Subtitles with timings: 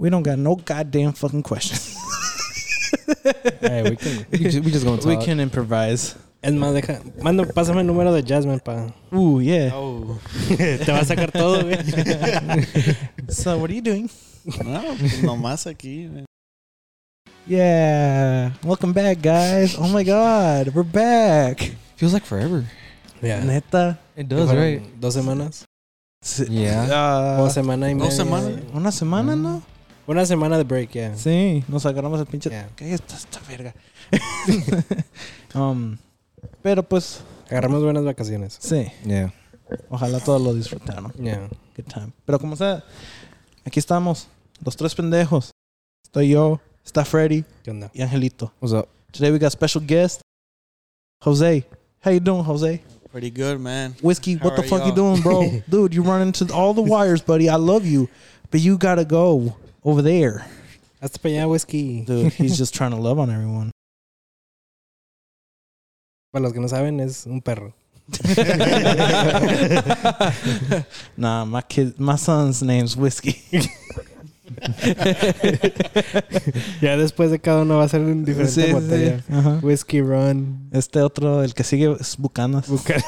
[0.00, 1.94] We don't got no goddamn fucking questions.
[3.60, 4.24] Hey, we can.
[4.32, 5.06] We just, we just gonna talk.
[5.06, 6.16] we can improvise.
[6.42, 7.02] Es más, deja.
[7.20, 8.94] Manda, pásame el número de Jasmine pa.
[9.12, 9.68] Ooh, yeah.
[9.74, 10.18] Oh.
[10.56, 11.76] Te va a sacar todo, güey.
[13.28, 14.08] So, what are you doing?
[14.64, 16.08] No, pues nomás aquí.
[16.10, 16.24] man.
[17.46, 18.52] Yeah.
[18.64, 19.76] Welcome back, guys.
[19.76, 21.72] Oh my God, we're back.
[21.96, 22.64] Feels like forever.
[23.20, 23.44] Ya.
[23.44, 23.98] Neta.
[24.16, 24.80] It does, right?
[24.98, 25.66] Dos semanas.
[26.48, 26.88] Yeah.
[26.90, 28.62] Ah, Dos semanas y ¿Dos semanas?
[28.72, 29.62] una semana, ¿no?
[30.06, 31.16] Una semana de break, ya.
[31.16, 32.50] Sí, nos agarramos el pinche.
[32.50, 32.68] Yeah.
[32.76, 33.74] ¿Qué es esta, esta verga?
[35.54, 35.96] um,
[36.62, 38.56] pero pues, Agarramos buenas vacaciones.
[38.60, 38.86] sí.
[39.04, 39.32] Yeah.
[39.88, 41.12] Ojalá todos lo disfrutaron.
[41.18, 41.48] Ya.
[41.76, 42.12] Good time.
[42.26, 42.82] Pero como sea,
[43.64, 44.26] aquí estamos,
[44.64, 45.52] los tres pendejos.
[46.04, 47.90] Estoy yo, está Freddy ¿Qué onda?
[47.94, 48.52] y Angelito.
[48.60, 48.88] What's up?
[49.12, 50.22] Today we got special guest,
[51.22, 51.64] Jose.
[52.04, 52.82] How you doing, Jose?
[53.12, 53.94] Pretty good, man.
[54.02, 55.62] Whiskey, what How the are fuck you doing, bro?
[55.68, 57.48] Dude, you run into all the wires, buddy.
[57.48, 58.08] I love you,
[58.50, 60.44] but you gotta go over there.
[61.00, 62.02] Para allá, whisky.
[62.04, 63.70] Dude, he's just trying to love on everyone.
[66.32, 67.72] Para los que no saben, es un perro.
[71.16, 73.40] nah, my kid, my son's name's Whiskey.
[76.80, 79.18] Ya después de cada uno va a ser un diferente Sí, botella.
[79.20, 79.24] sí.
[79.32, 79.60] Ajá.
[79.62, 80.68] Whisky, ron.
[80.72, 82.68] Este otro, el que sigue es Bucanas.
[82.68, 83.00] Buca-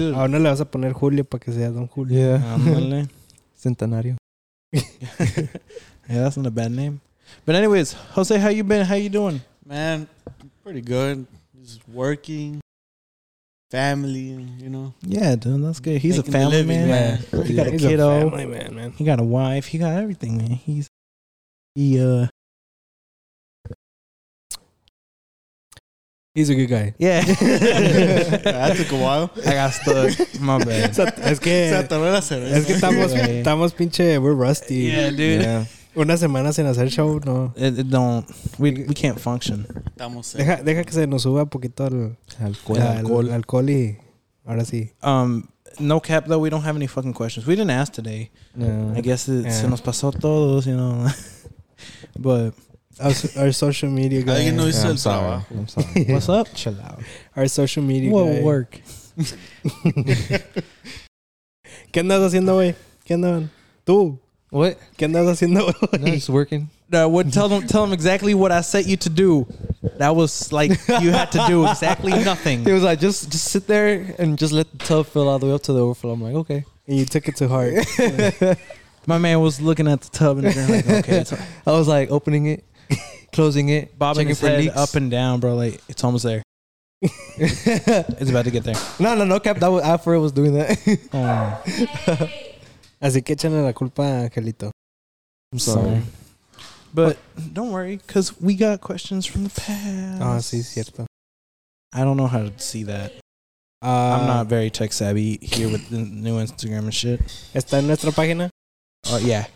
[0.00, 2.18] Dude, A uno le vas a poner Julio para que sea Don Julio.
[2.18, 2.54] Yeah.
[2.54, 3.08] ándale.
[3.54, 4.16] Centenario.
[6.08, 7.00] Yeah, that's not a bad name.
[7.46, 8.84] But anyways, Jose, how you been?
[8.84, 9.40] How you doing?
[9.64, 10.08] Man,
[10.64, 11.24] pretty good.
[11.62, 12.60] Just working,
[13.70, 14.92] family, you know.
[15.02, 16.00] Yeah, dude, that's good.
[16.00, 17.24] He's Making a family living, man.
[17.32, 17.46] man.
[17.46, 18.28] He got a He's kiddo.
[18.28, 18.90] family man, man.
[18.92, 19.66] He got a wife.
[19.66, 20.50] He got everything, man.
[20.50, 20.88] He's
[21.76, 22.26] he uh
[26.40, 26.94] He's a good guy.
[26.98, 27.20] yeah.
[27.22, 29.30] That took a while.
[29.46, 30.40] I got stuck.
[30.40, 30.90] My bad.
[31.24, 32.56] Es que, Se atoró la cerveza.
[32.56, 33.38] es que estamos, Güey.
[33.38, 34.90] estamos pinche, we're rusty.
[34.90, 35.40] Yeah, dude.
[35.42, 35.64] Yeah.
[35.96, 37.52] Una semana sin hacer show, no.
[37.56, 38.24] It, it don't
[38.58, 39.66] we we can't function.
[39.96, 42.78] Estamos Deja, deja que se nos suba un poquito el, Alcohol.
[42.80, 43.98] alcohol, el alcohol y
[44.46, 44.92] ahora sí.
[45.02, 45.42] Um
[45.78, 47.46] no cap though, we don't have any fucking questions.
[47.46, 48.30] We didn't ask today.
[48.56, 48.94] Yeah.
[48.96, 49.68] I guess it, se Yeah.
[49.70, 51.06] nos pasó todos, you know.
[52.18, 52.54] but
[52.98, 54.40] Our, our social media guy.
[54.40, 55.42] Alguien no hizo I'm el sorry.
[55.50, 56.04] I'm sorry.
[56.08, 56.48] what's up?
[56.54, 56.98] Chill out.
[57.36, 58.42] Our social media What guy.
[58.42, 58.80] work?
[61.92, 62.74] ¿Qué andas haciendo, güey?
[63.04, 63.50] ¿Qué andaban?
[63.84, 64.18] Tú.
[64.50, 64.74] What?
[64.96, 65.60] ¿Qué andas haciendo,
[65.92, 66.14] No, güey?
[66.16, 66.68] it's working.
[66.90, 69.46] No, what tell them tell them exactly what I set you to do.
[69.98, 72.66] That was like you had to do exactly nothing.
[72.66, 75.46] It was like, just just sit there and just let the tub fill all the
[75.46, 76.12] way up to the overflow.
[76.12, 76.64] I'm like, okay.
[76.88, 77.74] And you took it to heart.
[79.06, 82.10] My man was looking at the tub and they're like, okay, it's I was like
[82.10, 82.64] opening it,
[83.32, 84.76] closing it, bobbing checking his for head leaks.
[84.76, 85.54] up and down, bro.
[85.54, 86.42] Like it's almost there.
[87.42, 88.74] It's about to get there.
[88.98, 89.56] no, no, no, cap.
[89.58, 90.76] That was after I was doing that.
[91.12, 91.62] Oh,
[93.02, 94.70] Así que échale la culpa a Angelito.
[95.52, 96.02] I'm sorry.
[96.92, 97.16] But
[97.54, 100.20] don't worry, because we got questions from the past.
[100.20, 101.06] Ah, sí, cierto.
[101.94, 103.12] I don't know how to see that.
[103.80, 107.20] Ah, I'm not very tech savvy here with the new Instagram and shit.
[107.54, 108.50] ¿Está en nuestra página?
[109.06, 109.46] Oh yeah.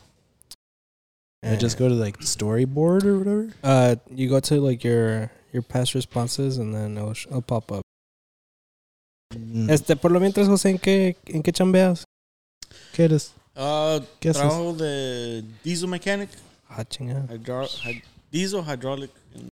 [1.45, 3.53] I just go to like storyboard or whatever.
[3.63, 7.71] Uh, you go to like your your past responses and then it'll, sh- it'll pop
[7.71, 7.83] up.
[9.35, 9.69] Mm.
[9.71, 12.05] Este, por lo mientras, José, ¿en qué, en qué chambeas?
[12.93, 13.33] ¿Qué eres?
[13.57, 14.41] Uh, ¿Qué haces?
[14.43, 16.29] trabajo de diesel mechanic,
[16.69, 17.27] Ah, chinga.
[17.31, 19.49] hydro, hy, diesel, hydraulic, and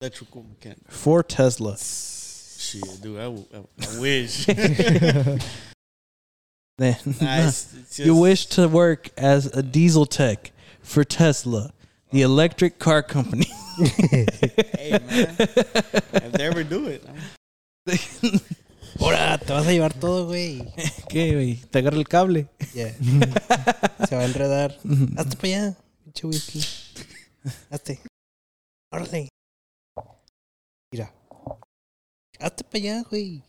[0.00, 0.90] electrical mechanic.
[0.90, 1.76] For Tesla.
[1.78, 4.46] Shit, dude, I, w- I- I wish.
[6.78, 10.52] Then Nah, it's- it's you wish to work as a diesel tech
[10.86, 11.72] for Tesla,
[12.12, 13.50] the electric car company.
[13.76, 15.36] Hey, man.
[15.38, 17.04] If they ever do it.
[19.00, 20.62] Ahora, te vas a llevar todo, güey.
[21.08, 21.56] ¿Qué, güey?
[21.70, 22.48] ¿Te agarra el cable?
[22.72, 22.94] Yeah.
[24.08, 24.78] Se va a enredar.
[25.18, 26.64] Hazte para allá, pinche whisky.
[27.70, 28.00] Hazte.
[28.90, 29.28] Órale.
[30.90, 31.12] Mira.
[32.40, 33.42] Hazte para allá, güey.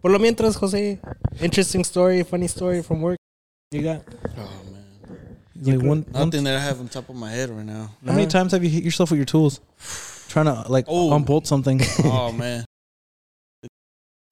[0.00, 1.00] Por lo mientras, José.
[1.40, 3.18] Interesting story, funny story from work.
[3.72, 4.02] You got.
[4.38, 4.79] Oh, man.
[5.62, 7.90] Like one, one, Nothing that I have on top of my head right now.
[8.06, 9.60] how many times have you hit yourself with your tools?
[10.28, 11.12] Trying to like Oh.
[11.14, 11.80] unbolt something.
[12.04, 12.64] Oh, man.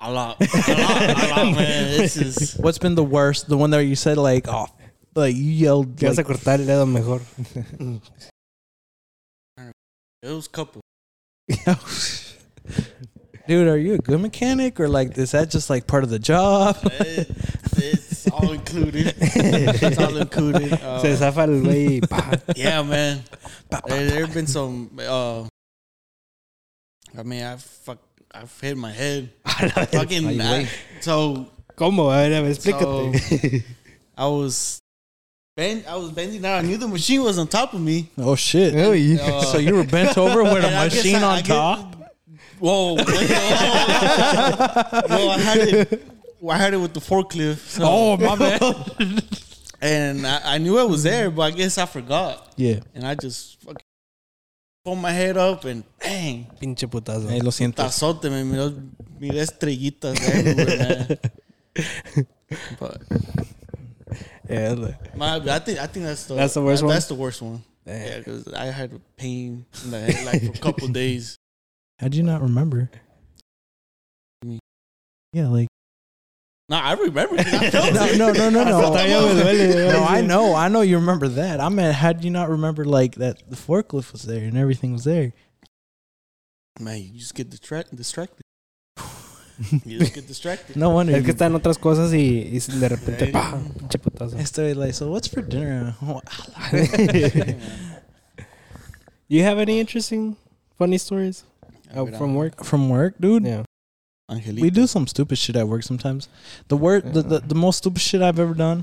[0.01, 0.37] A lot.
[0.41, 1.03] A lot.
[1.03, 1.97] A lot, man.
[1.99, 2.55] This is.
[2.55, 3.49] What's been the worst?
[3.49, 4.67] The one that you said like, oh,
[5.15, 5.99] like you yelled.
[5.99, 7.21] Te vas a Like, cortar el dedo mejor.
[10.23, 10.81] It was a couple.
[13.49, 16.19] Dude, are you a good mechanic or like is that just like part of the
[16.19, 16.77] job?
[16.85, 17.29] It,
[18.29, 19.15] it's all included.
[19.19, 20.73] It's all included.
[20.73, 22.01] Uh, Se zafa el güey.
[22.01, 22.33] y pa.
[22.57, 23.23] yeah, man.
[23.87, 24.91] There, there have been some.
[24.99, 25.45] Uh,
[27.19, 27.99] I mean, I fuck,
[28.33, 29.31] I've hit my head.
[29.93, 30.41] Fucking.
[30.41, 30.69] Ay, I-
[31.01, 31.47] so
[31.77, 32.11] ¿Cómo?
[32.13, 33.65] A ver, a ver, explícate.
[34.17, 34.81] I was
[35.57, 35.85] bend.
[35.89, 36.65] I was bending down.
[36.65, 38.11] I knew the machine was on top of me.
[38.19, 38.75] Oh shit!
[38.75, 41.47] Uh, so you were bent over with a and I machine I- on I get-
[41.47, 41.95] top.
[42.59, 42.95] Whoa!
[42.97, 43.17] wait, whoa.
[45.09, 46.03] well, I had it.
[46.40, 47.58] Well, I had it with the forklift.
[47.58, 48.61] So, Oh my bad.
[49.81, 52.52] and I, I knew it was there, but I guess I forgot.
[52.56, 52.81] yeah.
[52.94, 53.85] And I just fucking
[54.85, 57.29] pulled my head up and bang, Pinche putazo.
[57.29, 57.76] Hey, lo siento.
[57.76, 58.70] tazote, me miró,
[59.20, 62.26] miré estrellitas everywhere, man.
[62.81, 63.02] But
[64.49, 66.94] Yeah, like, my, I think I think that's the That's the worst that- one?
[66.94, 67.62] That's the worst one.
[67.87, 71.37] Yeah, because I had pain in the head like for a couple days.
[71.99, 72.91] How do you not remember?
[75.32, 75.69] Yeah, like
[76.70, 77.37] No, I remember.
[77.37, 78.81] 'cause I felt no, no, no, no, no.
[78.91, 79.93] Todavía me duele.
[79.93, 81.61] No, I know, I know you remember that.
[81.61, 84.93] I meant, how would you not remember like that the forklift was there and everything
[84.93, 85.32] was there?
[86.79, 88.43] Man, you just get distract, distracted.
[89.87, 90.76] you just get distracted.
[90.76, 91.15] No wonder.
[91.15, 93.32] Es que you- están otras cosas y, y de repente, Hey.
[93.32, 94.37] pa, pinche putazo.
[94.38, 95.97] Estoy like, so what's for dinner?
[99.31, 100.37] You have any interesting,
[100.79, 101.44] funny stories
[101.94, 102.65] uh, from work?
[102.65, 103.44] From work, dude.
[103.44, 103.65] Yeah.
[104.31, 104.61] Angelito.
[104.61, 106.29] We do some stupid shit at work sometimes.
[106.69, 108.83] The work, the, the the most stupid shit I've ever done.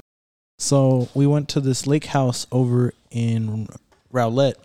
[0.58, 3.68] So we went to this lake house over in
[4.12, 4.56] Rowlett,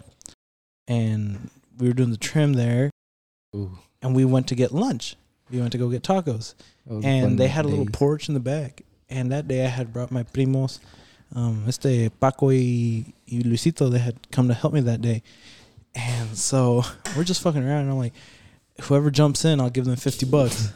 [0.87, 2.91] and we were doing the trim there,
[3.55, 3.79] Ooh.
[4.01, 5.17] and we went to get lunch.
[5.51, 6.55] We went to go get tacos,
[6.89, 8.83] and they had a little porch in the back.
[9.09, 10.79] And that day I had brought my primos,
[11.35, 13.91] um, este Paco y, y Luisito.
[13.91, 15.23] They had come to help me that day,
[15.95, 16.85] and so
[17.17, 17.83] we're just fucking around.
[17.83, 18.15] And I'm like,
[18.89, 20.73] whoever jumps in, I'll give them fifty bucks.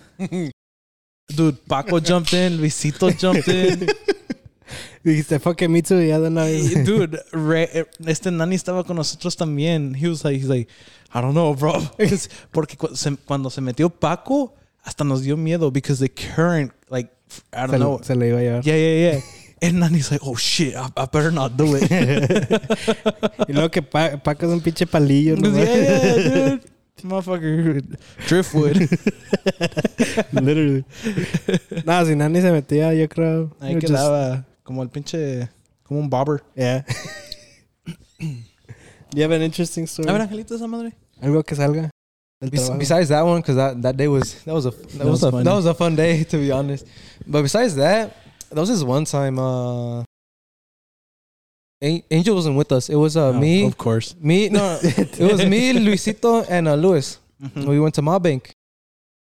[1.34, 3.88] Dude, Paco jumped in, Luisito jumped in.
[5.04, 6.84] Dijiste, fuck it, me too, ya de una vez.
[6.84, 9.94] Dude, Re- este Nani estaba con nosotros también.
[9.94, 10.68] He was like, he's like,
[11.12, 11.72] I don't know, bro.
[12.52, 17.10] Porque cu- se- cuando se metió Paco, hasta nos dio miedo because the current, like,
[17.52, 18.00] I don't Se, know.
[18.02, 18.64] se lo iba a llevar.
[18.64, 19.20] Yeah, yeah, yeah.
[19.62, 21.90] And Nani's like, oh shit, I, I better not do it.
[23.48, 25.48] Y luego que pa, Paco es un pinche palillo, ¿no?
[25.50, 26.60] yeah, yeah, dude.
[27.04, 27.84] Motherfucker,
[28.26, 28.76] driftwood.
[30.32, 30.84] Literally.
[31.84, 33.50] Nada, si Nani se metía, yo creo.
[33.60, 35.48] Ahí it would quedaba como el pinche,
[35.82, 36.42] como un bobber.
[36.56, 36.82] Yeah.
[38.18, 40.08] you have an interesting story?
[40.08, 40.92] A ver, Angelito, esa madre.
[41.22, 41.90] Algo que salga.
[42.40, 42.78] del Bes- trabajo.
[42.78, 45.22] besides that one, because that, that day was that was a that, That was, was
[45.24, 45.44] a funny.
[45.44, 46.86] that was a fun day to be honest.
[47.26, 48.16] But besides that,
[48.50, 50.03] there was this one time uh, An-
[52.10, 52.88] Angel wasn't with us.
[52.88, 54.14] It was uh, Oh, me, Of course.
[54.20, 54.48] me.
[54.48, 57.18] No, it was me, Luisito, and uh, Luis.
[57.42, 57.66] Mhm.
[57.66, 58.52] We went to my Bank,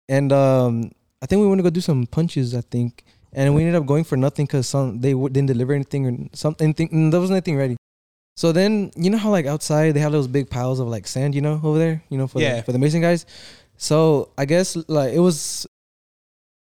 [0.09, 0.91] and um,
[1.23, 2.55] I think we went to go do some punches.
[2.55, 5.73] I think, and we ended up going for nothing because some they w- didn't deliver
[5.75, 6.75] anything or something.
[6.75, 7.77] mm, There wasn't anything ready.
[8.37, 11.35] So then you know how like outside they have those big piles of like sand,
[11.35, 12.57] you know, over there, you know, for Yeah.
[12.57, 13.27] the, for the mason guys.
[13.77, 15.67] So I guess like it was,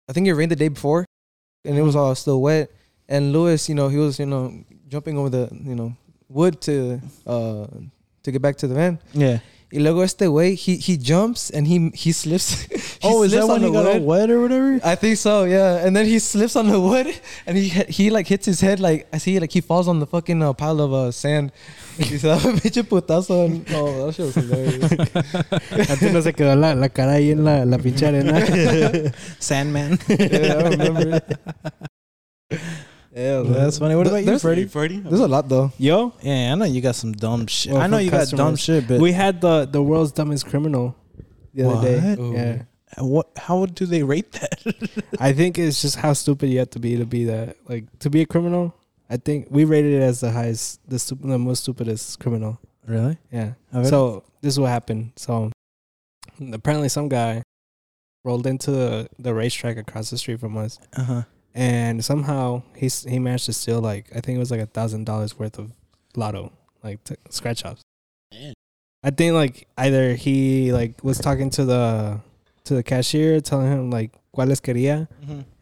[0.09, 1.05] I think it rained the day before,
[1.63, 2.71] and it was all still wet.
[3.07, 4.51] And Lewis, you know, he was you know
[4.91, 5.95] jumping over the you know
[6.29, 7.65] wood to uh
[8.23, 8.99] to get back to the van.
[9.13, 9.39] Yeah.
[9.73, 12.59] Y luego este way, he he jumps and he he slips.
[12.99, 14.81] he Oh, is that slips when on he the got all wet or whatever?
[14.83, 15.85] I think so, yeah.
[15.87, 17.07] And then he slips on the wood,
[17.47, 20.05] and he he like hits his head like I see like he falls on the
[20.05, 21.53] fucking uh, pile of uh, sand.
[21.97, 23.47] Y se da un pinche putazo.
[23.73, 24.91] Oh, that shit was hilarious.
[25.89, 28.43] Antes no se quedó la, la cara ahí en la, la pinche arena.
[29.39, 29.97] Sandman.
[30.09, 31.21] yeah, I remember.
[33.13, 33.19] It.
[33.45, 33.95] Yeah, That's funny.
[33.95, 34.65] What Th- about you, there's- Freddie?
[34.67, 34.99] Freddie?
[34.99, 35.71] There's a lot though.
[35.77, 37.73] Yo, Yeah, I know you got some dumb shit.
[37.73, 40.45] Well, I know from you got dumb shit, but we had the, the world's dumbest
[40.47, 40.95] criminal
[41.53, 42.15] the other day.
[42.15, 42.33] What?
[42.33, 42.63] Yeah.
[43.03, 43.27] what?
[43.37, 45.05] How do they rate that?
[45.19, 47.57] I think it's just how stupid you have to be to be that.
[47.67, 48.73] Like, to be a criminal,
[49.09, 52.59] I think we rated it as the highest, the, stup- the most stupidest criminal.
[52.87, 53.17] really?
[53.31, 53.53] Yeah.
[53.73, 53.89] A ver.
[53.89, 55.11] So this is what happened.
[55.17, 55.51] So
[56.53, 57.43] apparently, some guy
[58.23, 61.21] rolled into the, the RaceTrac across the street from us, Uh huh.
[61.55, 65.05] And somehow he's he managed to steal like I think it was like a thousand
[65.05, 65.71] dollars worth of
[66.15, 66.51] lotto,
[66.83, 67.81] like t- scratch offs.
[68.33, 68.53] Man.
[69.03, 72.19] I think like either he like was talking to the
[72.65, 75.07] to the cashier, telling him like cuáles quería,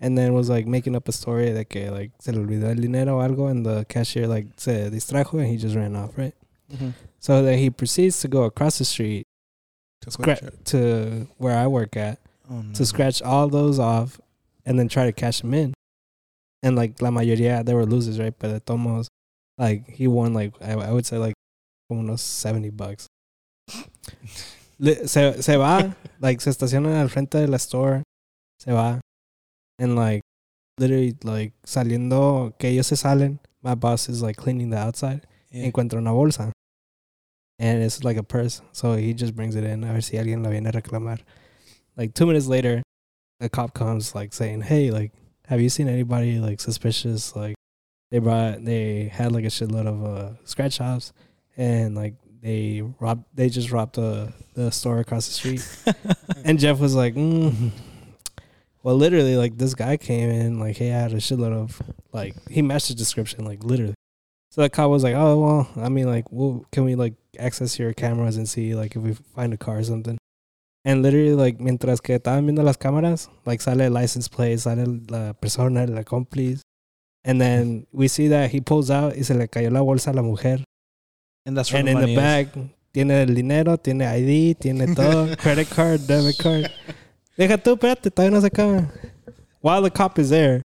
[0.02, 2.76] and then was like making up a story that que like se le olvidó el
[2.76, 6.34] dinero o algo, and the cashier like se distrajo and he just ran off, right?
[7.20, 9.26] So then he proceeds to go across the street
[10.02, 12.20] to, scra- to where I work at
[12.52, 12.74] Oh, no.
[12.74, 14.20] to scratch all those off
[14.66, 15.74] and then try to cash them in.
[16.64, 18.34] And like la mayoría, they were losers, right?
[18.38, 19.08] But the tomos,
[19.58, 21.34] like he won like I, I would say like
[21.92, 23.08] unos seventy bucks.
[24.80, 28.04] Se, se va, like se estaciona al frente de la store,
[28.60, 29.00] se va,
[29.78, 30.22] and like
[30.78, 35.66] literally like saliendo que ellos se salen, my boss is like cleaning the outside, Yeah.
[35.66, 36.52] encuentra una bolsa.
[37.58, 38.62] And it's like a purse.
[38.72, 39.84] So he just brings it in.
[39.84, 41.20] A ver si alguien la viene a reclamar.
[41.98, 42.82] Like two minutes later,
[43.42, 45.12] a cop comes like saying, Hey, like,
[45.50, 47.56] have you seen anybody like suspicious like
[48.12, 51.12] they brought they had like a shitload of uh, scratch shops,
[51.58, 55.96] and like they robbed they just robbed the the store across the street.
[56.46, 57.72] and Jeff was like, mm.
[58.84, 61.82] well, literally, like this guy came in, like he had a shitload of
[62.14, 63.96] like he matched the description, like literally.
[64.52, 67.78] So the cop was like, oh well, I mean, like, well, can we like access
[67.78, 70.18] your cameras and see like if we find a car or something?
[70.86, 74.86] And literally, like, mientras que estaban viendo las cámaras, like, sale el license plate, sale
[75.10, 76.62] la persona, la cómplice.
[77.26, 80.14] And then we see that he pulls out y se le cayó la bolsa a
[80.14, 80.64] la mujer.
[81.46, 82.26] And that's where And the in money the is.
[82.26, 86.72] bag, tiene el dinero, tiene ID, tiene todo, credit card, debit card.
[87.38, 88.90] Deja tú, espérate, todavía no se acaba.
[89.62, 90.62] While the cop is there,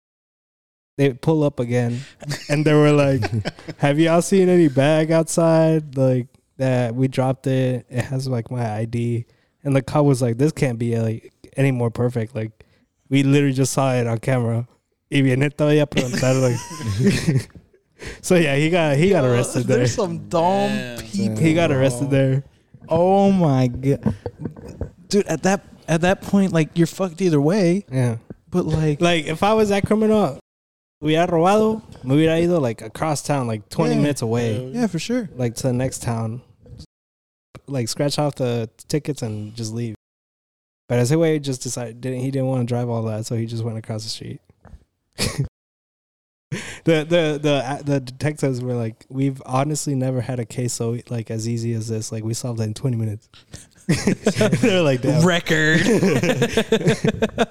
[0.96, 2.00] they pull up again.
[2.48, 3.28] And they were like,
[3.78, 5.96] Have y'all seen any bag outside?
[5.96, 7.84] Like, that we dropped it.
[7.90, 9.26] It has like my ID.
[9.64, 12.34] And the cop was like, This can't be like any more perfect.
[12.34, 12.64] Like,
[13.08, 14.68] we literally just saw it on camera.
[15.10, 17.50] Y viene todavía a preguntar, like.
[18.22, 19.78] so yeah, he got he got arrested there.
[19.78, 20.98] There's some dumb Damn.
[20.98, 21.36] people.
[21.38, 22.44] He got arrested there.
[22.88, 24.14] Oh my god,
[25.08, 25.26] dude!
[25.26, 27.84] At that at that point, like you're fucked either way.
[27.90, 28.16] Yeah.
[28.50, 30.38] But like, Like if I was that criminal,
[31.02, 34.00] hubiera robado, me hubiera ido like across town, like 20 Yeah.
[34.00, 35.28] minutes away, yeah, for sure.
[35.36, 36.42] like to the next town.
[37.66, 39.94] Like scratch off the tickets and just leave.
[40.88, 43.46] But ese way just decided didn't he didn't want to drive all that, so he
[43.46, 44.40] just went across the street.
[46.84, 50.98] the the the uh, the detectives were like, we've honestly never had a case so
[51.08, 52.12] like as easy as this.
[52.12, 53.28] Like we solved it in 20 minutes.
[54.60, 55.24] They're like, damn.
[55.24, 55.80] Record.
[55.84, 57.44] Yeah.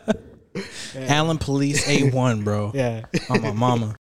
[1.08, 2.72] Allen Police A one, bro.
[2.74, 3.06] Yeah.
[3.30, 3.96] On my mama.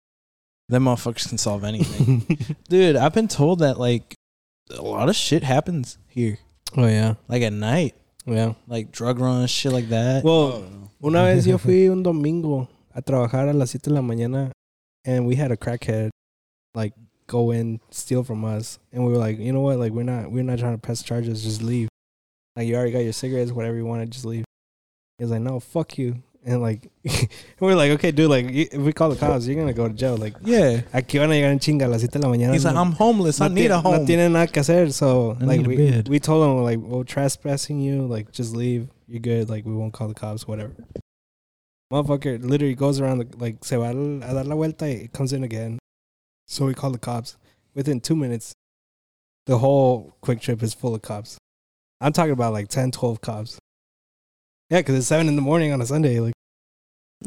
[0.69, 2.25] Them motherfuckers can solve anything,
[2.69, 2.95] dude.
[2.95, 4.15] I've been told that like
[4.71, 6.37] a lot of shit happens here,
[6.77, 7.15] oh yeah.
[7.27, 8.53] like at night, Yeah.
[8.67, 10.23] like drug runs, shit like that.
[10.23, 10.63] Well,
[11.03, 14.51] Oh, Una vez yo fui un domingo a trabajar a las 7 de la mañana
[15.05, 16.11] and we had a crackhead
[16.73, 16.93] like
[17.27, 19.79] go in steal from us and we were like, "You know what?
[19.79, 21.89] Like we're not we're not trying to press charges, just leave.
[22.55, 24.45] Like you already got your cigarettes, whatever you want, just leave."
[25.17, 26.91] He was like, "No, fuck you." And like
[27.61, 29.93] we are like, "Okay, dude, like if we call the cops, you're to go to
[29.93, 32.53] jail." Like yeah, aquí van a llegar en chinga a las 7 de la mañana.
[32.53, 33.39] he's like, I'm homeless.
[33.39, 33.99] I no need a home.
[33.99, 37.79] No tienen nada que hacer, so I like we we told him like we're trespassing
[37.79, 38.89] you, like just leave.
[39.07, 39.49] You're good.
[39.49, 40.75] Like we won't call the cops, whatever.
[41.91, 45.43] Motherfucker literally goes around the, like se va a dar la vuelta It comes in
[45.43, 45.79] again.
[46.47, 47.37] So we call the cops.
[47.73, 48.53] Within two minutes,
[49.45, 51.37] the whole QuikTrip is full of cops.
[52.01, 53.59] I'm talking about like 10, 12 cops.
[54.73, 56.19] Yeah, because it's seven in the morning on a Sunday.
[56.19, 56.33] Like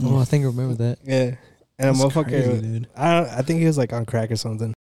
[0.03, 0.99] Oh, I think I remember that.
[1.05, 1.37] yeah,
[1.79, 2.27] and a motherfucker.
[2.27, 2.89] crazy, dude.
[2.97, 4.75] I don't, I think he was like on crack or something.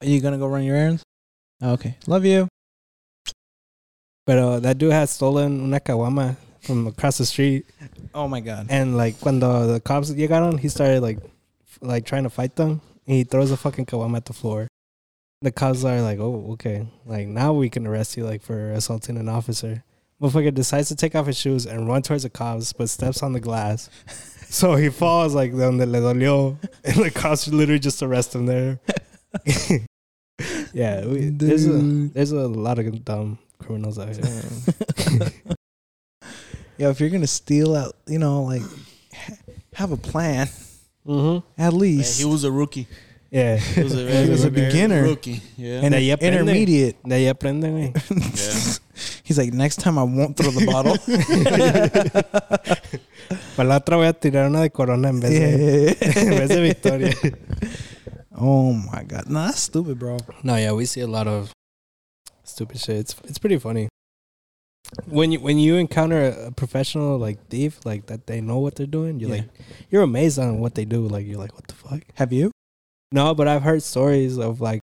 [0.00, 1.02] Are you gonna go run your errands?
[1.60, 2.48] Oh, okay, love you.
[4.24, 7.66] But uh, that dude had stolen una caguama from across the street.
[8.14, 8.68] Oh my god.
[8.70, 12.56] And like when the the cops llegaron, he started like f- like trying to fight
[12.56, 12.80] them.
[13.06, 14.68] And he throws a fucking caguama at the floor.
[15.42, 16.88] The cops are like, "Oh, okay.
[17.04, 19.84] Like now we can arrest you like for assaulting an officer."
[20.20, 23.32] Motherfucker decides to take off his shoes and run towards the cops, but steps on
[23.32, 23.90] the glass.
[24.48, 28.78] So he falls like donde le dolió, and the cops literally just arrest him there.
[30.72, 31.78] yeah, we, there's a
[32.14, 35.30] there's a lot of dumb criminals out here.
[36.78, 38.62] Yeah, if you're gonna steal out, you know, like
[39.14, 39.36] ha-
[39.72, 40.46] have a plan
[41.06, 41.38] mm-hmm.
[41.58, 42.18] at yeah, least.
[42.18, 42.86] he was a rookie.
[43.30, 45.02] Yeah, He was a, He was a beginner.
[45.02, 45.40] Rookie.
[45.56, 45.80] Yeah.
[45.82, 47.02] and De intermediate.
[47.02, 47.92] de ahí.
[48.36, 48.85] Yeah.
[49.22, 50.96] He's like, next time I won't throw the bottle.
[53.56, 56.60] Para la otra voy a tirar una de corona en vez de, en vez de
[56.60, 57.14] victoria.
[58.38, 60.18] Oh my god, no, that's stupid, bro.
[60.42, 61.52] No, yeah, we see a lot of
[62.44, 62.96] stupid shit.
[62.96, 63.88] It's it's pretty funny.
[65.06, 68.76] When you when you encounter a, a professional like thief, like that they know what
[68.76, 69.36] they're doing, you're Yeah.
[69.42, 69.50] like
[69.90, 71.06] you're amazed on what they do.
[71.08, 72.02] Like you're like, what the fuck?
[72.14, 72.52] Have you?
[73.10, 74.80] No, but I've heard stories of like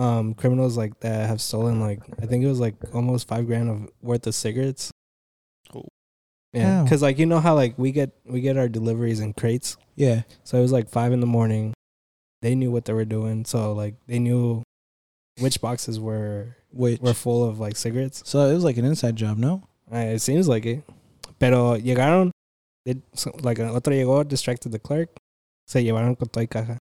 [0.00, 3.68] um criminals like that have stolen like I think it was like almost five grand
[3.68, 4.90] of worth of cigarettes.
[5.74, 5.84] Oh.
[6.54, 9.76] Yeah, because like you know how like we get we get our deliveries in crates.
[9.96, 10.22] Yeah.
[10.42, 11.74] So it was like five in the morning.
[12.40, 14.62] They knew what they were doing, so like they knew
[15.38, 17.00] which boxes were Which?
[17.00, 18.22] were full of like cigarettes.
[18.24, 19.68] So it was like an inside job, no?
[19.92, 20.82] Uh, it seems like it.
[21.38, 22.30] Pero llegaron,
[22.86, 25.10] they, so, like otro llegó, distracted the clerk,
[25.66, 26.78] se llevaron con toda caja.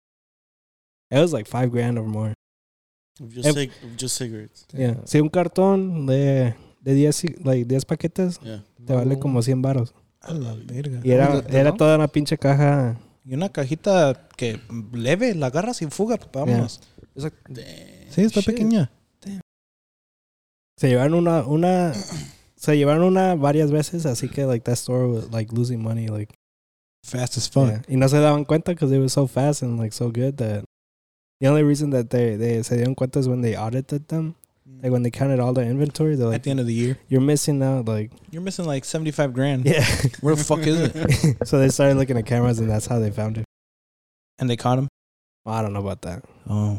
[1.10, 2.34] It was like five grand or more.
[3.18, 4.66] Just, Eh, cig- just cigarettes.
[4.72, 5.00] Yeah.
[5.04, 8.64] Si un cartón de de 10 ci- like 10 paquetes Yeah.
[8.86, 9.94] te vale como 100 baros.
[10.20, 11.00] A la verga.
[11.04, 12.96] Y era, ¿De- de era toda una pinche caja.
[13.24, 14.60] Y una cajita que
[14.92, 16.80] leve, la agarras sin fuga, vámonos.
[17.14, 17.30] Damn.
[18.10, 18.46] Sí, está Shit.
[18.46, 18.90] pequeña.
[20.76, 21.92] Se llevaron una una
[22.54, 26.32] se llevaron una varias veces, así que like that store was like losing money like
[27.04, 27.68] Fast as fuck.
[27.68, 27.82] yeah.
[27.88, 30.64] Y no se daban cuenta because they were so fast and like so good that
[31.40, 34.34] The only reason that they they se dieron cuenta is when they audited them,
[34.82, 36.16] like when they counted all the inventory.
[36.16, 38.84] They're like, At the end of the year, "You're missing out." Like, you're missing like
[38.84, 39.64] seventy five grand.
[39.64, 39.84] yeah.
[40.20, 41.46] Where the fuck is it?
[41.46, 43.44] so they started looking at cameras, and that's how they found it.
[44.40, 44.88] And they caught him.
[45.44, 46.24] Well, I don't know about that.
[46.50, 46.78] Oh,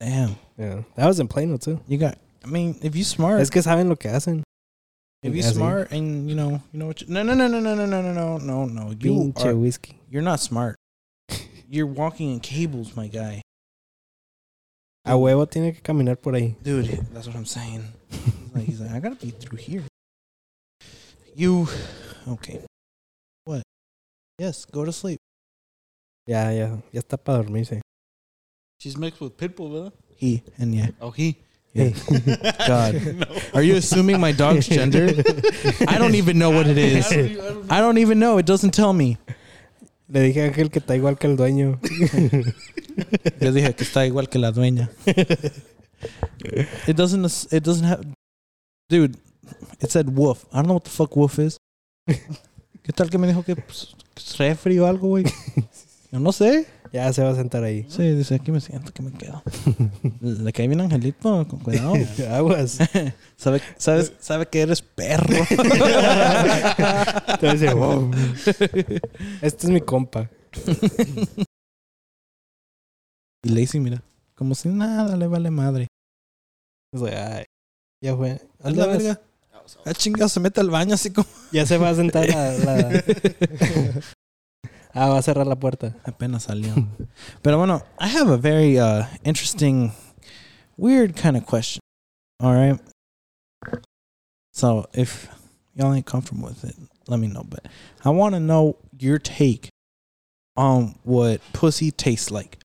[0.00, 0.36] damn!
[0.56, 1.80] Yeah, that was in Plano too.
[1.86, 2.16] You got.
[2.42, 4.42] I mean, if you smart, Es que saben lo que hacen.
[5.22, 7.02] if you smart, and you know, you know what?
[7.02, 8.90] You, no, no, no, no, no, no, no, no, no, no, no.
[8.98, 9.54] You Pinche are.
[9.54, 9.98] whiskey.
[10.08, 10.76] You're not smart.
[11.68, 13.42] You're walking in cables, my guy.
[15.04, 16.56] A huevo tiene que caminar por ahí.
[16.62, 17.84] Dude, that's what I'm saying.
[18.10, 19.82] He's like, he's like, I gotta be through here.
[21.34, 21.68] You,
[22.28, 22.60] okay?
[23.44, 23.62] What?
[24.38, 25.18] Yes, go to sleep.
[26.26, 27.80] Ya, ya, ya está para dormirse.
[28.78, 29.92] She's mixed with Pitbull, ¿verdad?
[30.16, 30.88] He and yeah.
[31.00, 31.38] Oh, he.
[31.72, 31.90] yeah.
[32.66, 35.06] God, are you assuming my dog's gender?
[35.88, 37.10] I don't even know what it is.
[37.10, 37.72] I don't, I don't.
[37.72, 38.38] I don't even know.
[38.38, 39.18] It doesn't tell me.
[40.10, 41.80] Le dije a Ángel que está igual que el dueño.
[43.40, 44.90] Yo dije que está igual que la dueña.
[46.86, 47.24] It doesn't.
[47.52, 48.04] It doesn't have.
[48.88, 49.16] Dude,
[49.80, 50.44] it said wolf.
[50.52, 51.56] I don't know what the fuck wolf is.
[52.06, 55.24] ¿Qué tal que me dijo que pues, es refri o algo, güey?
[56.10, 56.66] Yo no sé.
[56.92, 57.86] Ya se va a sentar ahí.
[57.88, 59.42] Sí, dice aquí me siento que me quedo.
[60.20, 61.94] Le cae bien Angelito, con cuidado.
[62.30, 62.78] Aguas.
[63.36, 65.44] sabe, sabes, sabe que eres perro.
[67.40, 68.10] Te dice, wow.
[69.40, 70.28] Este es mi compa.
[73.42, 74.02] y Lazy, mira,
[74.34, 75.86] como si nada le vale madre.
[76.92, 77.44] Es like, ay,
[78.02, 78.40] ya fue.
[78.62, 79.20] Haz la verga.
[79.84, 81.28] Ah, chingado, se mete al baño así como.
[81.52, 83.04] Ya se va a sentar la, la-
[84.94, 85.94] Ah, va a cerrar la puerta.
[86.04, 86.74] Apenas salió.
[87.42, 89.92] Pero bueno, I have a very uh, interesting,
[90.76, 91.80] weird kind of question.
[92.40, 92.80] All right.
[94.52, 95.28] So if
[95.74, 96.74] y'all ain't comfortable with it,
[97.06, 97.44] let me know.
[97.44, 97.66] But
[98.04, 99.68] I want to know your take
[100.56, 102.58] on what pussy tastes like.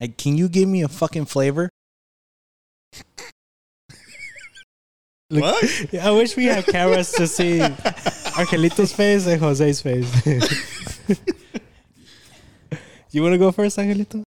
[0.00, 1.68] Like, can you give me a fucking flavor?
[5.28, 5.86] What?
[6.02, 7.60] I wish we had cameras to see
[8.34, 10.10] Angelito's face and Jose's face.
[13.12, 14.22] you want to go first, Angelito?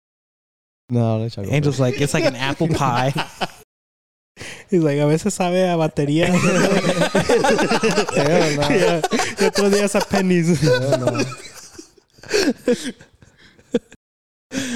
[0.89, 3.13] No, y'all go Angel's like, it's like an apple pie.
[4.71, 6.27] He's like, a veces sabe a batería.
[8.15, 8.69] Hell no.
[8.69, 9.01] Yeah.
[9.41, 10.61] Y otros días a pennies.
[10.61, 11.25] Hell no.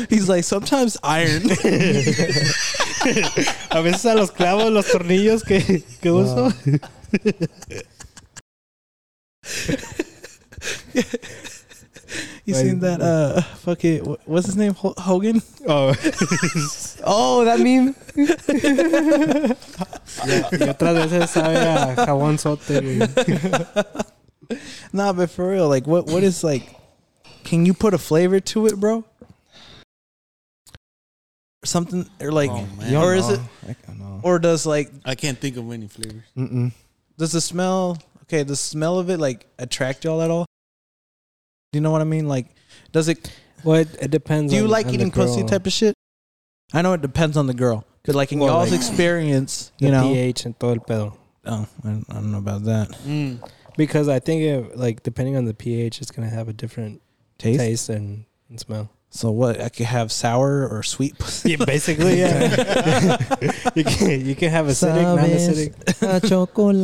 [0.09, 1.43] He's like, sometimes iron.
[3.71, 6.53] A veces a los clavos, los tornillos que, que uso.
[12.45, 13.01] You seen that?
[13.01, 14.03] Uh, fuck it.
[14.27, 14.75] What's his name?
[14.75, 15.41] Ho- Hogan.
[15.69, 15.95] Oh.
[17.03, 17.95] Oh, that meme.
[18.15, 18.27] y
[20.69, 22.61] otras veces sabe a jabón sote.
[24.93, 26.07] Nah, but for real, like, what?
[26.09, 26.69] What is like?
[27.45, 29.03] Can you put a flavor to it, bro?
[31.65, 34.21] Something, or like, Oh, or is it, I don't know.
[34.23, 36.25] or does like, I can't think of any flavors.
[36.37, 36.73] Mm-mm.
[37.17, 37.97] does the smell?
[38.31, 40.47] Okay, the smell of it like attract y'all at all?
[41.73, 42.29] Do you know what I mean?
[42.29, 42.47] Like,
[42.93, 43.29] does it?
[43.65, 44.53] Well, it, it depends.
[44.53, 45.95] Do you on- like on eating pussy type of shit?
[46.73, 47.85] I know it depends on the girl.
[48.05, 50.03] Cause like in Well, y'all's like, experience, The you know.
[50.05, 51.17] pH and todo el pedo.
[51.45, 52.91] Oh, I don't, I don't know about that.
[53.05, 53.47] Mm.
[53.77, 57.03] Because I think it, like depending on the pH, it's gonna have a different
[57.37, 57.59] Taste.
[57.59, 58.89] taste and, and smell.
[59.13, 59.61] So what?
[59.61, 61.51] I could have sour or sweet pussy.
[61.53, 63.19] Yeah, basically, yeah.
[63.75, 65.75] you can you can have acidic, non-acidic.
[66.01, 66.77] A chocolate.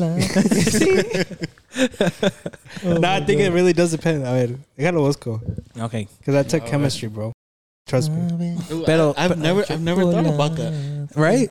[3.00, 4.26] no, I think it really does depend.
[4.26, 5.40] I mean, I gotta busco
[5.78, 6.08] Okay.
[6.18, 6.70] because I took Alright.
[6.70, 7.32] chemistry, bro.
[7.86, 8.58] Trust me.
[8.72, 11.10] Ooh, Pero- I, have never, I've never thought about that.
[11.14, 11.48] Right.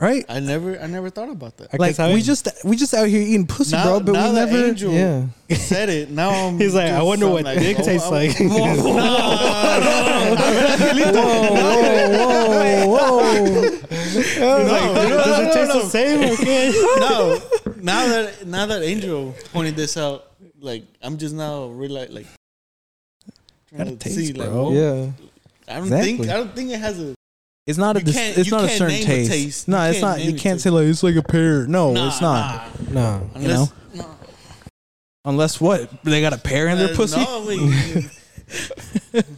[0.00, 0.24] Right.
[0.28, 1.78] I never, I never thought about that.
[1.78, 4.00] Like we just we just out here eating pussy, Now, bro.
[4.00, 4.66] But now we that never.
[4.66, 5.26] Angel Yeah.
[5.56, 6.10] said it.
[6.10, 6.58] Now I'm.
[6.58, 8.36] He's like, I just- wonder I'm what dick oh, tastes I- like.
[12.84, 13.62] Whoa!
[13.90, 15.82] He's like, does no, it no, taste no.
[15.82, 16.32] the same?
[16.32, 16.72] Okay.
[16.98, 17.38] no,
[17.80, 22.26] now that now that Angel pointed this out, like I'm just now realize like
[23.68, 24.70] trying Gotta to see taste, like bro.
[24.70, 25.10] whoa, Yeah.
[25.68, 26.16] I don't Exactly.
[26.18, 27.14] think I don't think it has a
[27.66, 28.00] It's not a.
[28.00, 29.30] Dis- it's not a certain name a taste.
[29.30, 29.68] taste.
[29.68, 30.64] No, You it's can't You can't taste.
[30.64, 31.66] say like it's like a pear.
[31.66, 32.90] No, Nah, it's not.
[32.90, 33.30] No.
[33.36, 34.02] You Unless, know?
[34.04, 34.16] no,
[35.24, 35.90] Unless what?
[36.04, 37.16] They got a pear in their Uh, pussy.
[37.20, 38.02] No.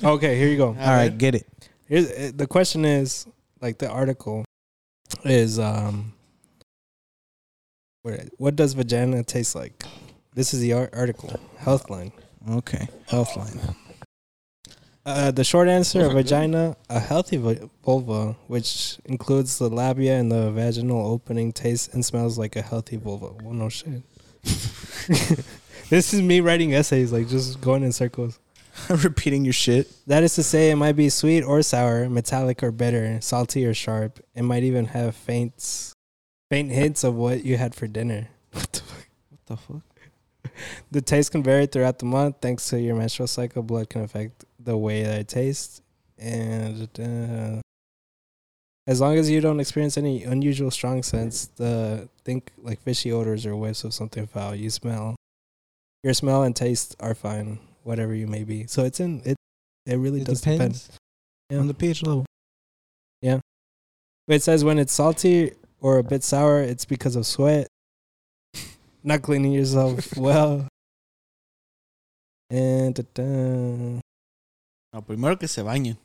[0.02, 0.68] Okay, here you go.
[0.68, 1.46] All right, get it.
[1.86, 3.26] Here's uh, the question is
[3.60, 4.44] like the article
[5.24, 6.12] is um
[8.02, 9.84] what what does vagina taste like?
[10.34, 11.38] This is the ar- article.
[11.60, 12.12] Healthline.
[12.50, 13.76] Okay, Healthline.
[15.06, 17.36] Uh, the short answer: a vagina, a healthy
[17.84, 22.96] vulva, which includes the labia and the vaginal opening, tastes and smells like a healthy
[22.96, 23.32] vulva.
[23.40, 24.02] Well, no shit.
[25.88, 28.40] this is me writing essays, like just going in circles.
[28.90, 29.88] Repeating your shit.
[30.08, 33.74] That is to say, it might be sweet or sour, metallic or bitter, salty or
[33.74, 34.18] sharp.
[34.34, 35.94] It might even have faint,
[36.50, 38.28] faint hints of what you had for dinner.
[38.52, 39.08] What the fuck?
[39.30, 39.82] What the fuck?
[40.90, 43.62] The taste can vary throughout the month thanks to your menstrual cycle.
[43.62, 45.80] Blood can affect the way that it tastes,
[46.18, 47.60] and uh,
[48.86, 53.46] as long as you don't experience any unusual strong scents, the think like fishy odors
[53.46, 55.16] or whiffs of something foul, you smell.
[56.04, 58.66] Your smell and taste are fine, whatever you may be.
[58.66, 59.36] So it's in it.
[59.86, 60.58] It really It does depend.
[60.60, 60.90] depends.
[61.50, 61.58] Yeah.
[61.58, 62.24] On the pH level.
[64.28, 67.68] But it says when it's salty or a bit sour, it's because of sweat,
[69.04, 70.66] not cleaning yourself well.
[72.50, 74.00] And da-da.
[74.92, 75.98] No, primero que se bañen.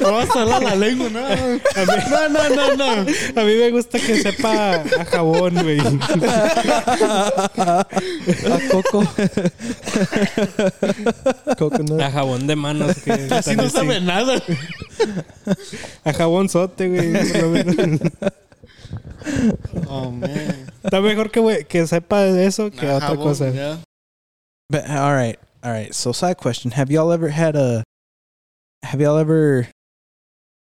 [0.00, 1.20] No vas a hablar la lengua, no.
[1.20, 2.92] No, no, no, no.
[2.92, 5.78] A mí me gusta que sepa a jabón, güey.
[7.50, 7.86] A
[8.70, 9.04] coco.
[11.58, 12.00] Coconut.
[12.00, 12.96] A jabón de manos.
[13.04, 14.42] Que Así no sabe nada.
[16.04, 17.12] A jabón sote, güey.
[18.92, 19.86] por lo menos.
[19.88, 20.70] Oh, man.
[20.84, 23.50] Está mejor que, güey, que sepa de eso que Nah, otra jabón, cosa.
[23.52, 23.78] yeah.
[24.70, 25.94] But all right, all right.
[25.94, 27.84] So side question: Have y'all ever had a?
[28.82, 29.68] Have y'all ever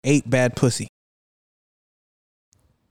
[0.05, 0.89] ate bad pussy?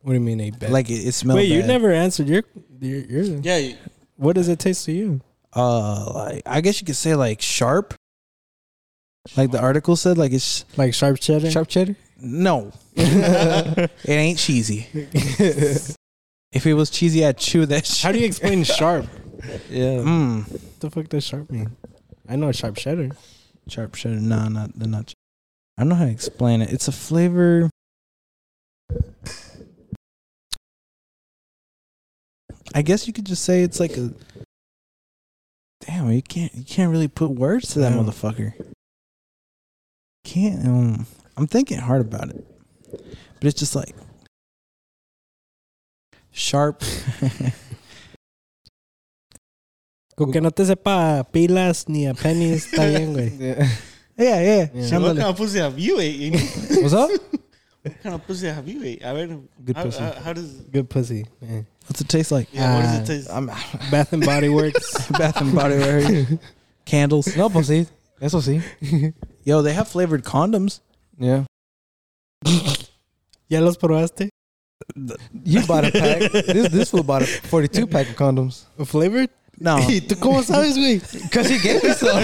[0.03, 0.71] What do you mean, ate bad?
[0.71, 1.37] Like it, it smelled.
[1.37, 2.43] Wait, you never answered your,
[2.79, 3.23] your, your.
[3.41, 3.75] Yeah, you-
[4.17, 5.21] What does it taste to you?
[5.53, 7.93] Uh, like I guess you could say like sharp.
[9.37, 11.51] Like the article said, like it's Like sharp cheddar?
[11.51, 11.95] sharp cheddar.
[12.21, 14.87] No, it ain't cheesy.
[16.51, 18.03] If it was cheesy, I'd chew that shit.
[18.03, 19.07] How do you explain sharp?
[19.69, 19.97] Yeah.
[20.03, 20.51] Mm.
[20.51, 21.75] What the fuck does sharp mean?
[22.29, 23.09] I know sharp cheddar.
[23.67, 24.15] Sharp cheddar.
[24.19, 25.13] Nah, not they're not.
[25.77, 26.71] I don't know how to explain it.
[26.71, 27.69] It's a flavor.
[32.73, 34.11] I guess you could just say it's like a.
[35.81, 38.03] Damn, you can't you can't really put words to that No.
[38.03, 38.53] motherfucker.
[40.23, 40.65] Can't.
[40.67, 41.07] Um,
[41.37, 42.45] I'm thinking hard about it,
[42.91, 43.95] but it's just like
[46.31, 46.83] sharp.
[50.17, 53.31] Con que no te sepa pilas ni a pennies, está bien, güey.
[54.17, 54.35] Yeah.
[54.39, 54.67] yeah, yeah.
[54.73, 54.85] Yeah.
[54.85, 56.33] So what kind of pussy have you ate?
[56.81, 57.09] What's up?
[57.81, 59.03] What kind of pussy have you ate?
[59.03, 59.99] I mean, Good how, pussy.
[59.99, 61.25] how, how does Good pussy.
[61.41, 61.61] Yeah.
[61.87, 62.49] What's it taste like?
[62.51, 62.75] yeah?
[62.75, 63.29] what does it uh, taste?
[63.31, 63.47] I'm
[63.89, 65.07] Bath and Body Works.
[65.09, 66.33] Bath and Body Works
[66.85, 67.35] candles.
[67.35, 67.87] No, pues sí.
[68.21, 68.61] Eso sí.
[69.43, 70.81] Yo, they have flavored condoms.
[71.21, 71.45] Yeah.
[73.47, 74.29] ¿Ya los probaste?
[75.43, 76.31] You bought a pack.
[76.31, 78.65] this this fool bought a 42 pack of condoms.
[78.85, 79.29] Flavored?
[79.59, 80.99] No, ¿Y tú cómo sabes, güey?
[81.21, 82.23] Because he gave me some.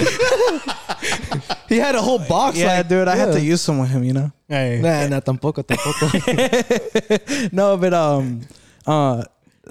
[1.68, 2.58] he had a whole box.
[2.58, 4.32] yeah, like, dude, I had to use some with him, you know.
[4.50, 4.80] Ay.
[4.82, 7.52] Nah, nah, tampoco, tampoco.
[7.52, 8.40] no, but um,
[8.84, 9.22] uh,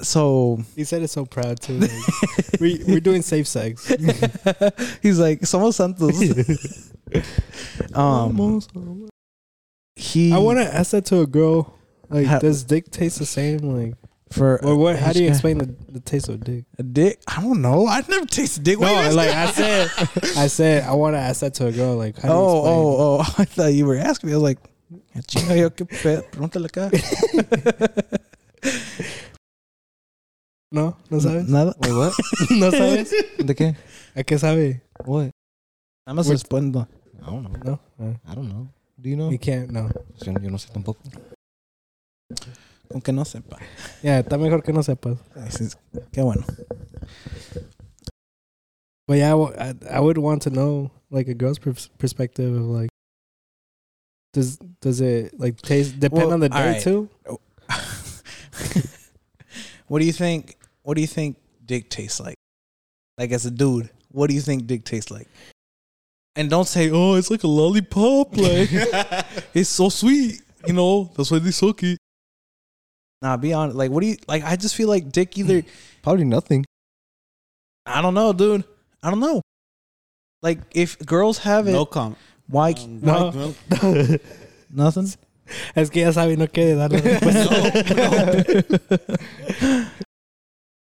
[0.02, 1.80] so He said it so proud, too.
[1.80, 1.92] Like,
[2.62, 3.86] we, we're doing safe sex.
[5.02, 6.16] he's like, "Somos santos."
[7.94, 9.10] um,
[9.98, 10.32] he.
[10.34, 11.74] I want to ask that to a girl.
[12.10, 13.60] Like, Ha- does dick taste the same?
[13.60, 13.96] Like,
[14.32, 14.96] for or what?
[14.98, 15.32] How do you Yeah.
[15.32, 16.66] explain the, the taste of dick?
[16.78, 17.20] a dick.
[17.28, 17.88] I don't know.
[17.88, 18.80] I never tasted dick.
[18.80, 19.18] Why you No, asking?
[19.18, 19.92] like I said,
[20.38, 21.96] I said I want to ask that to a girl.
[21.98, 22.78] Like, how do you oh, explain?
[22.78, 23.36] oh, oh!
[23.42, 24.34] I thought you were asking me.
[24.34, 24.60] I was like,
[25.28, 26.24] "Chinga, yo, qué pedo?
[26.32, 26.92] Pregúntale acá."
[30.70, 31.48] No, no sabes.
[31.48, 31.74] Nada.
[31.80, 32.14] Wait, what?
[32.52, 33.10] no sabes.
[33.38, 33.76] ¿De qué?
[34.16, 34.82] ¿A qué sabe?
[35.06, 35.32] What?
[36.06, 36.88] Nada más We're- respondo.
[37.22, 37.60] I don't know.
[37.64, 38.70] No, Uh, I don't know.
[39.00, 39.30] Do you know?
[39.30, 39.72] you can't.
[39.72, 39.90] No.
[40.26, 41.00] Yo, yo no sé tampoco.
[42.92, 43.58] Aunque no sepa.
[44.02, 45.18] Yeah, está mejor que no sepas.
[45.36, 45.78] Dices,
[46.12, 46.44] Qué bueno.
[49.08, 52.54] But yeah, I, w- I, I would want to know like a girl's pers- perspective
[52.54, 52.90] of like,
[54.34, 56.82] does does it like taste depend Well, on the all day right.
[56.82, 57.10] too?
[59.88, 60.58] what do you think?
[60.84, 62.36] What do you think dick tastes like?
[63.18, 65.28] Like as a dude, what do you think dick tastes like?
[66.38, 68.70] And don't say, "Oh, it's like a lollipop." Like
[69.58, 71.10] it's so sweet, you know.
[71.18, 71.98] That's why they suck it.
[73.24, 73.76] Nah, be honest.
[73.76, 74.44] Like, what do you like?
[74.44, 75.64] I just feel like dick either.
[76.04, 76.64] Probably nothing.
[77.88, 78.64] I don't know, dude.
[79.02, 79.42] I don't know.
[80.44, 82.18] Like, if girls have it, no comment.
[82.48, 82.74] why?
[82.74, 83.32] Um, No.
[83.82, 84.18] no.
[84.70, 85.10] Nothing.
[85.76, 87.50] es que ya sabe no quiere darle respuesta.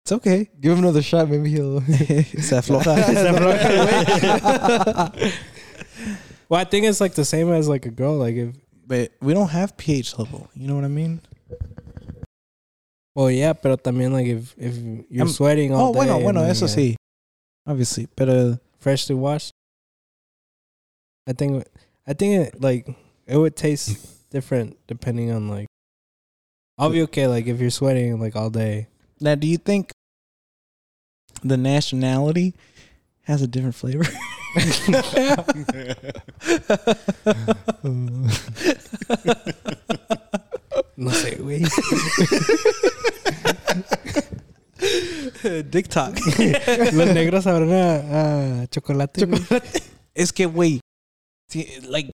[0.09, 0.49] It's okay.
[0.59, 1.29] Give him another shot.
[1.29, 1.81] Maybe he'll.
[2.41, 2.97] Se afloja.
[6.49, 8.17] well, I think it's like the same as like a girl.
[8.17, 8.55] Like if
[8.87, 10.49] but we don't have pH level.
[10.55, 11.21] You know what I mean?
[13.13, 14.77] well, yeah, pero también like if if
[15.11, 15.99] you're I'm- sweating all Oh, day.
[15.99, 16.95] bueno, and bueno, then, eso yeah, sí.
[17.67, 19.51] Obviously, pero freshly washed.
[21.27, 21.63] I think
[22.07, 22.87] I think it like
[23.27, 23.95] it would taste
[24.31, 25.67] different depending on like.
[26.79, 28.87] I'll be okay like if you're sweating like all day.
[29.21, 29.91] now, do you think?
[31.43, 32.53] The nationality
[33.23, 34.05] has a different flavor.
[40.97, 41.63] No sé, güey.
[45.69, 46.15] Dick talk.
[46.93, 49.25] Los negros sabrán a, a chocolate.
[49.25, 49.41] güey.
[50.13, 50.81] es que, güey,
[51.87, 52.11] like,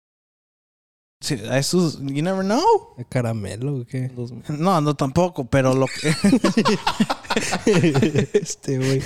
[1.22, 2.94] sí, esos, you never know.
[3.00, 4.12] ¿A caramelo o qué?
[4.50, 6.14] No, no tampoco, pero lo que,
[8.34, 9.02] este, güey.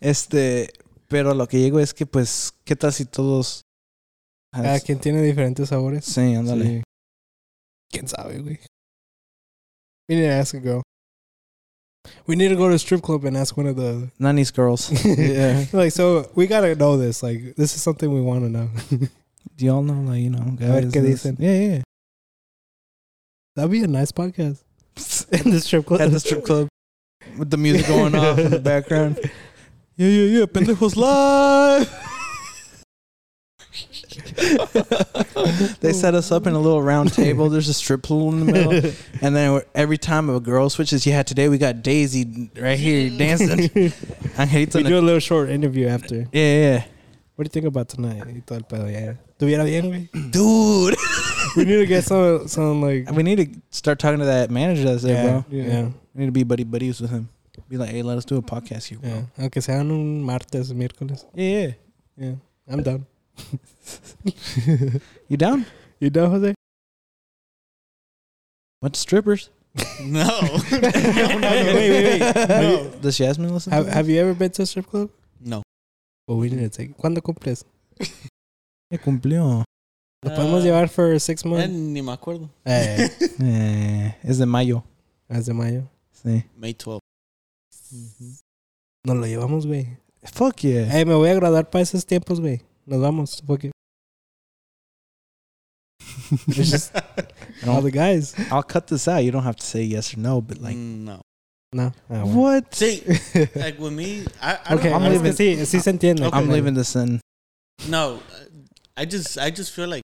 [0.00, 0.70] este,
[1.08, 3.62] pero lo que llego es que, pues, ¿qué tal si todos?
[4.52, 6.04] Ah, Cada quien tiene diferentes sabores.
[6.04, 6.64] Sí, ándale.
[6.78, 6.82] Sí.
[7.90, 8.58] ¿Quién sabe, güey?
[10.08, 10.82] We need to ask a girl.
[12.26, 14.10] We need to go to a strip club and ask one of the.
[14.18, 14.90] Nani's girls.
[15.04, 15.66] yeah.
[15.72, 17.22] like, so we gotta know this.
[17.22, 18.70] Like, this is something we want to know.
[19.56, 20.92] Do y'all know, like, you know, ver guys?
[20.92, 21.36] qué this- dicen.
[21.38, 21.82] Yeah, yeah.
[23.56, 24.58] That'd be a nice podcast.
[25.32, 26.00] in the strip club.
[26.00, 26.68] At the strip club
[27.38, 29.18] with the music going off in the background.
[29.98, 30.44] Yeah, yeah, yeah.
[30.44, 31.88] Pendejos live.
[35.80, 37.48] they set us up in a little round table.
[37.48, 41.22] There's a strip pool in the middle, and then every time a girl switches, yeah.
[41.22, 43.70] Today we got Daisy right here dancing.
[44.36, 44.74] Angelito.
[44.74, 46.26] we in do a little short interview after.
[46.30, 46.84] Yeah, yeah,
[47.36, 48.22] What do you think about tonight?
[48.26, 49.14] Y todo el pedo, yeah.
[49.38, 50.30] Tuviera bien, güey.
[50.30, 50.96] dude.
[51.56, 53.10] We need to get some, some like.
[53.10, 55.44] we need to start talking to that manager that's there, yeah, bro.
[55.50, 55.82] yeah,
[56.14, 57.28] We need to be buddy buddies with him.
[57.68, 59.08] Be like, hey, let us do a podcast here, bro.
[59.10, 59.22] yeah.
[59.44, 61.24] Aunque sean un martes, miércoles.
[61.34, 61.72] Yeah, yeah.
[62.18, 62.34] Yeah,
[62.68, 63.06] I'm down.
[65.28, 65.66] You down?
[66.00, 66.54] You down, Jose?
[68.80, 69.50] What strippers?
[70.00, 70.24] No.
[70.24, 72.48] no, no, wait, wait, wait.
[72.48, 72.90] No.
[73.02, 73.72] Does Jasmine listen?
[73.72, 75.10] Have, to have you ever been to a strip club?
[75.40, 75.62] No.
[76.26, 76.96] Well, we need to take.
[76.96, 77.64] ¿Cuándo cumples?
[78.90, 79.64] Ya cumplió.
[80.22, 81.68] Lo podemos Ah, llevar for six eh, months.
[81.70, 82.50] ni me acuerdo.
[82.64, 84.82] Eh, Eh, es de mayo.
[85.28, 85.88] es de mayo.
[86.10, 86.44] Sí.
[86.56, 87.00] May 12.
[89.04, 89.98] Nos lo llevamos, güey.
[90.24, 90.98] Fuck yeah.
[90.98, 92.60] Eh, me voy a graduar para esos tiempos, güey.
[92.86, 93.42] Nos vamos.
[93.46, 93.72] Fuck it.
[96.48, 96.92] It's just
[97.66, 98.34] all the guys.
[98.50, 99.22] I'll cut this out.
[99.22, 101.20] You don't have to say yes or no, but like, no.
[101.72, 101.92] No.
[102.10, 102.26] Ah, bueno.
[102.40, 102.74] what?
[102.74, 103.02] See,
[103.54, 106.26] like with me, I, I Okay, don't, I'm es que leaving- sí, sí se entiende.
[106.26, 106.38] Okay.
[106.38, 107.20] I'm leaving this in.
[107.88, 108.20] No,
[108.96, 110.02] I just I just feel like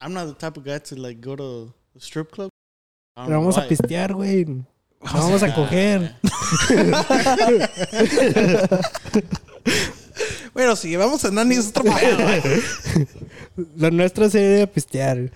[0.00, 2.50] I'm not the type of guy to like go to a strip club.
[3.16, 3.68] I don't Pero know vamos a why.
[3.68, 4.64] pistear, güey.
[5.00, 6.14] Vamos a coger.
[10.54, 12.18] Bueno, si vamos a Nani es otro pedo.
[13.76, 15.30] Lo nuestro sería pistear.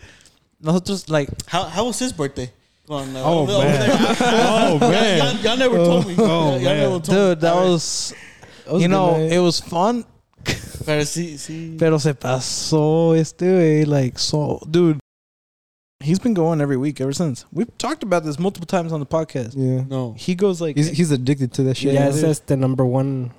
[0.60, 2.50] Nosotros, like, How how was his birthday?
[2.88, 3.80] Going, uh, Oh, over- over man.
[3.80, 4.16] there.
[4.18, 5.18] Oh, man.
[5.18, 6.14] Y'all, y'all never told me.
[6.18, 6.76] Oh, y'all, y'all man.
[6.78, 7.14] never told me.
[7.14, 7.68] dude, that Alright.
[7.70, 8.14] was,
[8.78, 10.04] you know, it was fun,
[10.84, 11.76] Pero sí, sí.
[11.78, 14.98] pero se pasó este güey, like, so, dude.
[16.02, 17.44] He's been going every week ever since.
[17.52, 19.54] We've talked about this multiple times on the podcast.
[19.54, 19.84] Yeah.
[19.86, 20.14] no.
[20.16, 21.92] He goes like He's, he's addicted to that shit.
[21.92, 23.32] Yeah, ese es the number one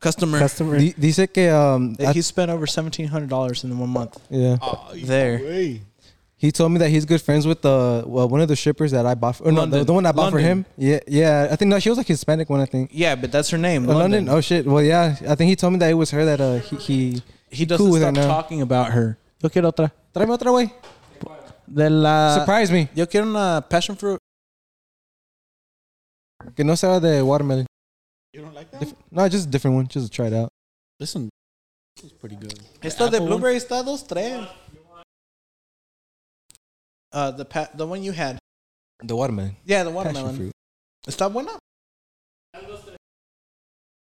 [0.00, 0.40] customer.
[0.40, 0.78] customer.
[0.80, 4.18] Di- Dice que um, That he spent over seventeen hundred dollars in one month.
[4.30, 4.56] yeah.
[4.60, 5.38] Oh, There.
[5.38, 5.82] way.
[6.38, 9.04] He told me that he's good friends with the well, one of the strippers that
[9.04, 9.36] I bought.
[9.36, 10.64] For, or no, the, the one I bought for him.
[10.76, 11.48] Yeah, yeah.
[11.50, 12.60] I think no, she was like Hispanic one.
[12.60, 12.90] I think.
[12.92, 13.90] Yeah, but that's her name.
[13.90, 14.28] Oh, London.
[14.28, 14.64] Oh shit.
[14.64, 15.16] Well, yeah.
[15.28, 17.84] I think he told me that it was her that uh he, he he doesn't
[17.84, 18.28] cool stop now.
[18.28, 19.18] talking about her.
[19.42, 19.90] Yo quiero otra.
[20.14, 20.72] Tráeme otra way.
[21.66, 22.36] De la.
[22.36, 22.88] Surprise me.
[22.94, 24.20] Yo quiero una passion fruit.
[26.54, 27.66] Que no sea de watermelon.
[28.32, 28.80] You don't like that?
[28.80, 29.88] Dif- no, just a different one.
[29.88, 30.50] Just to try it out.
[31.00, 31.30] This one
[31.96, 32.54] this is pretty good.
[32.80, 33.28] Esta de apple one?
[33.40, 34.46] blueberry está dos tres.
[37.12, 38.38] Uh, the pa- the one you had.
[39.02, 39.56] The watermelon.
[39.64, 40.36] Yeah, the Passion watermelon.
[40.36, 40.52] fruit.
[41.06, 41.58] ¿Está buena?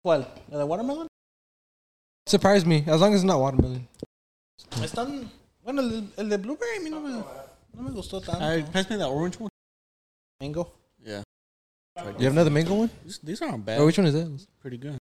[0.06, 0.28] ¿Cuál?
[0.50, 1.08] ¿La de watermelon?
[2.28, 2.84] Surprise me.
[2.88, 3.88] As long as it's not watermelon.
[4.82, 5.30] Están.
[5.64, 7.12] Bueno, el, el de blueberry a mí no me,
[7.74, 8.44] no me gustó tanto.
[8.44, 9.50] Alright, pass me that orange one.
[10.42, 10.72] Mango.
[11.04, 11.24] Yeah.
[12.18, 12.90] You have another mango one?
[13.06, 13.80] These, these aren't bad.
[13.80, 14.26] Or which one is that?
[14.30, 14.98] Let Pretty good.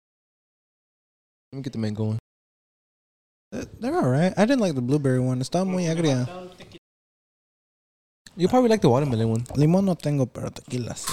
[1.51, 2.19] Let me get the mango one.
[3.51, 4.33] They're- They're alright.
[4.37, 5.39] I didn't like the blueberry one.
[5.39, 6.27] Está muy agria.
[8.39, 9.41] You probably like the watermelon one.
[9.59, 11.11] Limón no tengo, pero tequila sí.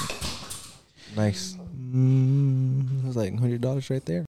[1.16, 1.56] Nice.
[1.76, 3.00] Mm.
[3.02, 4.24] It was like hundred dollars right there.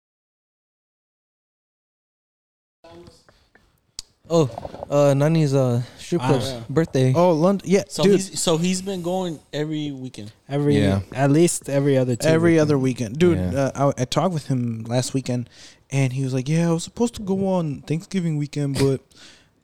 [4.30, 4.50] Oh,
[4.90, 6.62] uh, Nani's uh strip Ah, club's yeah.
[6.70, 7.14] birthday.
[7.16, 7.70] Oh, London.
[7.70, 8.14] Yeah, So dude.
[8.20, 10.34] he's so he's been going every weekend.
[10.50, 11.02] Every Yeah.
[11.14, 12.28] at least every other two.
[12.28, 12.62] every weekends.
[12.64, 13.38] other weekend, dude.
[13.38, 13.72] Yeah.
[13.76, 15.50] Uh, I, I talked with him last weekend,
[15.92, 19.00] and he was like, "Yeah, I was supposed to go on Thanksgiving weekend, but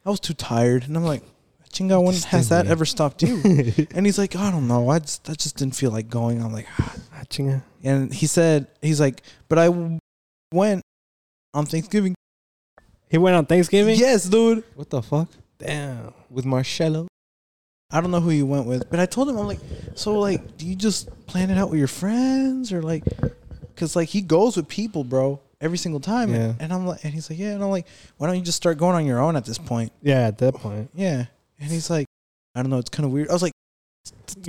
[0.06, 1.24] I was too tired." And I'm like,
[1.74, 3.42] "Chinga, when has that ever stopped you?"
[3.96, 4.90] and he's like, "I don't know.
[4.90, 6.96] I just I just didn't feel like going." I'm like, Ah,
[7.30, 7.62] chinga.
[7.84, 10.00] and he said, "He's like, but I w-
[10.54, 10.82] went
[11.54, 12.16] on Thanksgiving."
[13.10, 13.98] He went on Thanksgiving.
[14.00, 14.64] Yes, dude.
[14.76, 15.28] What the fuck?
[15.60, 16.14] Damn.
[16.32, 17.08] With Marcello?
[17.92, 19.60] I don't know who you went with, but I told him I'm like,
[19.94, 23.04] so like, do you just plan it out with your friends or like,
[23.62, 26.34] because like he goes with people, bro, every single time.
[26.34, 26.54] Yeah.
[26.60, 27.52] And I'm like, and he's like, yeah.
[27.52, 27.86] And I'm like,
[28.18, 29.92] why don't you just start going on your own at this point?
[30.02, 30.90] Yeah, at that point.
[30.96, 31.26] Yeah.
[31.64, 32.06] And he's like,
[32.56, 33.30] I don't know, it's kind of weird.
[33.30, 33.54] I was like,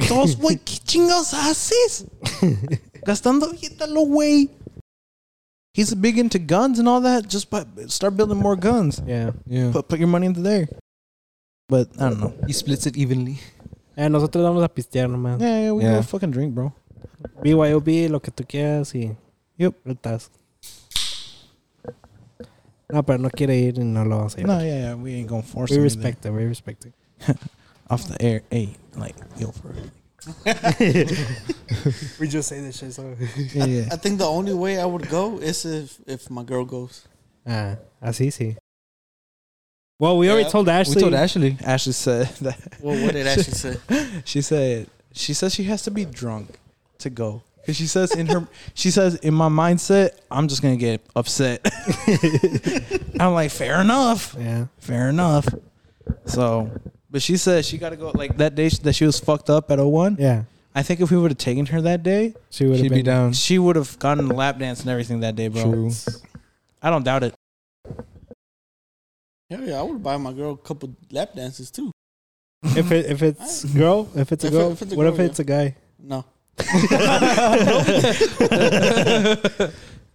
[0.09, 2.05] todos, güey, ¿qué chingados haces?
[3.07, 3.47] Gastando
[3.89, 4.51] lo güey.
[5.75, 7.29] He's big into guns and all that.
[7.29, 9.01] Just but start building more guns.
[9.07, 9.31] Yeah.
[9.47, 9.71] Yeah.
[9.73, 10.69] Put put your money into there.
[11.69, 12.35] But I don't know.
[12.47, 13.39] He splits it evenly.
[13.97, 15.41] Eh, nosotros vamos a pistear nomás.
[15.41, 15.97] Yeah, yeah, we Yeah.
[15.97, 16.73] go fucking drink, bro.
[17.43, 19.17] BYOB, lo que tú quieras y...
[19.57, 19.75] Yep.
[19.87, 20.31] Estás.
[22.89, 24.47] No, pero no quiere ir y no lo vamos a ir.
[24.47, 26.33] No, yeah, yeah, we ain't gonna force we him respect it.
[26.33, 26.93] We respect it.
[27.23, 27.39] Either.
[27.91, 28.43] off the air.
[28.51, 29.91] Hey, like yo for real.
[32.19, 33.15] we just say this shit so...
[33.53, 33.89] Yeah, yeah.
[33.93, 37.07] I think the only way I would go is if if my girl goes.
[37.47, 38.57] Ah, así sí.
[39.99, 40.95] Well, we already told Ashley.
[40.97, 41.57] We told Ashley.
[41.65, 42.59] Ashley said that.
[42.81, 43.77] Well, what did Ashley say?
[44.25, 46.49] She said she says she has to be drunk
[46.99, 47.43] to go.
[47.67, 51.61] Cause she says in her she says in my mindset I'm just gonna get upset.
[53.21, 54.67] I'm like fair enough, Yeah.
[54.79, 55.47] fair enough.
[56.27, 56.71] So,
[57.15, 59.71] but she said she got to go like that day that she was fucked up
[59.71, 60.17] at 01.
[60.19, 60.43] Yeah.
[60.75, 63.03] I think if we would have taken her that day, She would have been be
[63.05, 63.33] down.
[63.33, 65.63] she would have gotten the lap dance and everything that day, bro.
[65.63, 65.91] True.
[66.83, 67.35] I don't doubt it.
[69.49, 71.93] Hell yeah, I would buy my girl a couple lap dances too.
[72.65, 75.05] If it if it's girl, if it's a If it- girl, if it's a what
[75.05, 75.77] girl, if it's a guy?
[76.03, 76.25] No,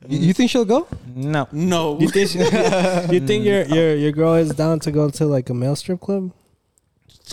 [0.10, 0.88] You, you think she'll go?
[1.16, 1.48] No.
[1.54, 2.00] no.
[2.00, 2.40] You think she,
[3.14, 6.02] you think your your your girl is down to go to like a male strip
[6.02, 6.32] club?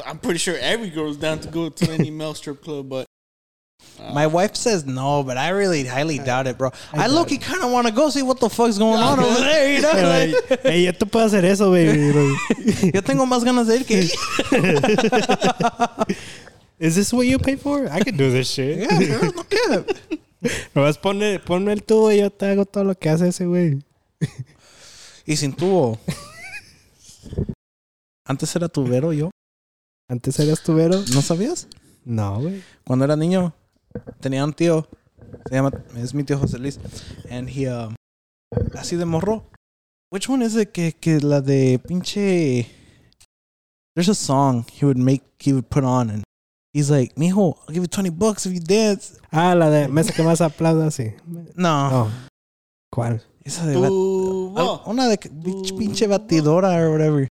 [0.04, 3.06] I'm pretty sure every girl's down to go to any male strip club, but
[3.98, 6.70] uh, My wife says no, but I really highly doubt it, bro.
[6.92, 9.40] I, doubt look, kind of want to go see what the fuck's going on over
[9.40, 9.92] there, you know?
[10.50, 12.12] Like, hey, yo te puedo hacer eso, baby.
[12.94, 14.08] yo tengo más ganas de ir que
[16.78, 17.88] Is this what you pay for?
[17.90, 18.78] I can do this shit.
[18.78, 19.86] Yeah, girl, no cap.
[20.74, 23.82] Nomás ponme, ponme el tubo y yo te hago todo lo que hace ese güey.
[25.24, 25.98] Y sin tubo.
[28.26, 29.30] Antes era tubero yo.
[30.08, 31.02] Antes eras tubero.
[31.14, 31.66] ¿No sabías?
[32.04, 32.62] No, güey.
[32.86, 33.52] Cuando era niño,
[34.20, 34.88] tenía un tío.
[35.48, 36.78] Se llama, es mi tío José Luis.
[37.30, 37.94] And he, um,
[38.74, 39.50] así de morro.
[40.12, 42.66] Which one is it que, que la de pinche...
[43.96, 46.22] There's a song he would make, he would put on and
[46.72, 49.18] he's like, mijo, I'll give you 20 bucks if you dance.
[49.32, 51.14] Ah, la de mesa que más aplauda, sí.
[51.56, 51.88] No.
[51.92, 52.10] Oh.
[52.92, 53.22] ¿Cuál?
[53.42, 53.90] Esa de bat-
[54.86, 57.26] una de pinche pinche batidora or whatever.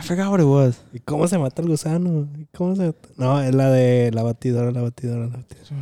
[0.00, 0.80] I forgot what it was.
[0.94, 2.26] ¿Y cómo se mata el gusano?
[2.38, 3.08] ¿Y cómo se mata?
[3.16, 5.76] No, es la de la batidora, la batidora, la batidora.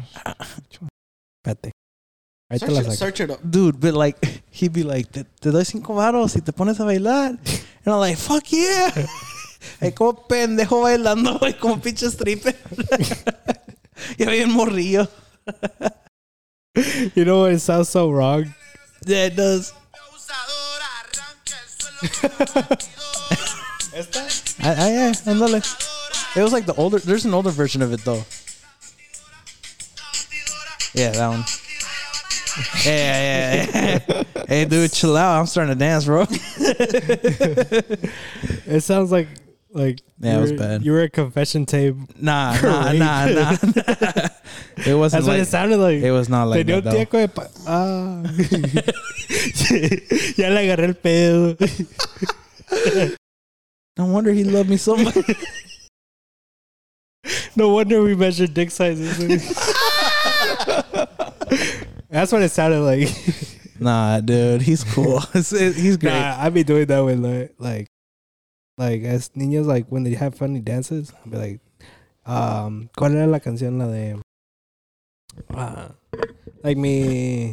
[1.44, 1.70] Espérate.
[2.50, 2.96] Ahí te Search la it, saco.
[2.96, 3.38] search it up.
[3.44, 4.18] Dude, but like,
[4.50, 7.38] he'd be like, te, te doy cinco varos y te pones a bailar.
[7.84, 8.90] And I'm like, fuck yeah.
[9.80, 12.56] Ay, como pendejo bailando, güey, como pinche stripper.
[14.18, 15.06] y bien morrillo.
[17.14, 17.52] You know what?
[17.52, 18.52] It sounds so wrong.
[19.06, 19.72] Yeah, it does.
[23.98, 25.62] I, I, yeah, ándale.
[26.36, 28.24] It was like the older, there's an older version of it though.
[30.94, 31.44] Yeah, that one.
[32.84, 33.66] Yeah, yeah,
[34.08, 34.22] yeah.
[34.48, 35.38] hey, dude, chill out.
[35.38, 36.26] I'm starting to dance, bro.
[38.66, 39.28] It sounds like
[39.72, 40.84] like Yeah, it was were- bad.
[40.84, 41.94] You were a confession tape.
[42.20, 43.56] Nah, nah, nah, nah.
[44.86, 46.02] it wasn't That's what it sounded like.
[46.02, 47.04] it was not like Tenía that un though.
[47.04, 48.22] tieco pa- Ah.
[50.36, 51.56] ya le agarré el pedo.
[53.98, 55.16] No wonder he loved me so much.
[57.56, 59.18] No wonder we measured dick sizes.
[62.08, 63.08] That's what it sounded like.
[63.80, 65.18] nah, dude, he's cool.
[65.32, 66.12] He's great.
[66.12, 67.88] Nah, I be doing that with like, like,
[68.78, 71.60] like as niños, like when they have funny dances, I'll be like,
[72.24, 73.78] um, ¿cuál era la canción?
[73.78, 74.22] La de,
[75.54, 75.90] ah,
[76.62, 77.52] like me,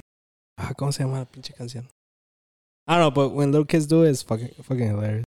[0.59, 1.87] ah, ¿cómo se llama la pinche canción?
[2.87, 5.24] I don't know, but when little kids do it, it's fucking, fucking hilarious.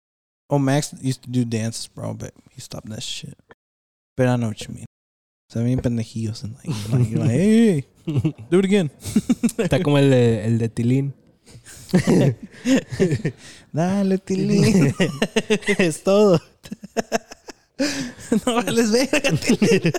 [0.50, 3.38] Oh, Max used to do dances, bro, but he stopped that shit.
[4.16, 4.86] But I know what you mean.
[5.50, 7.86] So I mean, pendejillos and like, like, you're like, hey,
[8.50, 8.90] do it again.
[9.58, 11.14] Está como el de, el de Tilín.
[13.74, 14.94] Dale, Tilín.
[15.80, 16.40] es todo.
[18.46, 19.94] no vales verga, Tilín.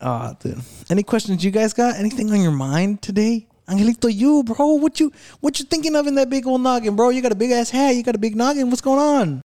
[0.00, 0.62] oh, dude.
[0.90, 1.96] Any questions you guys got?
[1.96, 3.48] Anything on your mind today?
[3.72, 4.74] Angelito, you, bro.
[4.74, 5.10] What you
[5.40, 7.08] what you thinking of in that big old noggin, bro?
[7.08, 7.96] You got a big ass hat.
[7.96, 8.68] You got a big noggin.
[8.68, 9.40] What's going on?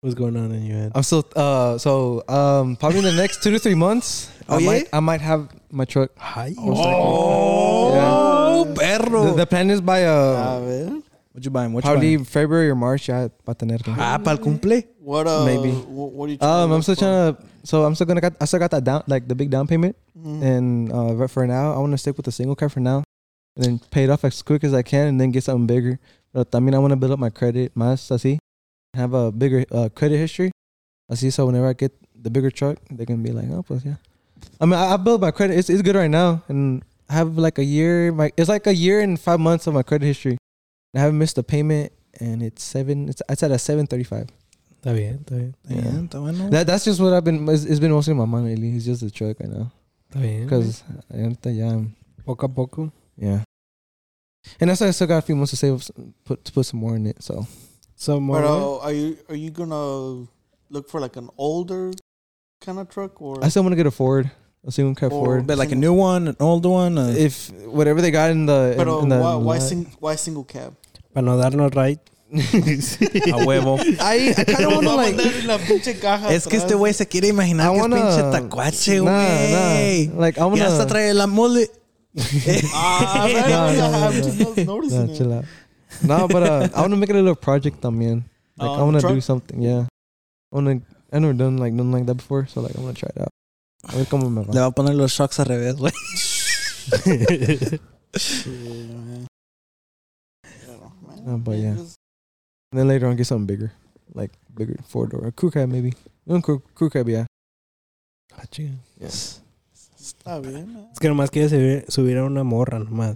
[0.00, 0.92] What's going on in your head?
[0.94, 4.30] I'm still uh so um probably in the next two to three months.
[4.46, 4.66] Oh, I yeah?
[4.68, 6.10] might I might have my truck.
[6.20, 8.74] Ay, Oh, yeah.
[8.76, 9.24] perro.
[9.32, 11.00] The, the plan is by uh ver.
[11.32, 11.72] What you buying?
[11.72, 12.24] What Probably you buying?
[12.28, 13.08] February or March.
[13.08, 13.96] Yeah, para tenerlo.
[13.98, 14.84] Ah, para el cumple.
[15.00, 15.44] What uh?
[15.48, 15.72] Maybe.
[15.72, 16.38] What, what are you?
[16.38, 17.00] trying Um, to I'm still for?
[17.00, 17.42] trying to.
[17.64, 18.34] So I'm still gonna got.
[18.38, 20.42] I still got that down, like the big down payment, Mhm.
[20.44, 23.02] and uh, but for now, I want to stick with the single car for now,
[23.56, 25.98] and then pay it off as quick as I can, and then get something bigger.
[26.32, 28.38] But I mean, I want to build up my credit, más así,
[28.94, 30.50] have a bigger uh, credit history,
[31.10, 31.32] así.
[31.32, 33.96] So whenever I get the bigger truck, they can be like, oh, pues yeah.
[34.60, 35.58] I mean, I, I built my credit.
[35.58, 38.12] It's it's good right now, and I have like a year.
[38.12, 40.36] My it's like a year and five months of my credit history.
[40.94, 43.08] I haven't missed a payment, and it's seven.
[43.08, 44.26] It's it's at a seven thirty five.
[44.82, 45.54] Está bien, está bien.
[45.68, 45.76] Yeah.
[45.76, 46.50] Yeah, está bueno.
[46.50, 47.48] That that's just what I've been.
[47.48, 48.76] It's, it's been mostly my mind lately.
[48.76, 49.72] It's just the truck right now.
[50.10, 50.44] Está bien.
[50.44, 50.82] Because
[51.46, 51.94] yeah, I'm-
[52.26, 52.92] poco a poco.
[53.16, 53.40] Yeah.
[54.60, 55.88] And that's why I still got a few months to save,
[56.24, 57.22] put to put some more in it.
[57.22, 57.46] So
[57.96, 58.40] So more.
[58.42, 60.26] But uh, are you are you gonna
[60.70, 61.92] look for like an older
[62.60, 63.42] kind of truck or?
[63.42, 64.30] I still want to get a Ford,
[64.66, 65.46] a single cab Or- Ford.
[65.46, 66.98] but like a new one, an older one.
[66.98, 69.86] Uh, If whatever they got in the, But in, uh, in the why why, sing,
[70.00, 70.74] why single cab?
[71.14, 72.00] Para no darnos right.
[72.34, 73.78] a huevo.
[74.00, 75.14] I, I kind of want to like.
[76.34, 80.08] Es que este güey se quiere imaginar I que es wanna- pinche tacuache, güey.
[80.08, 80.20] nah.
[80.20, 80.56] Like I wanna.
[80.58, 80.92] Ya hasta to.
[80.92, 81.68] trae la mole.
[82.74, 85.16] Ah, man, No, no, I'm just not noticing Nah, it.
[85.16, 85.44] chill out.
[86.02, 88.24] No, but uh, I want to make it a little project, también.
[88.56, 89.14] Like Uh, I want to truck?
[89.14, 89.60] do something.
[89.62, 89.86] Yeah.
[90.52, 90.86] I want to.
[91.12, 93.20] I never done like nothing like that before, so like I want to try it
[93.22, 93.30] out.
[93.88, 94.52] A ver cómo me va.
[94.52, 95.92] Le va a poner los shocks al revés, güey.
[98.46, 99.26] Yeah, man.
[100.44, 101.28] Yeah, man.
[101.34, 101.74] Uh, but yeah.
[101.74, 101.98] Just-
[102.72, 103.70] And then later on, get something bigger,
[104.14, 105.94] like bigger four door, a crew cab maybe.
[106.26, 107.26] No, crew, crew cab, yeah.
[108.34, 108.74] Ah, chinga.
[108.98, 109.40] Yes.
[110.06, 110.72] Está bien.
[110.74, 110.88] man.
[110.92, 113.14] Es que nomás quiere subir, subir a una morra nomás.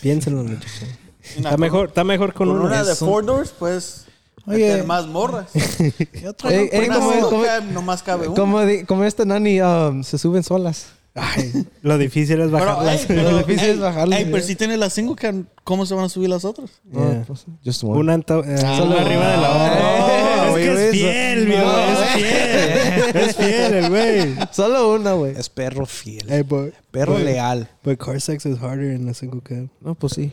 [0.00, 0.70] Piénsenlo, muchachos.
[1.36, 2.66] Y Está mejor, está mejor con, Con uno.
[2.66, 3.04] una de Eso.
[3.06, 4.06] four doors, pues.
[4.46, 4.56] Oye.
[4.70, 5.50] meter más morras.
[6.12, 6.50] ¿Qué otra?
[6.50, 8.36] Ey, ey, Una como- como- cab nomás cabe una.
[8.36, 10.86] Como, como esta nani um, se suben solas.
[11.14, 13.00] Ay, lo difícil es Pero, bajarlas.
[13.00, 15.84] ey, pero, Lo difícil ey, es bajarlas, ey, pero si tienes la single cab, ¿cómo
[15.84, 16.70] se van a subir las otras?
[16.90, 17.24] Yeah.
[17.26, 17.98] pues, just one.
[17.98, 18.46] Una eh, Solo-
[18.86, 20.19] una arriba de la Ah, otra.
[20.62, 20.92] Es que es eso.
[20.92, 21.64] fiel, viejo.
[21.64, 23.16] No, es fiel.
[23.16, 24.48] es fiel el güey.
[24.52, 25.34] Solo una, güey.
[25.36, 26.24] Es perro fiel.
[26.28, 27.24] Hey, but, Perro Güey.
[27.24, 27.68] leal.
[27.82, 29.68] but car sex is harder in a single cab.
[29.80, 30.32] No, pues sí.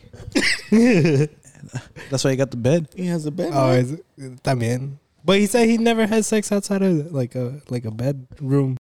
[2.10, 2.88] That's why you got the bed.
[2.96, 3.50] He has a bed.
[3.54, 3.86] Oh, right?
[3.86, 4.00] es,
[4.44, 5.00] también.
[5.26, 8.78] But he said he never had sex outside of like a like a bedroom.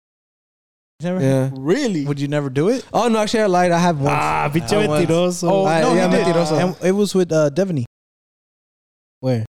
[1.03, 1.51] Never- Yeah.
[1.55, 2.07] really?
[2.07, 2.85] Would you never do it?
[2.93, 3.71] Oh, no, actually, I lied.
[3.73, 4.15] I have one.
[4.15, 5.51] Ah, pinche I once- mentiroso.
[5.51, 6.27] Oh, Ah, no, yeah, you did.
[6.27, 6.57] mentiroso.
[6.59, 7.85] And it was with uh, Devaney.
[9.21, 9.45] Where?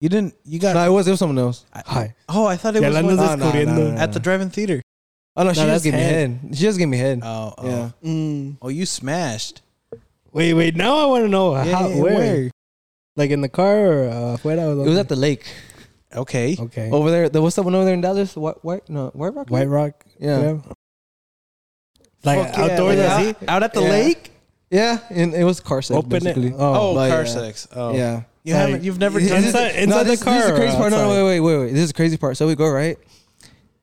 [0.00, 0.34] You didn't.
[0.44, 0.74] You got.
[0.74, 1.64] no, it was, it was someone else.
[1.74, 2.14] Hi.
[2.28, 3.98] oh, I thought it Ya was la when- andas No, no, no, no, no.
[4.00, 4.80] at the drive-in theater.
[5.36, 6.30] Oh, no, she just that's gave me head.
[6.42, 6.56] head.
[6.56, 7.20] She just gave me head.
[7.22, 7.66] Oh, oh.
[7.68, 7.90] Yeah.
[8.04, 8.56] Mm.
[8.62, 9.62] Oh, you smashed.
[10.32, 10.76] Wait, wait.
[10.76, 12.14] Now I want to know how, Yeah, yeah, where?
[12.14, 12.50] where?
[13.16, 14.72] Like in the car or uh, afuera?
[14.84, 15.46] It was at the lake.
[16.14, 16.56] Okay.
[16.58, 16.90] okay.
[16.90, 17.28] Over there.
[17.28, 18.36] There was that one over there in Dallas.
[18.36, 19.48] White, white, no, White Rock?
[19.50, 20.04] White Rock.
[20.18, 20.38] Yeah.
[20.38, 20.72] creo.
[22.24, 23.08] Like Fuck yeah, outdoors like
[23.42, 23.88] out, out at the Yeah.
[23.90, 24.30] lake.
[24.70, 26.24] Yeah, and it was car sex, Open it.
[26.24, 26.52] basically.
[26.52, 27.24] Oh, Oh, car yeah.
[27.24, 27.68] sex.
[27.74, 28.22] Oh, Yeah.
[28.48, 28.84] You Like- haven't.
[28.84, 30.32] You've never This done is- inside the this, car.
[30.34, 30.90] This is the crazy part.
[30.90, 31.22] No, no, outside?
[31.24, 31.72] wait, wait, wait, wait.
[31.74, 32.36] This is the crazy part.
[32.38, 32.96] So we go right,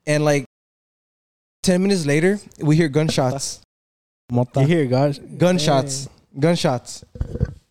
[0.08, 0.44] and like
[1.62, 3.60] ten minutes later, we hear gunshots,
[4.32, 4.62] Mota.
[4.62, 6.08] You hear gosh gunshots,
[6.38, 7.04] gunshots,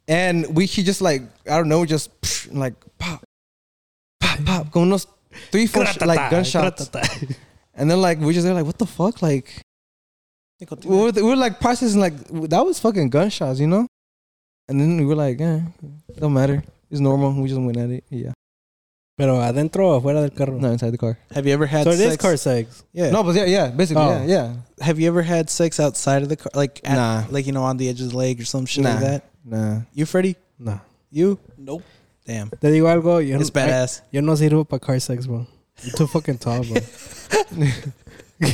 [0.07, 3.23] and we she just like I don't know, just psh, like pop,
[4.21, 5.05] pop, pop, con unos
[5.51, 6.89] three, four sh- like gunshots,
[7.75, 9.51] and then like we just there like what the fuck, like
[10.85, 12.15] we were, we were like processing like
[12.49, 13.85] that was fucking gunshots, you know,
[14.69, 15.59] and then we were like, eh,
[16.17, 17.33] don't matter, it's normal.
[17.41, 18.33] We just went at it, yeah,
[19.17, 20.59] Pero adentro o afuera del carro.
[20.59, 21.17] no inside the car.
[21.33, 21.95] Have you ever had sex?
[21.97, 22.11] so it sex?
[22.13, 22.83] is car sex.
[22.93, 23.11] Yeah.
[23.11, 24.09] No, but yeah, yeah, basically, Oh.
[24.09, 24.53] yeah, yeah.
[24.81, 27.23] Have you ever had sex outside of the car, like at, Nah.
[27.29, 28.91] like you know on the edge of the lake or some shit Nah.
[28.91, 29.23] like that?
[29.45, 29.81] Nah.
[29.93, 30.35] You, Freddie?
[30.59, 30.79] nah.
[31.11, 31.39] You?
[31.57, 31.83] Nope.
[32.25, 32.49] Damn.
[32.49, 33.19] Te digo algo.
[33.25, 34.01] Yo, It's no- I- badass.
[34.11, 35.45] yo no sirvo para car sex, bro.
[35.83, 36.75] I'm too fucking tall, bro.
[38.41, 38.47] I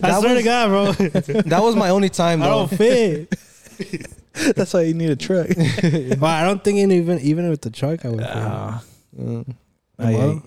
[0.00, 0.92] That swear to God, bro.
[1.46, 2.66] That was my only time I though.
[2.66, 3.32] don't fit.
[4.56, 5.48] That's why you need a truck.
[6.18, 8.20] but I don't think even even with the truck I would.
[8.20, 8.28] fit.
[8.32, 8.82] Ah.
[9.18, 9.54] Mm.
[9.98, 10.42] Ay, Well.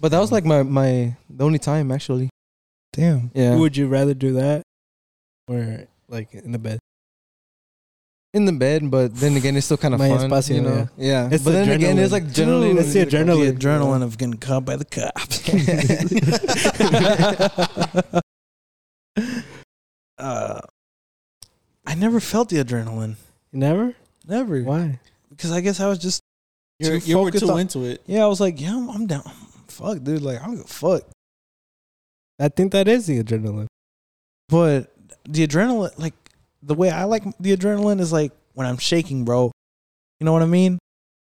[0.00, 2.30] But that was like my my the only time actually.
[2.92, 3.30] damn.
[3.34, 3.56] Yeah.
[3.56, 4.62] Would you rather do that
[5.48, 6.78] or like in the bed?
[8.34, 10.28] In the bed, but then again, it's still kind of Más fun.
[10.30, 10.88] espacio, you know?
[10.98, 11.28] Yeah.
[11.30, 13.58] It's but the then again, it's like generally it's the The adrenaline.
[13.58, 15.40] adrenaline of getting caught by the cops.
[20.18, 20.60] uh,
[21.86, 23.16] I never felt the adrenaline.
[23.52, 23.94] Never.
[24.26, 24.62] Never.
[24.62, 25.00] Why?
[25.30, 26.22] Because I guess I was just
[26.78, 28.02] You're, Too you were focused too on- into it.
[28.06, 28.24] yeah.
[28.24, 29.22] I was like, yeah, I'm, I'm down.
[29.68, 30.22] Fuck, dude.
[30.22, 31.02] Like I don't give a fuck.
[32.40, 33.66] I think that is the adrenaline.
[34.48, 34.92] But
[35.28, 36.14] the adrenaline, like
[36.62, 39.52] the way I like the adrenaline is like when I'm shaking, bro.
[40.20, 40.78] You know what I mean?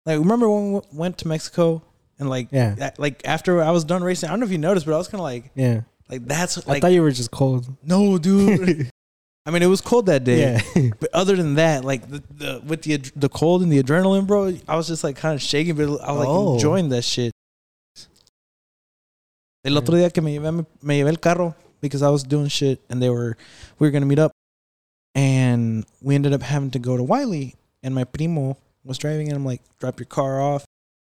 [0.07, 1.83] Like remember when we went to Mexico
[2.19, 2.75] and like Yeah.
[2.77, 4.99] that- like after I was done racing, I don't know if you noticed, but I
[4.99, 5.83] was kind of like Yeah.
[6.09, 7.67] like that's I like thought you were just cold.
[7.83, 8.91] no, dude.
[9.47, 10.41] I mean, it was cold that day.
[10.75, 10.91] Yeah.
[11.01, 14.55] But other than that, like the, the with the the cold and the adrenaline, bro,
[14.67, 16.55] I was just like kind of shaking, but I was like Oh.
[16.55, 17.33] enjoying that shit.
[19.65, 22.81] El otro día que me llevé, me llevé el carro because I was doing shit
[22.91, 23.37] and they were
[23.79, 24.33] we were gonna meet up,
[25.15, 29.37] and we ended up having to go to Wylie, and my primo was driving, and
[29.37, 30.65] I'm like, drop your car off,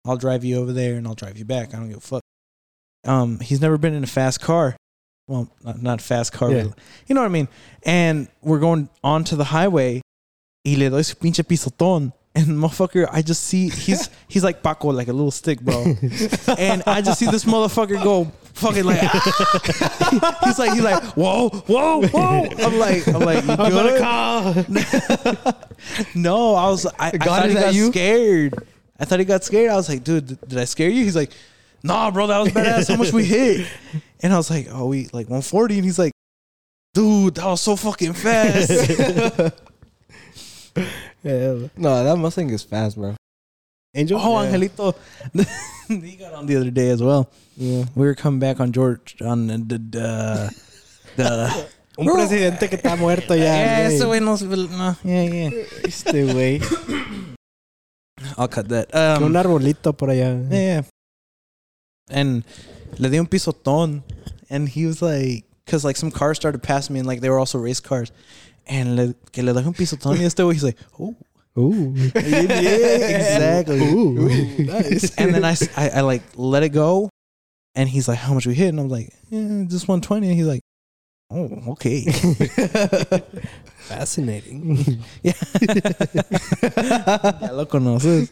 [0.06, 1.74] I'll drive you over there, and I'll drive you back.
[1.74, 2.22] I don't give a fuck.
[3.06, 4.76] Um, he's never been in a fast car.
[5.32, 6.64] Well, not, not fast car, Yeah.
[6.64, 6.78] but
[7.08, 7.48] you know what I mean.
[7.84, 10.02] And we're going onto the highway,
[10.66, 12.12] y le doy su pinche pisotón.
[12.36, 15.84] And motherfucker, I just see he's he's like Paco, like a little stick, bro.
[16.58, 19.00] and I just see this motherfucker go fucking like
[20.44, 22.48] he's like he's like whoa whoa whoa.
[22.60, 24.02] I'm like I'm like you good?
[26.16, 27.88] no, I was I, I thought he got you?
[27.92, 28.54] scared.
[29.00, 29.72] I thought he got scared.
[29.72, 31.04] I was like, dude, did, did I scare you?
[31.04, 31.32] He's like,
[31.84, 32.88] nah, bro, that was badass.
[32.90, 33.68] How much we hit?
[34.24, 35.76] And I was like, oh, we like 140.
[35.78, 36.14] And he's like,
[36.94, 38.72] dude, that was so fucking fast.
[41.24, 41.68] Yeah.
[41.78, 43.16] No, that Mustang is fast, bro.
[43.94, 44.18] Angel.
[44.20, 44.50] oh, Yeah.
[44.52, 44.96] Angelito,
[45.88, 47.30] he got on the other day as well.
[47.58, 47.86] Yeah.
[47.94, 50.56] We were coming back on George on the the.
[51.18, 51.68] the
[51.98, 53.44] Un presidente que está muerto ya.
[53.44, 55.50] yeah, ese güey no, se- no, yeah, yeah.
[55.84, 56.62] Este güey.
[58.38, 58.88] I'll cut that.
[58.96, 60.34] Um, un arbolito por allá.
[60.50, 60.82] Yeah, yeah.
[62.10, 62.44] And
[63.00, 64.04] le di un pisotón.
[64.50, 67.40] And he was like, because like some cars started passing me and like they were
[67.40, 68.12] also race cars.
[68.68, 71.16] And le, que le dejé un pisotón y este güey, he's like, oh.
[71.58, 71.94] Ooh.
[71.96, 73.82] yeah, exactly.
[73.82, 74.14] Ooh.
[74.60, 75.14] nice.
[75.18, 77.10] And then I I like let it go.
[77.76, 78.70] And he's like, how much we hit?
[78.70, 80.28] And I'm like, yeah, just 120.
[80.28, 80.62] And he's like,
[81.32, 82.04] oh, okay.
[83.88, 84.78] Fascinating.
[85.24, 85.34] yeah.
[87.42, 88.30] ya lo conoces.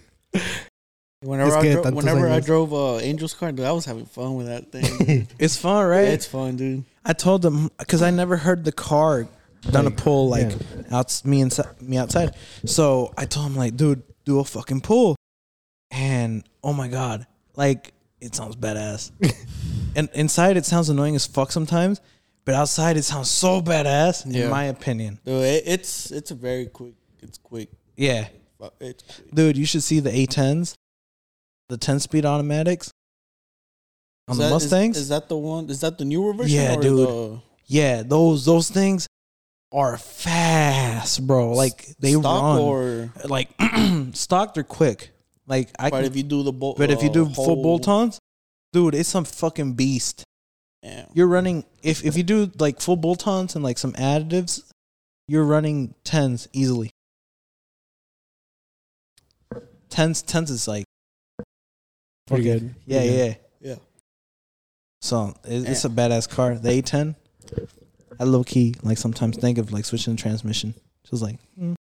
[1.21, 4.47] Whenever I dro- whenever I drove uh, Angel's car, dude, I was having fun with
[4.47, 5.27] that thing.
[5.39, 6.07] It's fun, right?
[6.07, 6.85] it's fun, dude.
[7.03, 9.27] I told them because I never heard the car
[9.69, 10.97] done a pull like yeah.
[10.97, 12.35] outs me inside me outside.
[12.65, 15.17] So I told him like, dude, do a fucking pull,
[15.91, 17.91] and oh my god, like
[18.21, 19.11] it sounds badass.
[19.97, 21.99] and inside it sounds annoying as fuck sometimes,
[22.45, 24.45] but outside it sounds so badass Yeah.
[24.45, 25.19] in my opinion.
[25.25, 26.93] Dude, it, it's it's a very quick.
[27.21, 27.67] It's quick.
[27.97, 28.29] Yeah,
[28.79, 29.35] It's quick.
[29.35, 30.75] dude, you should see the A10s,
[31.69, 32.91] the 10 speed automatics
[34.27, 34.97] on Is the that- is- Mustangs.
[34.97, 35.69] Is, that the one?
[35.69, 36.55] Is that the newer version?
[36.55, 37.07] Yeah, or dude.
[37.07, 39.07] The yeah, those those things
[39.71, 41.53] are fast, bro.
[41.53, 42.59] Like they stock run.
[42.59, 43.49] or like
[44.13, 45.11] stock they're quick
[45.45, 47.45] like i but can, if you do the bolt, but if you do uh, full
[47.45, 48.19] whole- bolt-ons
[48.71, 50.23] dude it's some fucking beast
[50.83, 51.05] yeah.
[51.13, 54.61] you're running if if you do like full bolt-ons and like some additives
[55.27, 56.91] you're running tens easily
[59.89, 60.85] tens tens is like
[62.29, 62.75] Pretty good.
[62.85, 63.75] yeah Pretty yeah Yeah.
[65.01, 67.15] so it, it's a badass car the a10
[68.19, 70.73] i low key like sometimes think of like switching the transmission
[71.09, 71.75] just like mm.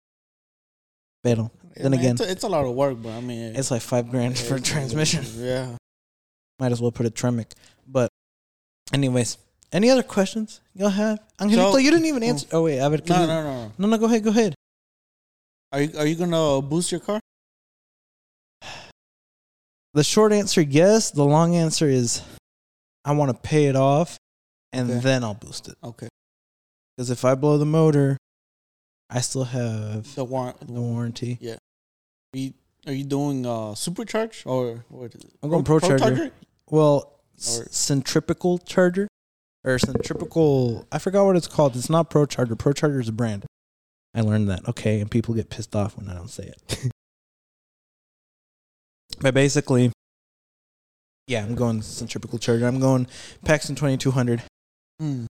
[1.22, 3.70] pero Then man, again- it's a, it's a lot of work, but I mean, it's
[3.70, 5.76] like five grand for a transmission Yeah.
[6.58, 7.46] Might as well put a Tremec.
[7.86, 8.08] But,
[8.92, 9.38] anyways,
[9.70, 11.20] any other questions y'all have?
[11.38, 12.46] Angelito, So- you didn't even answer.
[12.52, 13.72] Oh wait, a ver, No, can no, no.
[13.78, 13.96] no, no.
[13.98, 14.54] Go ahead, go ahead.
[15.72, 17.20] Are you are you gonna boost your car?
[19.94, 21.10] The short answer, yes.
[21.10, 22.22] The long answer is,
[23.04, 24.16] I want to pay it off,
[24.72, 25.00] and Okay.
[25.00, 25.76] then I'll boost it.
[25.82, 26.08] Okay.
[26.96, 28.16] Because if I blow the motor,
[29.10, 30.60] I still have The warrant.
[30.66, 31.38] the warranty.
[31.42, 32.52] Are you,
[32.86, 35.32] are you doing uh supercharge or what is it?
[35.42, 35.98] I'm going Pro Charger.
[35.98, 36.30] Charger?
[36.68, 37.14] Well,
[37.56, 39.08] Or- centripetal charger
[39.64, 40.86] or centripetal.
[40.92, 41.74] I forgot what it's called.
[41.76, 42.56] It's not Pro Charger.
[42.56, 43.46] Pro Charger is a brand.
[44.14, 44.68] I learned that.
[44.68, 46.90] Okay, and people get pissed off when I don't say it.
[49.20, 49.92] but basically,
[51.26, 52.66] yeah, I'm going centripetal charger.
[52.66, 53.06] I'm going
[53.44, 54.42] Paxton 2200,
[55.00, 55.26] Hmm.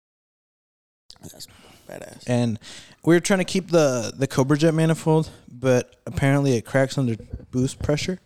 [1.21, 1.47] That's
[1.87, 2.23] badass.
[2.27, 2.59] and
[3.05, 7.15] we were trying to keep the the Cobra Jet manifold, but apparently it cracks under
[7.51, 8.19] boost pressure.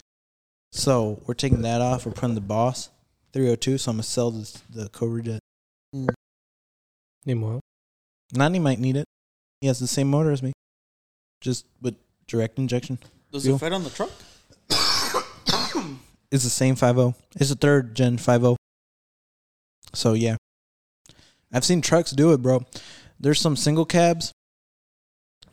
[0.72, 2.06] So we're taking that off.
[2.06, 2.90] We're putting the Boss
[3.34, 3.78] 302.
[3.78, 5.40] So I'm gonna sell this, the Cobra Jet.
[7.26, 7.60] Ni modo.
[8.34, 9.06] Nani might need it.
[9.62, 10.54] He has the same motor as me,
[11.42, 11.96] just with
[12.28, 13.00] direct injection.
[13.32, 13.56] Does Deal.
[13.56, 14.12] it fit on the truck?
[16.32, 16.36] Oh.
[16.36, 17.16] It's the same 5.0.
[17.38, 18.56] It's a third gen 5.0.
[19.94, 20.36] So yeah,
[21.54, 22.66] I've seen trucks do it, bro.
[23.20, 24.32] There's some single cabs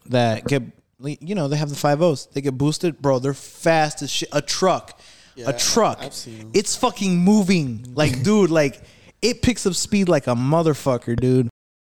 [0.06, 0.62] that get,
[1.00, 2.32] you know, they have the 5.0s.
[2.32, 3.18] They get boosted, bro.
[3.20, 4.28] They're fast as shit.
[4.32, 5.00] A truck,
[5.36, 6.12] Yeah, truck.
[6.12, 6.40] Seen.
[6.40, 6.50] 'em.
[6.54, 7.86] it's fucking moving.
[7.94, 8.82] Like, dude, like
[9.22, 11.48] it picks up speed like a motherfucker, dude.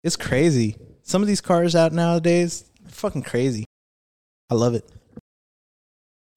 [0.04, 0.78] It's crazy.
[1.04, 3.66] Some of these cars out nowadays, fucking crazy.
[4.50, 4.90] I love it.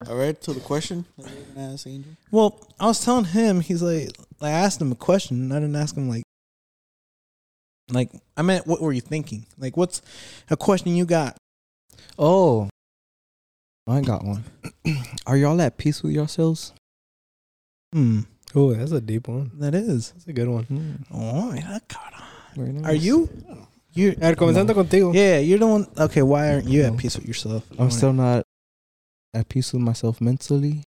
[0.09, 2.11] All right, to the question that you were gonna ask Angel.
[2.31, 4.09] Well, I was telling him, he's like,
[4.41, 5.51] I asked him a question.
[5.51, 6.23] I didn't ask him like,
[7.91, 9.45] Like, I meant, what were you thinking?
[9.57, 10.01] Like, what's
[10.49, 11.37] a question you got?
[12.17, 12.69] Oh,
[13.87, 14.43] I got one.
[15.27, 16.73] Are y'all at peace with yourselves?
[17.93, 18.21] Hmm,
[18.55, 19.51] Oh, that's a deep one.
[19.59, 20.11] that is.
[20.11, 20.65] That's a good one.
[20.65, 22.13] Mm, Oh, yeah, God.
[22.55, 22.85] very nice.
[22.91, 23.29] Are you?
[23.93, 24.11] You?
[24.21, 25.13] A ver, comenzando contigo.
[25.13, 25.87] Yeah, you're the one.
[25.97, 27.63] Okay, why aren't you at peace with yourself?
[27.77, 28.43] I'm still not
[29.33, 30.83] at peace with myself mentally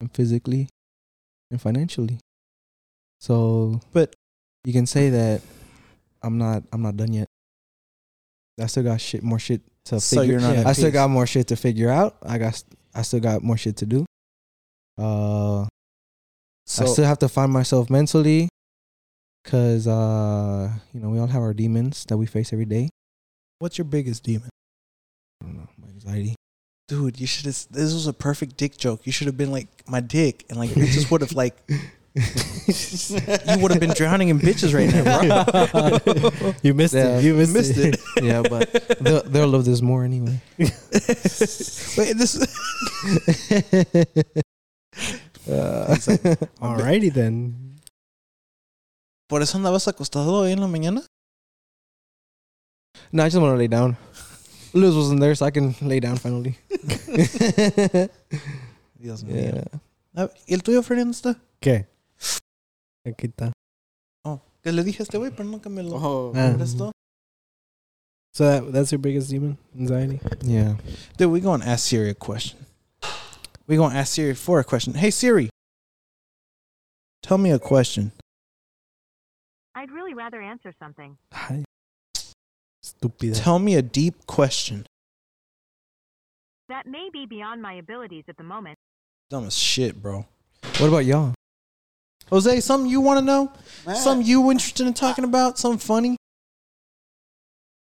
[0.00, 0.68] and physically
[1.50, 2.18] and financially.
[3.20, 4.14] So, But-
[4.64, 5.40] you can say that
[6.22, 7.28] I'm not I'm not done yet.
[8.60, 10.32] I still got shit more shit to So figure.
[10.32, 10.54] you're not.
[10.56, 10.68] Yeah.
[10.68, 12.18] I still got more shit to figure out.
[12.22, 12.62] I got
[12.94, 14.04] I still got more shit to do.
[14.98, 15.64] Uh
[16.66, 18.48] So I still have to find myself mentally
[19.44, 22.90] cuz uh you know, we all have our demons that we face every day.
[23.60, 24.48] what's your biggest demon?
[25.40, 26.34] I don't know, my anxiety.
[26.90, 27.54] Dude, you should have.
[27.70, 29.06] This was a perfect dick joke.
[29.06, 33.58] You should have been like my dick, and like it just would have like you
[33.62, 36.52] would have been drowning in bitches right now, bro.
[36.62, 37.18] you missed Yeah.
[37.18, 37.24] it.
[37.24, 38.00] You missed, Missed it.
[38.20, 38.66] yeah, but
[39.00, 40.40] they'll, they'll love this more anyway.
[40.58, 42.34] Wait, this.
[45.48, 45.94] Uh,
[46.60, 47.54] Alrighty then.
[49.28, 51.06] Por eso andabas acostado hoy en la mañana.
[53.12, 53.96] no, I just want to lay down.
[54.72, 56.56] Liz wasn't there, so I can lay down finally.
[59.00, 59.34] Dios mío.
[59.34, 59.64] yeah.
[60.14, 61.36] Ah, ¿Y el tuyo, Freddy, dónde está?
[61.60, 61.86] ¿Qué?
[63.06, 63.52] Aquí está.
[64.24, 66.90] Oh, que le dije a este güey, pero nunca me lo Oh, prestó.
[68.32, 69.56] So that, that's your biggest demon?
[69.76, 70.20] Anxiety?
[70.42, 70.76] Yeah.
[71.16, 72.58] Dude, we gonna ask Siri a question.
[73.66, 74.94] We gonna ask Siri for a question.
[74.94, 75.48] Hey Siri,
[77.22, 78.12] tell me a question.
[79.74, 81.16] I'd really rather answer something.
[81.32, 81.64] Ay.
[83.02, 83.34] Estúpida.
[83.42, 84.86] Tell me a deep question.
[86.68, 88.76] That may be beyond my abilities at the moment.
[89.30, 90.26] Dumb as shit, bro.
[90.78, 91.34] What about y'all?
[92.28, 93.52] Jose, something you want to know?
[93.86, 93.96] man.
[93.96, 95.58] Something you interested in talking about?
[95.58, 96.16] Something funny?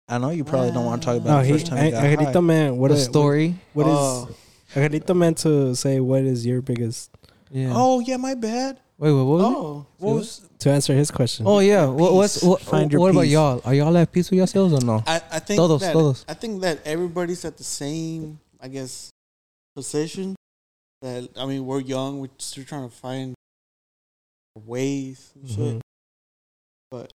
[0.08, 1.92] I know you probably don't want to talk about No, the he, first time you
[1.92, 2.40] got Angelito high.
[2.40, 3.56] man, what the is, story?
[3.74, 4.30] What is Oh.
[4.76, 6.00] Angelito meant to say?
[6.00, 7.12] What is your biggest
[7.52, 7.74] Yeah.
[7.76, 8.80] Oh yeah, my bad.
[9.00, 9.48] Wait, wait, what was it?
[9.58, 10.42] Oh, What was?
[10.60, 11.46] to answer his question?
[11.48, 11.86] Oh yeah.
[11.86, 12.62] What, what's what?
[12.62, 13.32] Find your what about peace.
[13.32, 13.62] y'all?
[13.66, 15.02] Are y'all at peace with yourselves or no?
[15.08, 16.26] I, I think Todos, that todos.
[16.28, 19.10] I think that everybody's at the same, I guess,
[19.76, 20.36] position.
[21.02, 22.20] That I mean, we're young.
[22.20, 23.34] We're still trying to find
[24.66, 25.58] ways and shit.
[25.76, 25.80] Mhm.
[26.92, 27.12] But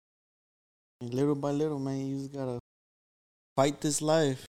[1.00, 2.58] I mean, little by little, man, you just gotta
[3.56, 4.46] fight this life.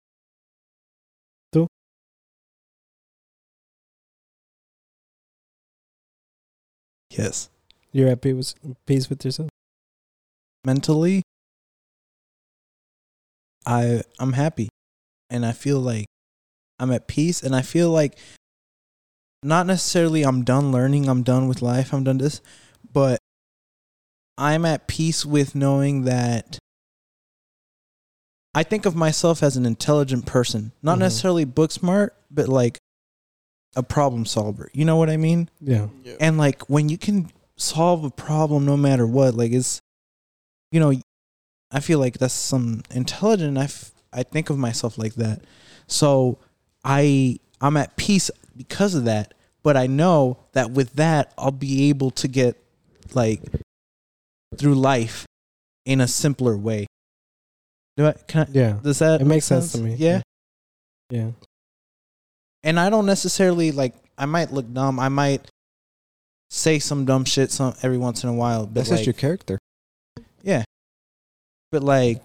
[7.10, 7.50] Yes.
[7.92, 9.48] You're at peace with, peace with yourself.
[10.64, 11.22] Mentally,
[13.66, 14.68] I I'm happy,
[15.28, 16.06] and I feel like
[16.78, 18.16] I'm at peace, and I feel like
[19.42, 22.40] not necessarily I'm done learning, I'm done with life, I'm done this,
[22.92, 23.18] but
[24.38, 26.58] I'm at peace with knowing that
[28.54, 31.00] I think of myself as an intelligent person, not Mhm.
[31.00, 32.78] necessarily book smart, but like
[33.76, 34.68] a problem solver.
[34.72, 35.48] You know what I mean?
[35.60, 35.88] Yeah.
[36.04, 36.14] Yeah.
[36.20, 39.80] And like when you can solve a problem no matter what, like it's,
[40.72, 40.92] you know,
[41.70, 43.56] I feel like that's some intelligent.
[43.58, 45.42] I, f- I think of myself like that.
[45.86, 46.38] So
[46.84, 49.34] I I'm at peace because of that.
[49.62, 52.56] But I know that with that I'll be able to get
[53.14, 53.42] like
[54.56, 55.26] through life
[55.84, 56.86] in a simpler way.
[57.96, 58.78] Do I can I, Yeah.
[58.82, 59.94] does that It make makes sense to me.
[59.96, 60.22] Yeah.
[61.10, 61.30] Yeah.
[62.62, 63.94] And I don't necessarily like.
[64.18, 65.00] I might look dumb.
[65.00, 65.48] I might
[66.50, 68.66] say some dumb shit some every once in a while.
[68.66, 69.58] But That's like, just your character.
[70.42, 70.64] yeah.
[71.72, 72.20] But like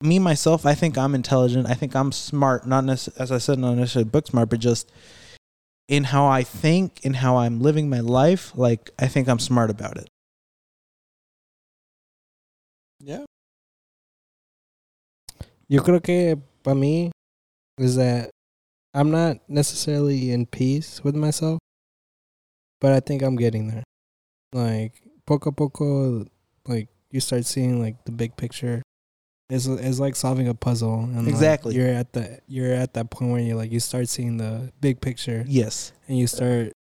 [0.00, 1.68] me myself, I think I'm intelligent.
[1.68, 2.66] I think I'm smart.
[2.66, 4.90] Not necessarily, as I said, not necessarily book smart, but just
[5.88, 8.52] in how I think, in how I'm living my life.
[8.54, 10.08] Like I think I'm smart about it.
[13.00, 13.24] Yeah.
[15.68, 17.10] Yo creo que para mí
[17.78, 18.30] is that
[18.94, 21.58] I'm not necessarily in peace with myself,
[22.80, 23.82] but I think I'm getting there.
[24.52, 26.26] Like poco a poco,
[26.66, 28.82] like you start seeing like the big picture.
[29.50, 31.00] It's it's like solving a puzzle.
[31.00, 31.74] And like, Exactly.
[31.74, 35.00] you're at the you're at that point where you like you start seeing the big
[35.00, 35.92] picture Yes.
[36.08, 36.72] and you start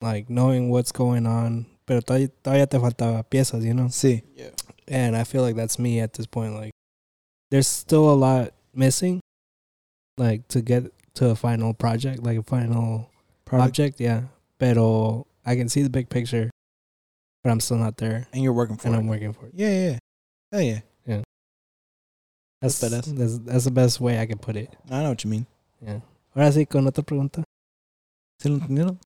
[0.00, 1.66] like knowing what's going on.
[1.86, 3.88] Pero todavía, te faltaba piezas, you know.
[3.88, 4.22] See.
[4.34, 4.50] Yeah.
[4.88, 6.54] and I feel like that's me at this point.
[6.54, 6.70] Like,
[7.50, 9.20] there's still a lot missing,
[10.18, 13.10] like to get to a final project, like a final
[13.52, 14.00] object.
[14.00, 14.22] Yeah,
[14.58, 16.50] pero I can see the big picture,
[17.42, 18.98] but I'm still not there, and you're working for and it.
[18.98, 19.52] I'm working for it.
[19.54, 19.98] Yeah, yeah.
[20.52, 20.80] Hell yeah.
[22.62, 23.16] That's That's badass.
[23.18, 24.74] that's, that's the best way I can put it.
[24.90, 25.46] I know what you mean.
[25.84, 26.00] Yeah.
[26.34, 27.44] Ahora sí, con otra pregunta.
[28.40, 28.98] ¿Sí lo entendieron?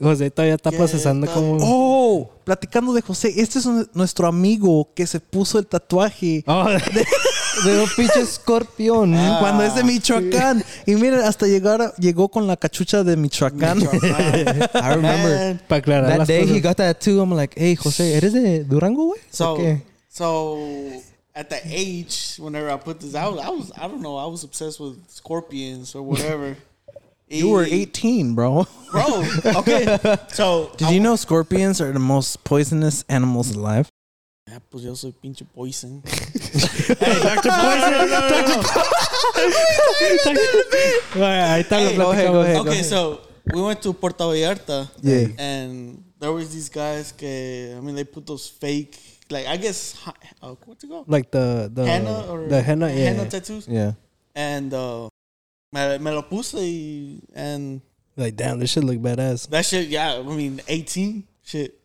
[0.00, 1.34] José todavía está procesando tal?
[1.34, 1.56] como.
[1.60, 1.88] Oh,
[2.20, 6.64] Oh, platicando de José, este es un- nuestro amigo que se puso el tatuaje Oh,
[6.70, 7.04] De
[7.66, 9.14] un pinche escorpión.
[9.14, 10.64] Ah, cuando es de Michoacán.
[10.86, 13.80] Y miren, hasta llegar, llegó con la cachucha de Michoacán.
[14.02, 16.56] I remember para aclarar that las day cosas.
[16.56, 17.20] he got that too.
[17.20, 19.20] I'm like, hey, Jose, ¿eres de Durango, güey?
[19.30, 19.82] So, Okay.
[20.08, 20.58] so
[21.34, 24.44] at the age whenever I put this out, I was I don't know, I was
[24.44, 26.56] obsessed with scorpions or whatever.
[27.30, 28.66] You were 18, bro.
[28.90, 29.22] bro.
[29.44, 29.98] Okay,
[30.32, 33.90] so Did you know scorpions are the most poisonous animals alive?
[34.58, 36.02] Ah, pues yo soy pinche poison.
[36.98, 37.50] Hey, Dr.
[37.50, 37.94] Poison.
[41.22, 42.56] Ahí está lo Hey, go ahead, go ahead.
[42.60, 43.20] okay, so
[43.52, 44.90] we went to Puerto Vallarta.
[45.02, 45.28] Yeah.
[45.38, 48.98] And there was these guys que I mean they put those fake
[49.30, 51.08] like I guess hi- uh, what's it called?
[51.08, 53.12] Like the the henna or the henna, yeah.
[53.14, 53.68] henna tattoos.
[53.68, 53.92] Yeah.
[54.34, 55.08] And uh
[55.72, 57.80] me, me lo puse y, and
[58.16, 59.48] Like damn, this shit look badass.
[59.50, 61.78] that shit yeah, I mean 18 shit.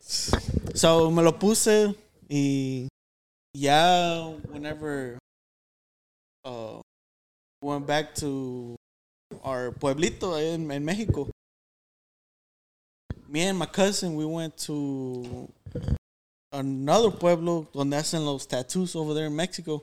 [0.74, 1.94] So me lo puse
[2.28, 2.88] y
[3.54, 5.18] yeah, whenever
[6.44, 6.80] uh
[7.62, 8.76] went back to
[9.42, 11.28] our pueblito ahí en, en Mexico.
[13.28, 15.48] Me and my cousin we went to
[16.52, 19.82] another pueblo donde hacen los tattoos over there in Mexico,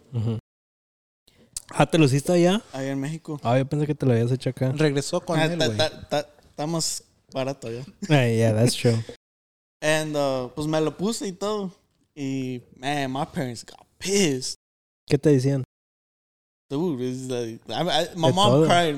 [1.74, 2.62] Ah, ¿te lo hiciste allá?
[2.74, 3.40] ahí en México.
[3.44, 4.72] Ah, yo pensé que te lo habías hecho acá.
[4.76, 5.72] Regresó con Ah, él, güey.
[5.72, 7.86] Está más barato allá.
[8.10, 8.98] Hey, yeah, that's true.
[9.82, 11.72] And uh, pues me lo puse y todo.
[12.16, 14.58] Y man, my parents got pissed.
[15.10, 15.64] ¿Qué te decían?
[16.70, 18.66] Dude, it's like I, I, my mom todo.
[18.68, 18.96] cried.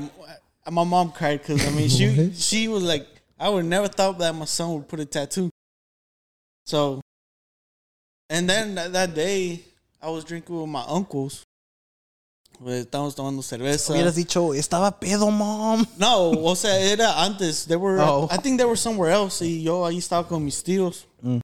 [0.70, 3.08] My mom cried because I mean she she was like
[3.40, 5.50] I would never thought that my son would put a tattoo.
[6.66, 7.02] So,
[8.30, 9.62] and then that, that day
[10.02, 11.44] I was drinking with my uncles.
[12.62, 13.92] Pues, Estábamos tomando cerveza.
[13.94, 15.86] Hubieras dicho, estaba pedo, mom.
[15.98, 17.66] No, o sea, era antes.
[17.66, 18.28] They were, Oh.
[18.32, 19.42] I think they were somewhere else.
[19.42, 21.06] Y yo ahí estaba con mis tíos.
[21.22, 21.42] Mm.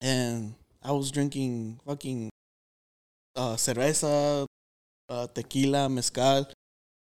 [0.00, 0.54] And
[0.84, 2.30] I was drinking fucking
[3.36, 4.46] uh, cerveza,
[5.08, 6.50] uh, tequila, mezcal.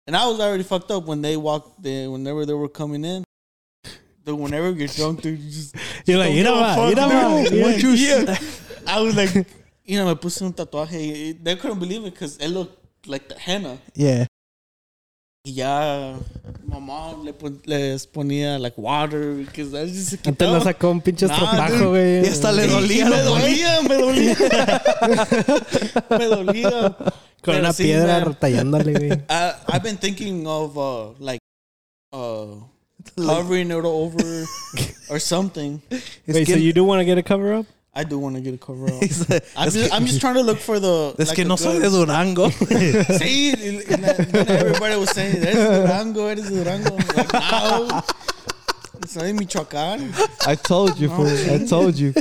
[0.07, 3.23] And I was already fucked up when they walked, in, whenever they were coming in.
[4.23, 5.75] Dude, whenever you get drunk, dude, you just.
[6.05, 7.49] You're like, you know mira give a va, fuck, mira va.
[7.49, 7.53] dude.
[7.53, 7.65] Yeah.
[7.65, 8.37] What you yeah.
[8.87, 9.47] I was like,
[9.83, 11.43] you know, me puse un tatuaje.
[11.43, 13.79] They couldn't believe it because it looked like the henna.
[13.93, 14.25] Yeah.
[15.45, 16.15] Y ya
[16.65, 20.61] mamá le pon- les ponía like water just se Antes lo quitaba.
[20.61, 22.23] sacó un pinche estropajo, güey.
[22.25, 23.05] Y hasta le dolía.
[23.07, 24.35] me dolía, me dolía.
[26.09, 26.71] me dolía.
[26.97, 27.13] Con
[27.53, 29.11] Pero una sí, piedra tallándole, güey.
[29.29, 31.39] I've been thinking of uh, like
[32.11, 32.55] uh,
[33.15, 34.45] covering it over
[35.09, 35.79] or something.
[36.25, 37.67] Wait, so que- you do want to get a cover up?
[37.97, 38.91] I do want to get a cover up.
[39.55, 41.15] I'm just, I'm just trying to look for the.
[41.17, 42.49] es like, que a no soy de good- Durango.
[43.19, 46.97] Sí, and- and then everybody was saying, eres de Durango, eres de Durango.
[46.97, 48.01] I'm like, no.
[49.07, 50.11] Soy de Michoacán.
[50.45, 51.27] I told you, fool.
[51.27, 52.13] I told you.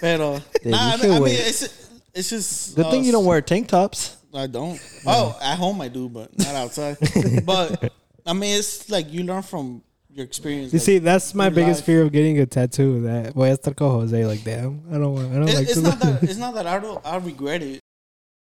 [0.00, 2.76] Pero, Te nah, I mean, I mean, it's, it's just.
[2.76, 4.16] Good uh, thing you don't wear tank tops.
[4.32, 4.78] I don't.
[5.06, 6.98] Oh, at home I do, but not outside.
[7.44, 7.92] but,
[8.24, 9.82] I mean, it's like you learn from
[10.16, 10.72] your experience.
[10.72, 11.86] You like, see, that's my biggest life.
[11.86, 13.02] fear of getting a tattoo.
[13.02, 15.68] That voy a estar con Jose like, damn, I don't want, I don't It- like
[15.68, 17.04] it's, not that, it's not that I don't.
[17.06, 17.80] I regret it.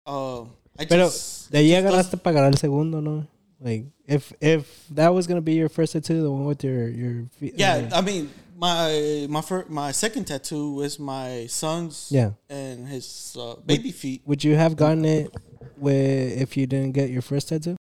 [0.06, 0.44] Uh,
[0.80, 1.52] I Pero just.
[1.52, 3.28] de ahí agarraste para agarrar el segundo, ¿no?
[3.62, 7.26] Like, if if that was gonna be your first tattoo, the one with your your
[7.38, 7.56] feet.
[7.58, 12.32] Yeah, I mean, my my first, my second tattoo was my son's yeah.
[12.50, 14.22] and his uh, baby feet.
[14.26, 15.36] Would you have gotten it
[15.78, 17.76] with if you didn't get your first tattoo?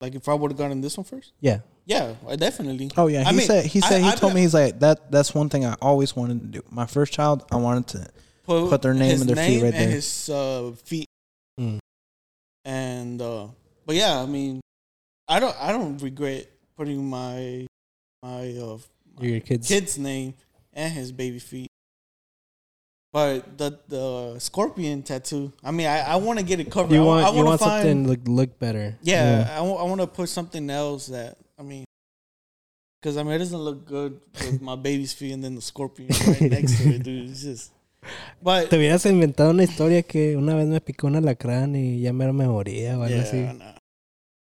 [0.00, 1.60] Like if I would have gotten this one first, Yeah.
[1.88, 2.92] Yeah, definitely.
[2.96, 4.78] Oh yeah, he I mean, said he I- said he I- told me he's like
[4.80, 5.10] that.
[5.10, 6.62] That's one thing I always wanted to do.
[6.70, 8.08] My first child, I wanted to.
[8.46, 9.90] Put their name his and their feet right and there.
[9.90, 11.04] His uh, feet
[11.60, 11.78] Mm.
[12.64, 13.48] and uh,
[13.84, 14.60] but yeah, I mean,
[15.26, 17.66] I don't I don't regret putting my
[18.22, 18.78] my uh
[19.18, 19.66] my Your kids.
[19.68, 20.32] kid's name
[20.72, 21.68] and his baby feet.
[23.10, 26.92] But the the scorpion tattoo, I mean, I, I want to get it covered.
[26.92, 28.98] You want I you wanna find, something look look better.
[29.02, 31.84] Yeah, I want to put something else that I mean,
[33.00, 36.10] because I mean, it doesn't look good with my baby's feet and then the scorpion
[36.26, 37.30] right next to it, dude.
[37.30, 37.72] It's just,
[38.42, 42.12] but Te hubieras inventado una historia que una vez me picó un alacrán y ya
[42.12, 43.58] me moría o algo yeah, así.
[43.58, 43.74] nah.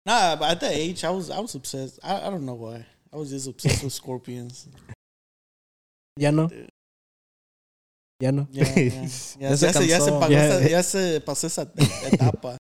[0.06, 0.36] nah.
[0.36, 2.00] But at that age, I was I was obsessed.
[2.04, 2.86] I, I don't know why.
[3.12, 4.68] I was just obsessed with scorpions.
[6.16, 6.48] Ya no.
[6.48, 6.71] Dude.
[8.22, 8.48] Ya no.
[8.52, 9.08] Yeah, yeah.
[9.40, 11.64] Ya, Ya se se, se pagó esa, ya se pasó esa
[12.12, 12.58] etapa.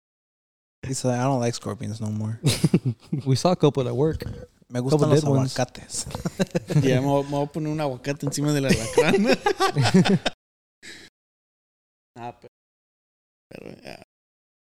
[0.87, 2.39] He said I don't like scorpions no more.
[3.25, 4.23] We saw a couple at work.
[4.69, 6.05] Me Couple gustan los aguacates.
[6.81, 9.37] Ya me, voy- me voy a poner un aguacate encima del alacrán.
[12.15, 12.49] Nah, pero,
[13.49, 14.03] pero, yeah.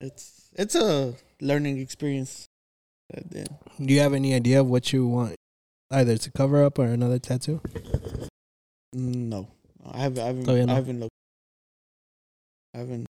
[0.00, 2.46] It's it's a learning experience.
[3.12, 5.34] Do you have any idea of what you want,
[5.90, 7.60] either to cover up or another tattoo?
[8.92, 9.48] No.
[9.92, 10.18] I haven't.
[10.22, 10.44] I haven't.
[10.44, 10.72] Todavía no.
[10.72, 11.14] I haven't looked.
[12.74, 13.06] I haven't.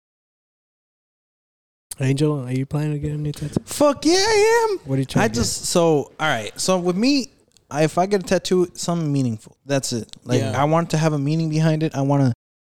[1.99, 3.59] Angel, are you planning to get a new tattoo?
[3.65, 4.77] Fuck yeah, I am.
[4.85, 5.39] What are you trying I to get?
[5.39, 6.51] just so all right.
[6.59, 7.31] So with me,
[7.71, 9.57] I, if I get a tattoo, something meaningful.
[9.65, 10.15] That's it.
[10.23, 10.61] Like Yeah.
[10.61, 11.95] I want to have a meaning behind it.
[11.95, 12.33] I want to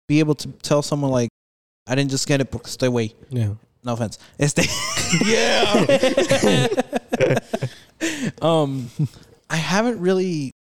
[0.09, 1.29] be able to tell someone like,
[1.87, 3.15] I didn't just get it because stay away.
[3.31, 3.55] Yeah.
[3.85, 4.19] No offense.
[4.41, 4.67] Este.
[5.25, 6.67] Yeah.
[8.43, 8.91] um,
[9.51, 10.53] I haven't really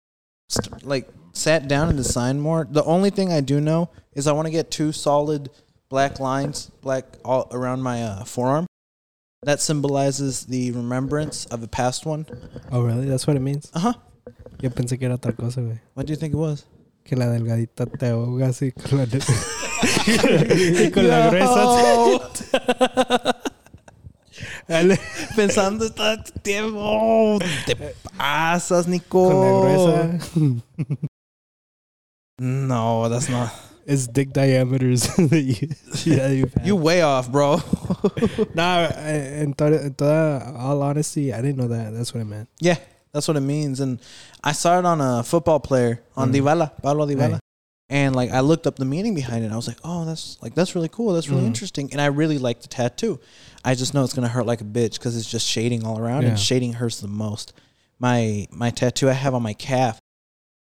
[0.48, 2.66] st- like sat down and designed more.
[2.70, 5.50] The only thing I do know is I want to get two solid
[5.88, 8.66] black lines, black all around my uh, forearm.
[9.42, 12.26] That symbolizes the remembrance of a past one.
[12.70, 13.06] Oh, really?
[13.06, 13.70] That's what it means?
[13.74, 13.92] Uh huh.
[14.60, 15.80] Yo pensé que era otra cosa, güey.
[15.94, 16.66] What do you think it was?
[17.04, 22.10] Que la delgadita te ahoga así con la, y con la gruesa.
[25.36, 27.38] Pensando está tiempo.
[27.66, 27.76] Te
[28.16, 29.30] pasas, Nico.
[29.30, 30.18] Con la gruesa.
[32.40, 33.52] No, that's not.
[33.86, 35.68] It's dick diameters that you,
[36.16, 36.66] yeah, you've had.
[36.66, 37.60] You way off, bro.
[38.54, 41.92] Nah, in, toda, in toda all honesty, I didn't know that.
[41.92, 42.48] That's what it meant.
[42.60, 42.76] yeah,
[43.12, 43.80] that's what it means.
[43.80, 44.00] And
[44.42, 46.36] I saw it on a football player on Mm.
[46.36, 47.32] Dybala, Pablo Dybala.
[47.32, 47.40] Right.
[47.90, 49.50] And like I looked up the meaning behind it.
[49.52, 51.12] I was like, oh, that's like that's really cool.
[51.12, 51.48] That's really Mhm.
[51.48, 51.88] interesting.
[51.92, 53.18] And I really like the tattoo.
[53.64, 56.22] I just know it's gonna hurt like a bitch because it's just shading all around,
[56.22, 56.28] Yeah.
[56.30, 57.52] and shading hurts the most.
[57.98, 59.98] My my tattoo I have on my calf.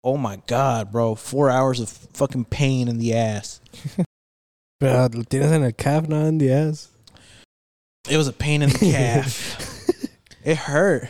[0.04, 1.16] Oh my god, bro!
[1.16, 3.60] Four hours of fucking pain in the ass.
[4.80, 6.90] Pero lo tienes en el calf, not in the ass.
[8.10, 10.08] It was a pain in the calf.
[10.44, 11.10] it hurt.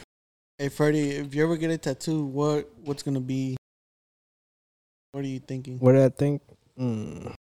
[0.58, 3.58] hey, Freddie, if you ever get a tattoo, what what's gonna be?
[5.12, 5.78] What are you thinking?
[5.80, 6.42] What did I think?
[6.80, 7.34] Mm.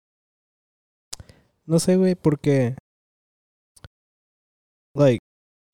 [1.66, 2.76] No sé, güey, porque
[4.94, 5.20] like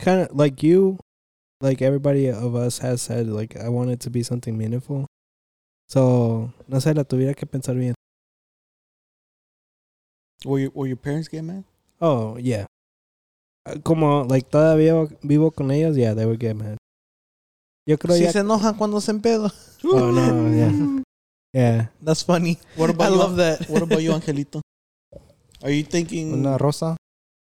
[0.01, 0.99] kind of like you,
[1.61, 5.07] like everybody of us has said, like I want it to be something meaningful.
[5.89, 7.95] So no sé, la tuviera que pensar bien.
[10.45, 11.65] Will your parents get mad?
[12.01, 12.67] Oh yeah,
[13.67, 16.77] Uh, como like todavía vivo con ellos, yeah, they would get mad.
[17.87, 18.33] Yo creo Si ya.
[18.33, 19.51] se enojan cuando se empedo.
[19.85, 20.73] Oh no, yeah,
[21.53, 21.87] yeah.
[22.03, 22.59] That's funny.
[22.77, 23.19] What I about you?
[23.19, 23.69] love that.
[23.69, 24.61] What about you, Angelito?
[25.63, 26.33] Are you thinking?
[26.33, 26.97] Una rosa,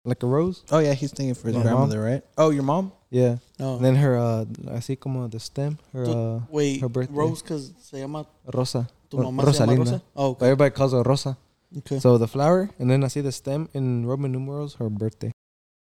[0.06, 0.64] like a rose.
[0.72, 2.24] Oh yeah, he's thinking for his My grandmother, right?
[2.38, 2.92] Oh, your mom?
[3.10, 3.38] Yeah.
[3.60, 3.76] No.
[3.78, 4.45] And then her, uh,
[4.76, 7.16] así como the stem, her Tu- uh, Wait, her birthday.
[7.16, 8.88] Rose, because se llama rosa.
[9.10, 10.01] tu Ro- mamá se llama Rosa.
[10.16, 10.45] Oh, okay.
[10.45, 11.38] Everybody calls her rosa.
[11.80, 11.99] okay.
[11.99, 15.32] So the flower, and then I see the stem in Roman numerals, her birthday.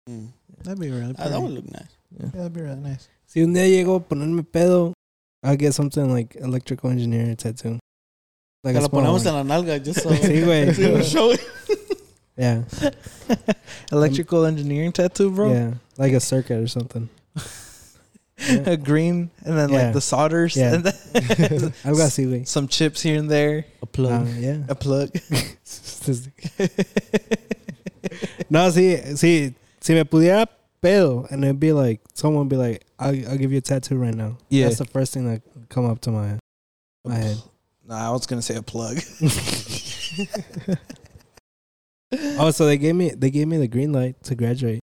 [0.08, 0.30] Mm.
[0.64, 1.90] That'd be really Ah, that would look nice.
[2.12, 2.26] Yeah.
[2.26, 3.10] Yeah, that'd be really nice.
[3.26, 4.94] Si un día llego a ponerme pedo,
[5.44, 7.80] I'll get something like electrical engineering tattoo.
[8.64, 9.28] Like Que a la small ponemos one.
[9.28, 10.10] en la nalga, just so.
[10.12, 10.74] Sí, güey.
[10.76, 11.42] so show it.
[12.38, 12.64] Yeah,
[13.92, 15.52] Electrical engineering tattoo, bro.
[15.52, 17.10] yeah, like a circuit or something.
[18.40, 18.70] Yeah.
[18.70, 19.84] a green, and then Yeah.
[19.86, 20.76] like the solders, Yeah.
[20.76, 20.94] and then
[21.84, 22.48] así, güey.
[22.56, 24.28] some chips here and there, A plug.
[24.28, 24.58] Ah, yeah.
[24.70, 25.10] a plug.
[28.50, 29.54] no, sí, sí.
[29.82, 30.48] Si me pudiera
[30.82, 33.96] pedo, and it'd be like, someone would be like, I'll, I'll give you a tattoo
[33.98, 34.38] right now.
[34.50, 34.66] Yeah.
[34.66, 36.40] That's the first thing that come up to my
[37.06, 37.38] my head.
[37.88, 38.98] Nah, I was gonna say a plug.
[42.40, 44.80] Oh, so they gave me they gave me the green light to graduate.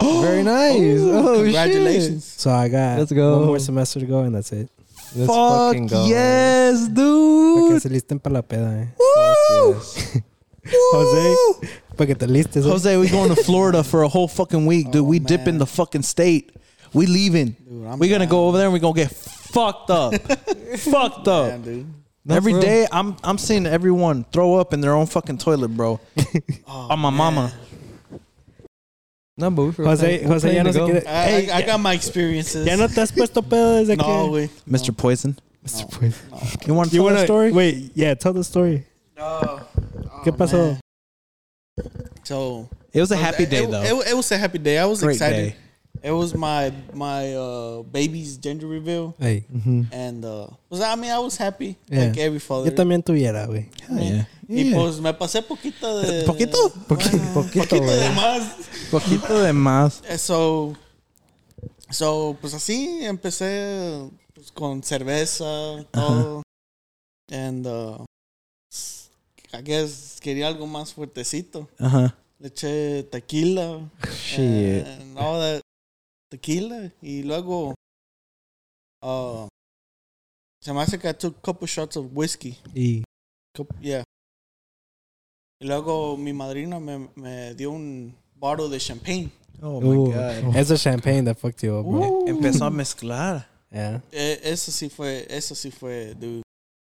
[0.00, 1.00] Very nice.
[1.00, 2.24] Oh, congratulations.
[2.24, 3.38] So I got Let's go.
[3.38, 4.68] one more semester to go, and that's it.
[5.16, 6.06] Let's Fuck fucking go.
[6.06, 7.82] yes, Para dude.
[7.82, 8.86] se listen para la peda, eh.
[8.98, 9.74] Woo!
[9.74, 10.18] yes.
[10.92, 12.64] Jose, para que te listes.
[12.64, 12.68] eh.
[12.68, 15.02] Jose, we going to Florida for a whole fucking week, dude.
[15.02, 16.52] Oh, we dip in the fucking state.
[16.92, 17.56] We leaving.
[17.68, 18.48] Dude, I'm We're gonna go down.
[18.48, 20.14] over there and we're gonna get fucked up.
[20.78, 21.62] fucked up.
[21.64, 21.86] Dude.
[22.28, 22.62] Every real.
[22.62, 26.00] day, I'm I'm seeing everyone throw up in their own fucking toilet, bro.
[26.66, 27.16] Oh, On my man.
[27.18, 27.52] mama.
[29.36, 29.90] No, but we forgot.
[29.90, 30.86] Jose, we're Jose ya no se go.
[30.86, 31.06] quiere.
[31.08, 32.66] I, Hey, I, I got my experiences.
[32.66, 34.28] ya no te has puesto pedo desde no, que.
[34.30, 34.48] güey.
[34.68, 34.96] Mr.
[34.96, 35.36] Poison.
[35.66, 35.90] Mr.
[35.90, 36.12] Poison.
[36.30, 36.38] No.
[36.66, 37.50] You want to You tell wanna that story?
[37.52, 38.84] Wait, yeah, tell the story.
[39.16, 39.60] No.
[40.24, 40.58] ¿Qué Oh, pasó?
[40.58, 40.80] man.
[42.22, 43.82] So It was a happy it, day it, though.
[43.82, 44.78] It, it was a happy day.
[44.78, 45.36] I was Great excited.
[45.50, 45.56] day.
[46.06, 49.88] It was my my uh, baby's gender reveal, Hey, Mhm.
[49.90, 52.08] and uh, was I mean I was happy Yeah.
[52.08, 52.68] like every father.
[52.70, 53.70] yo también tuviera, güey.
[53.88, 54.28] Yeah.
[54.46, 54.74] Y Yeah.
[54.76, 56.58] pues me pasé poquito de ¿Poquito?
[56.86, 58.14] Poquito, Ah, poquito, de güey.
[58.14, 58.42] más.
[58.90, 60.02] Poquito de más.
[60.06, 60.74] Eh, So,
[61.90, 66.42] so, pues así empecé pues, con cerveza, todo.
[67.32, 68.04] And uh,
[69.54, 71.66] I guess quería algo más fuertecito.
[71.80, 72.08] Uh huh.
[72.40, 73.88] Le eché tequila.
[74.22, 74.84] Shit.
[74.86, 75.62] And all that
[76.30, 76.92] tequila.
[77.02, 77.74] Y luego,
[79.02, 79.46] uh,
[80.60, 82.58] se me hace que I took a couple shots of whiskey.
[82.74, 83.04] Y
[83.56, 84.02] Couple- yeah.
[85.60, 89.30] Y luego mi madrina me, me dio un bottle de champagne.
[89.62, 90.56] Oh Ooh, my god.
[90.56, 92.24] it's a champagne that fucked you up, bro.
[92.26, 93.46] Empezó a mezclar.
[93.70, 94.00] Yeah.
[94.12, 96.42] Eh, eso sí fue, eso sí fue, dude.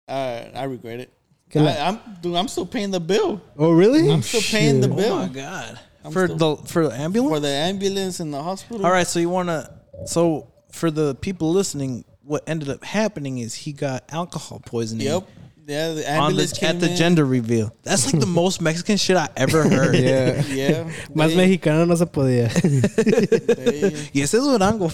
[0.09, 1.11] I, I regret it.
[1.55, 3.41] I, I'm dude, I'm still paying the bill.
[3.59, 4.11] oh, really?
[4.11, 5.79] I'm still paying the bill Oh my god.
[6.05, 7.33] I'm for still- the for the ambulance.
[7.37, 8.85] for the ambulance in the hospital.
[8.85, 9.71] All right, so you want to
[10.07, 15.07] so for the people listening, what ended up happening is he got alcohol poisoning.
[15.07, 15.25] Yep.
[15.65, 16.97] Yeah, the On ambulance the, came at the in.
[16.97, 17.73] gender reveal.
[17.85, 19.95] That's like the most Mexican shit I ever heard.
[19.95, 20.43] Yeah.
[20.47, 20.91] Yeah.
[21.15, 22.49] Más they- mexicano no se podía.
[22.53, 24.91] they- Y ese es Durango.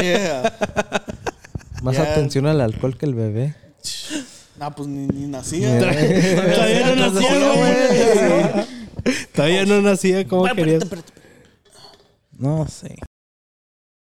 [0.00, 0.50] yeah.
[1.82, 2.12] Más Yeah.
[2.14, 3.54] atención al alcohol que el bebé.
[4.58, 5.78] Nah, pues ni, ni nacía.
[5.78, 8.66] Todavía no nacía, güey.
[9.34, 10.84] Todavía no nacía como querías.
[12.38, 12.96] no sé.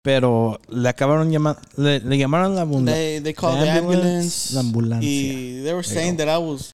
[0.03, 2.93] Pero le acabaron llamando, le, le llamaron la ambulancia.
[2.95, 4.53] They they called The the ambulance, ambulance.
[4.53, 5.09] la ambulancia.
[5.09, 6.71] y they were saying that I was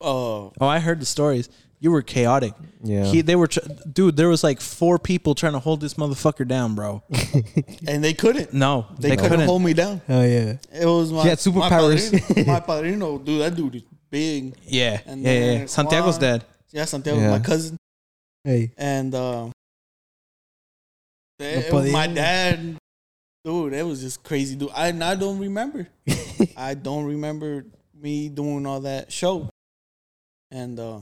[0.00, 1.48] uh Oh, I heard the stories.
[1.80, 2.54] You were chaotic.
[2.82, 3.04] Yeah.
[3.04, 3.60] He, they were, tr-
[3.92, 4.16] dude.
[4.16, 7.04] There was like four people trying to hold this motherfucker down, bro.
[7.86, 8.52] and they couldn't.
[8.52, 9.46] No, They, they, couldn't, couldn't.
[9.46, 10.00] hold me down.
[10.08, 10.56] Oh, yeah.
[10.72, 12.10] It was my He had superpowers.
[12.12, 14.54] My padrino, my padrino, dude, that dude is big.
[14.66, 15.40] Yeah, And yeah, yeah.
[15.58, 16.44] then Santiago's Juan- dead.
[16.72, 17.30] Yeah, Santiago, Yeah.
[17.30, 17.76] my cousin,
[18.44, 18.72] Hey.
[18.76, 19.52] and um,
[21.38, 21.92] it- podía.
[21.92, 22.76] my dad,
[23.44, 24.70] dude, it was just crazy, dude.
[24.74, 25.88] I I don't remember.
[26.56, 27.64] I don't remember
[27.94, 29.48] me doing all that show,
[30.50, 31.00] and uh,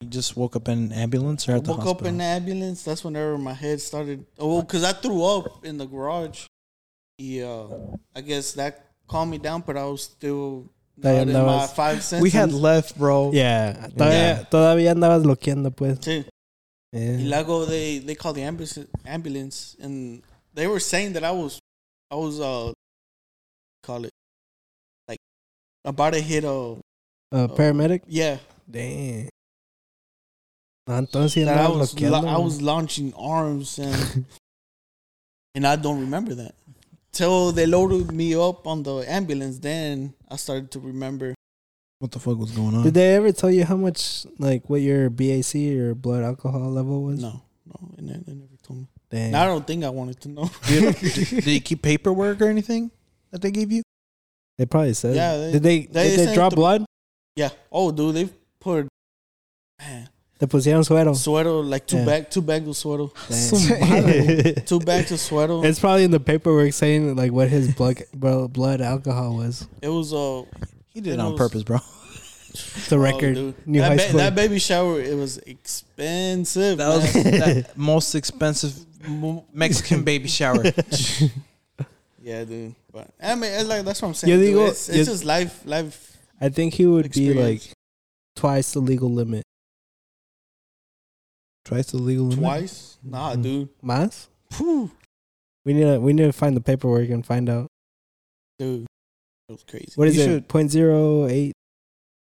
[0.00, 2.06] You just woke up in an ambulance or I at the woke hospital.
[2.06, 2.82] up in the ambulance.
[2.84, 4.24] That's whenever my head started.
[4.38, 6.46] Oh, because I threw up in the garage.
[7.18, 7.66] Yeah,
[8.14, 10.70] I guess that calmed me down, but I was still
[11.00, 12.22] Todavía not in my andabas- five senses.
[12.22, 13.30] we had left, bro.
[13.32, 13.88] Yeah.
[13.96, 15.98] Todavía, todavía andabas loqueando, pues.
[16.00, 16.24] Sí.
[16.92, 17.16] Yeah.
[17.18, 18.76] Y luego they they called the ambulance
[19.06, 20.22] ambulance and
[20.54, 21.60] they were saying that I was
[22.10, 22.72] I was uh
[23.84, 24.10] call it
[25.08, 25.20] like
[25.84, 26.76] about to hit a
[27.32, 28.02] Uh, paramedic?
[28.08, 28.38] yeah
[28.68, 29.28] Damn.
[30.88, 34.24] Ah, entonces that I was la- I was launching arms and
[35.54, 36.54] and I don't remember that
[37.12, 41.34] till they loaded me up on the ambulance then I started to remember
[41.98, 42.82] What the fuck was going on?
[42.84, 47.02] Did they ever tell you how much, like, what your BAC or blood alcohol level
[47.04, 47.20] was?
[47.20, 49.26] no no and they, they never told me Damn.
[49.26, 52.90] and I don't think I wanted to know did, did you keep paperwork or anything
[53.30, 53.82] that they gave you?
[54.58, 55.14] They probably said.
[55.16, 56.84] Yeah, they- did they, they did they sent draw the- blood?
[57.36, 58.28] yeah oh dude they
[58.60, 58.88] put
[59.78, 60.08] man
[60.40, 61.14] Te pusieron suero.
[61.14, 62.04] suero like two Yeah.
[62.06, 64.64] bag two bags of suero Damn.
[64.64, 68.48] two bags of suero it's probably in the paperwork saying like what his blood bro,
[68.48, 69.68] blood alcohol was.
[69.82, 70.44] It was uh
[70.88, 71.78] He did it It on was- purpose, bro.
[72.88, 73.34] The oh, record.
[73.36, 73.54] dude.
[73.66, 74.18] New that, high ba- school.
[74.18, 76.78] that baby shower it was expensive.
[76.78, 77.24] That was man.
[77.38, 78.74] that most expensive
[79.52, 80.64] Mexican baby shower.
[82.22, 82.74] yeah, dude.
[82.92, 84.32] But I mean, it's like that's what I'm saying.
[84.32, 84.56] Yo dude.
[84.56, 86.16] digo- it's, it's yo- just life, life.
[86.40, 87.62] I think he would be like
[88.34, 89.44] twice the legal limit.
[91.70, 92.42] Twice the legal limit.
[92.44, 92.98] Twice?
[93.02, 93.42] Nah, Mhm.
[93.42, 93.68] dude.
[93.82, 94.28] Mas?
[94.50, 94.90] Phew.
[95.64, 97.68] We need to we need to find the paperwork and find out.
[98.58, 98.82] Dude,
[99.48, 99.92] it was crazy.
[99.94, 100.26] What is You it?
[100.26, 101.52] should- Point zero eight,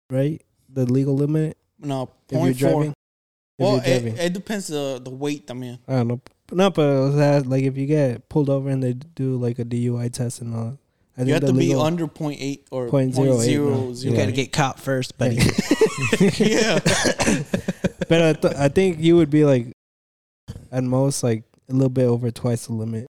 [0.09, 0.41] right?
[0.69, 2.69] The legal limit No, point four.
[2.71, 2.93] driving.
[3.57, 5.49] Well, it, it depends the the weight.
[5.49, 6.21] I mean, I don't know.
[6.51, 9.59] No, but it was that, like if you get pulled over and they do like
[9.59, 10.77] a DUI test and all.
[11.18, 13.93] I you have to be under point 0.8 or Point point zero eight, zero no.
[13.93, 15.38] zero You gotta get caught first, buddy.
[16.38, 16.80] yeah.
[18.07, 19.72] But I, th- I think you would be like
[20.72, 23.07] at most like a little bit over twice the limit.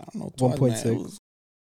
[0.00, 0.48] I don't know.
[0.56, 0.86] 1.6.
[0.86, 1.18] It was,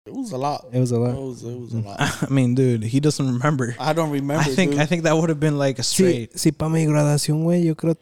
[0.06, 0.66] it was a lot.
[0.74, 1.16] It was a It lot.
[1.16, 1.98] was it was a lot.
[2.24, 3.76] I mean, dude, he doesn't remember.
[3.80, 4.42] I don't remember.
[4.44, 4.82] I think dude.
[4.82, 6.34] I think that would have been like a Sí, straight.
[6.34, 7.96] sí, para mi graduación, güey, yo creo.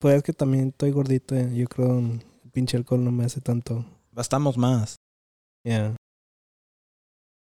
[0.00, 1.34] Pues es que también estoy gordito.
[1.34, 2.20] eh, Yo creo el
[2.52, 3.84] pinche alcohol no me hace tanto.
[4.12, 4.96] Bastamos más.
[5.64, 5.94] Yeah.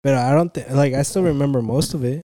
[0.03, 2.23] But I don't think, like, I still remember most of it.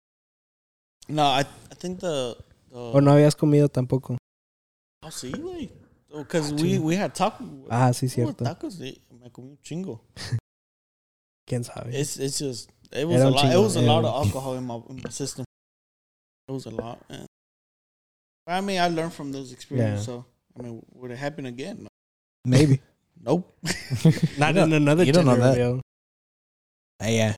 [1.09, 2.35] no, I I think the
[2.71, 4.17] the O no habías comido tampoco.
[5.03, 5.69] Oh, sí, güey.
[6.09, 7.67] Because we, we had tacos.
[7.69, 8.43] Ah, sí, cierto.
[8.43, 9.01] tacos, sí.
[9.21, 10.01] Me comí un chingo.
[11.47, 11.91] Quién sabe.
[11.93, 13.53] It's it's just it was Era a un lot.
[13.53, 15.45] It was a era lot of alcohol in my in my system.
[16.47, 16.99] It was a lot.
[17.09, 17.25] And,
[18.47, 20.07] I mean, I learned from those experiences.
[20.07, 20.13] Yeah.
[20.15, 20.25] So
[20.57, 21.83] I mean, would it happen again?
[21.83, 21.87] No.
[22.45, 22.81] Maybe.
[23.25, 23.57] Nope.
[24.37, 25.57] Not in another you don't know that.
[25.57, 25.81] reveal.
[27.01, 27.33] Uh, yeah.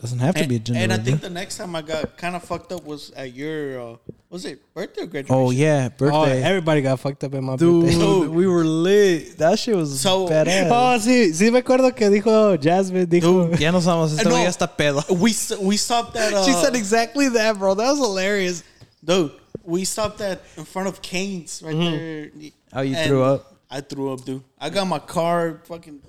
[0.00, 0.80] Doesn't have to and, be a gender.
[0.80, 3.80] and I think the next time I got kind of fucked up was at your
[3.80, 3.96] uh,
[4.30, 5.34] was it birthday or graduation?
[5.34, 6.40] oh yeah, Oh, birthday.
[6.42, 7.98] everybody got fucked up in my Dude, birthday.
[7.98, 8.28] Dude.
[8.30, 9.36] we were lit.
[9.38, 10.68] That shit was So- badass.
[10.70, 13.58] Oh, sí, sí me acuerdo que dijo Jasmine, dijo.
[13.58, 14.12] ya nos vamos.
[14.12, 14.36] Este No.
[14.36, 15.02] ya está pedo.
[15.10, 15.34] We
[15.66, 16.32] we stopped at.
[16.32, 17.74] Uh, she said exactly that, bro.
[17.74, 18.62] That was hilarious.
[19.04, 19.32] dude.
[19.64, 22.30] We stopped at in front of Cane's right there.
[22.72, 23.52] Oh, you And threw up.
[23.68, 24.44] I threw up, dude.
[24.60, 26.00] I got my car fucking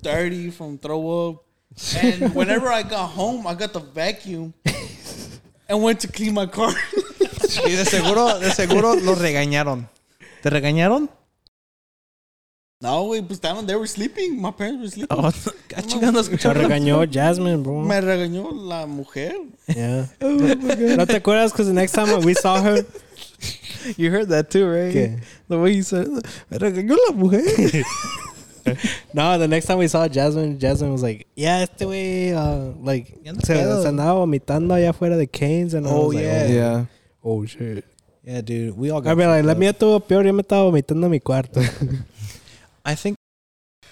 [0.00, 1.44] dirty from throw up.
[2.02, 4.52] And whenever I got home, I got the vacuum
[5.68, 6.74] and went to clean my car.
[7.64, 9.88] Y de seguro, de seguro lo regañaron.
[10.42, 11.10] ¿Te regañaron?
[12.80, 14.40] No, güey, pues estaban, they were sleeping.
[14.40, 15.16] My parents were sleeping.
[15.16, 15.30] Oh,
[15.86, 17.80] chingando Se regañó Jasmine, bro.
[17.80, 19.36] Me regañó la mujer.
[19.68, 20.08] Yeah.
[20.20, 21.52] ¿No te acuerdas?
[21.52, 22.84] Because the next time we saw her.
[23.96, 24.92] You heard that too, right?
[24.92, 25.20] ¿Qué?
[25.48, 26.08] The way you said,
[26.50, 27.42] me regañó la mujer.
[29.14, 33.14] No, the next time we saw Jasmine, Jasmine was like, yeah, este güey, uh, like,
[33.24, 33.82] Ya anda se, pedo.
[33.82, 35.74] se andaba vomitando allá afuera de Cane's.
[35.74, 36.46] And I Oh, was like, yeah.
[36.46, 36.84] Yeah.
[37.24, 37.84] oh, shit.
[38.24, 39.10] yeah, dude, we all got.
[39.10, 39.18] I got.
[39.18, 39.58] mean, like, fucked la up.
[39.58, 40.24] mía estuvo peor.
[40.24, 41.60] Yo me estaba vomitando en mi cuarto.
[42.84, 43.16] I think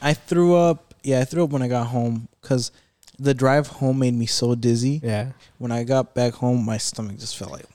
[0.03, 0.95] I threw up.
[1.03, 2.73] Yeah, I threw up when I got home because
[3.19, 5.01] the drive home made me so dizzy.
[5.03, 5.33] yeah.
[5.59, 7.67] When I got back home, my stomach just felt like.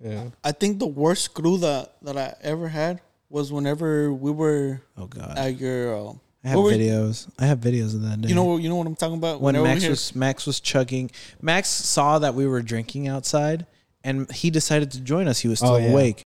[0.00, 0.30] Yeah.
[0.44, 3.00] I think the worst screw that, that I ever had
[3.30, 5.36] was whenever we were Oh God!
[5.36, 5.94] at your.
[5.96, 6.12] Uh,
[6.44, 7.28] I have what were- videos.
[7.38, 8.28] I have videos of that day.
[8.28, 9.40] you know, you know what I'm talking about.
[9.40, 11.10] when Whenever Max had- was Max was chugging.
[11.42, 13.66] Max saw that we were drinking outside,
[14.04, 15.40] and he decided to join us.
[15.40, 15.90] He was still Oh, yeah.
[15.90, 16.22] awake,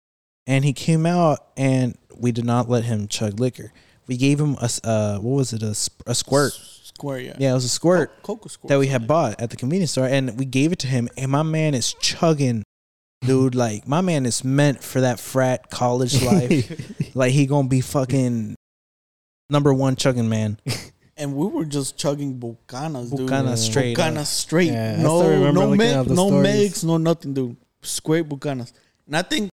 [0.46, 3.72] and he came out, and we did not let him chug liquor.
[4.06, 5.74] We gave him a uh, what was it a,
[6.06, 6.52] a squirt?
[6.84, 9.56] square, yeah, Yeah, it was a squirt Coca squirt that we had bought at the
[9.56, 11.08] convenience store, and we gave it to him.
[11.16, 12.62] And my man is chugging,
[13.24, 13.54] dude.
[13.54, 17.14] Like my man is meant for that frat college life.
[17.14, 18.54] like he gonna be fucking
[19.50, 20.58] number one chugging man.
[21.16, 23.28] and we were just chugging bucanas, dude.
[23.28, 24.04] Bucanas straight up.
[24.12, 24.70] Bucanas straight.
[24.72, 26.42] Yeah, no, no, looking me- at the no stories.
[26.42, 27.56] mix, no nothing, dude.
[27.82, 28.72] Straight bucanas.
[29.06, 29.50] And I think,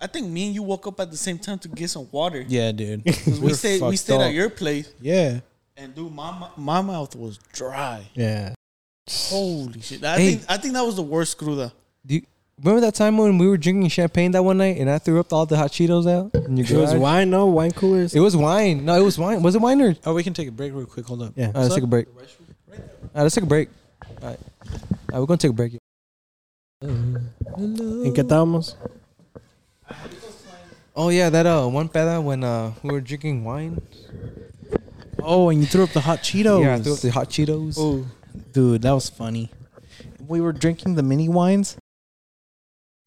[0.00, 2.44] I think me and you woke up at the same time to get some water.
[2.46, 3.02] Yeah, dude.
[3.26, 4.20] we were stayed, we fucked stayed up.
[4.22, 5.40] at your place, Yeah.
[5.76, 8.06] and dude, my my mouth was dry.
[8.14, 8.54] Yeah.
[9.08, 10.02] Holy shit!
[10.04, 10.34] I Hey.
[10.34, 11.72] think I think that was the worst screw though.
[12.04, 12.22] Do you
[12.62, 15.32] remember that time when we were drinking champagne that one night and I threw up
[15.32, 16.34] all the hot Cheetos out?
[16.34, 17.00] In your It was garage?
[17.00, 17.46] wine, no?
[17.46, 18.14] Wine coolers?
[18.14, 18.84] It was wine.
[18.84, 19.42] No, it was wine.
[19.42, 19.94] Was it wine or?
[20.04, 21.06] Oh, we can take a break real quick.
[21.06, 21.32] Hold up.
[21.36, 21.46] yeah.
[21.46, 22.06] All right, let's take a break.
[22.08, 22.14] All
[23.14, 23.68] right, let's take a break.
[24.22, 24.78] All right, all
[25.12, 25.78] right we're gonna take a break.
[26.82, 28.74] ¿En qué estábamos?
[30.94, 33.80] Oh yeah, that uh one peda when uh we were drinking wine.
[35.22, 36.62] Oh, and you threw up the hot Cheetos.
[36.62, 37.76] Yeah, I threw up the hot Cheetos.
[37.78, 38.06] Oh,
[38.52, 39.50] dude, that was funny.
[40.26, 41.76] We were drinking the mini wines.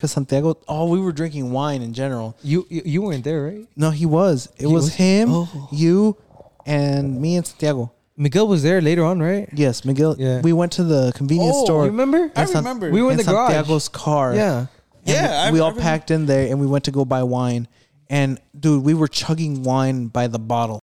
[0.00, 0.56] Cause Santiago.
[0.66, 2.34] Oh, we were drinking wine in general.
[2.42, 3.66] You, you you weren't there, right?
[3.76, 4.48] No, he was.
[4.58, 4.94] It was, was?
[4.94, 5.68] him, Oh.
[5.70, 6.16] you,
[6.64, 7.92] and me and Santiago.
[8.16, 9.48] Miguel was there later on, right?
[9.52, 10.16] Yes, Miguel.
[10.18, 10.40] Yeah.
[10.40, 11.84] We went to the convenience Oh, store.
[11.84, 12.30] You remember?
[12.36, 12.90] I San- remember.
[12.90, 13.52] We were in the garage.
[13.52, 14.34] Santiago's car.
[14.34, 14.66] Yeah.
[15.04, 17.68] Yeah, we I all packed in there, and we went to go buy wine.
[18.10, 20.80] And dude, we were chugging wine by the bottle.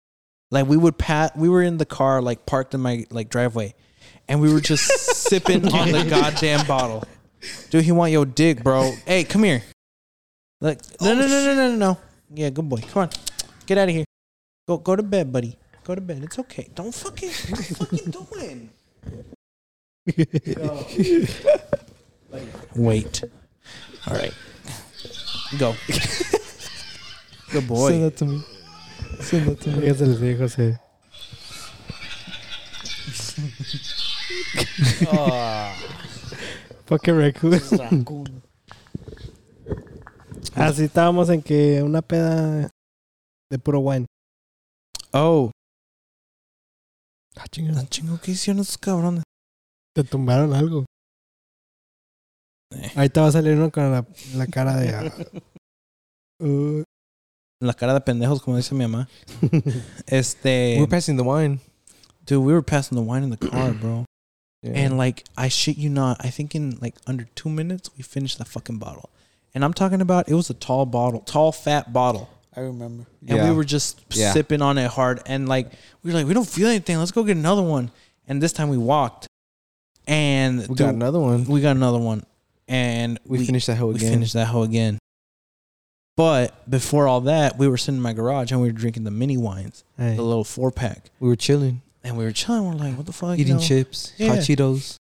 [0.50, 1.36] Like we would pat.
[1.36, 3.74] We were in the car, like parked in my like driveway,
[4.28, 4.84] and we were just
[5.28, 7.02] sipping on the goddamn bottle.
[7.70, 8.92] Dude, he want your dick, bro.
[9.06, 9.62] Hey, come here.
[10.60, 11.98] Like no, no, no, oh, no, no, no, no.
[12.32, 12.80] Yeah, good boy.
[12.80, 13.10] Come on,
[13.66, 14.04] get out of here.
[14.66, 15.58] Go, go to bed, buddy.
[15.84, 16.22] Go to bed.
[16.24, 16.68] It's okay.
[16.74, 17.30] Don't fucking.
[17.50, 18.70] What are you fucking doing?
[22.74, 23.24] Wait.
[24.06, 24.32] All right.
[25.58, 25.74] Go.
[27.52, 27.90] Good boy.
[27.90, 28.42] Send that to me.
[29.20, 29.86] Send that to me.
[29.86, 30.78] Ya se les dijo, José.
[35.12, 35.74] Ah.
[36.86, 38.42] Fucking raccoon.
[40.54, 42.70] Así estábamos en que una peda
[43.50, 44.06] de puro wine.
[45.12, 45.50] Oh.
[47.36, 47.44] Ah.
[47.76, 49.22] Ah, chingo, ¿qué hicieron esos cabrones?
[49.94, 50.84] Te tumbaron algo.
[52.96, 54.90] Ahí te va a salir uno con la, la cara de.
[54.90, 55.12] ah,
[56.44, 56.82] uh,
[57.60, 59.08] La cara de pendejos, como dice mi mamá.
[60.06, 60.74] Este.
[60.76, 61.60] We were passing the wine.
[62.26, 64.04] dude, we were passing the wine in the car, bro.
[64.64, 64.72] Yeah.
[64.72, 68.38] And like, I shit you not, I think in like under two minutes, we finished
[68.38, 69.10] the fucking bottle.
[69.54, 72.28] And I'm talking about it was a tall bottle, tall, fat bottle.
[72.56, 73.04] I remember.
[73.28, 73.50] And Yeah.
[73.50, 74.32] we were just Yeah.
[74.32, 75.20] sipping on it hard.
[75.26, 75.70] And like,
[76.02, 76.98] we were like, we don't feel anything.
[76.98, 77.90] Let's go get another one.
[78.26, 79.26] And this time we walked.
[80.06, 81.44] And we dude, got another one.
[81.44, 82.24] we got another one.
[82.66, 84.00] And We, finished that hoe again.
[84.00, 84.12] we again.
[84.14, 84.98] finished that hoe again.
[86.16, 89.10] But before all that, we were sitting in my garage and we were drinking the
[89.10, 90.14] mini wines, hey.
[90.16, 91.10] the little four pack.
[91.20, 92.66] We were chilling, And we were chilling.
[92.66, 93.38] We're like, what the fuck?
[93.38, 93.60] eating you know?
[93.60, 94.28] chips, Yeah.
[94.34, 94.96] hot Cheetos.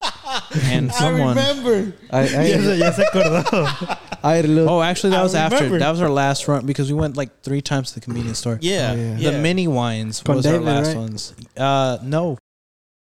[0.64, 1.36] And someone.
[1.36, 1.92] I remember.
[2.10, 3.98] I, I, ya, se, ya se acordó.
[4.22, 4.70] I had a little.
[4.74, 5.78] Oh, actually, that I was after.
[5.78, 8.58] That was our last run because we went like three times to the convenience store.
[8.60, 9.16] Yeah, Oh, yeah.
[9.16, 9.30] yeah.
[9.30, 10.96] The mini wines Con was David, our last right?
[10.96, 11.34] ones.
[11.56, 12.38] Uh, no.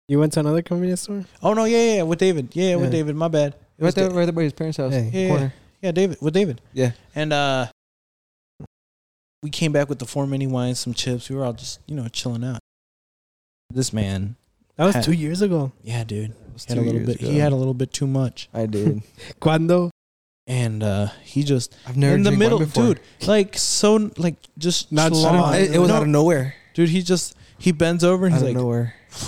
[0.07, 1.25] You went to another convenience store?
[1.43, 2.49] Oh no, yeah, yeah, yeah, with David.
[2.53, 3.15] Yeah, with David.
[3.15, 3.53] My bad.
[3.77, 4.93] It was right there, Da- right there by his parents' house.
[4.93, 5.09] Hey.
[5.13, 5.53] Yeah, corner.
[5.81, 6.61] Yeah, David with David.
[6.73, 6.91] Yeah.
[7.13, 7.67] And uh,
[9.43, 11.29] we came back with the four mini wines, some chips.
[11.29, 12.59] We were all just you know chilling out.
[13.69, 14.35] This man,
[14.77, 15.71] That was Had- two years ago.
[15.83, 17.19] yeah, dude, was he had a little years bit.
[17.19, 19.01] He had a little bit too much, I did.
[19.41, 19.89] ¿Cuándo?
[20.49, 22.85] and uh, he just I've never in the middle, before.
[22.95, 25.59] dude, like so, like just Not schlong.
[25.59, 26.55] It, it was No, out of nowhere.
[26.73, 26.87] dude.
[26.87, 28.95] He just he bends over and Out he's of like, nowhere.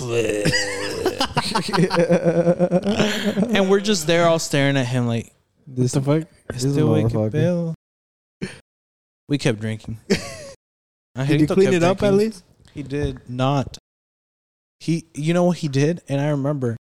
[3.54, 5.32] and we're just there all staring at him like,
[5.66, 6.28] This What the fuck?
[6.52, 7.74] This is a "Este güey, qué motherfucker.
[8.42, 8.48] pedo?"
[9.28, 9.98] We kept drinking.
[10.08, 10.18] Did
[11.40, 12.44] you Angelito clean kept it up at least?
[12.72, 13.76] He did not.
[14.80, 16.76] He, you know what he did, and I remember,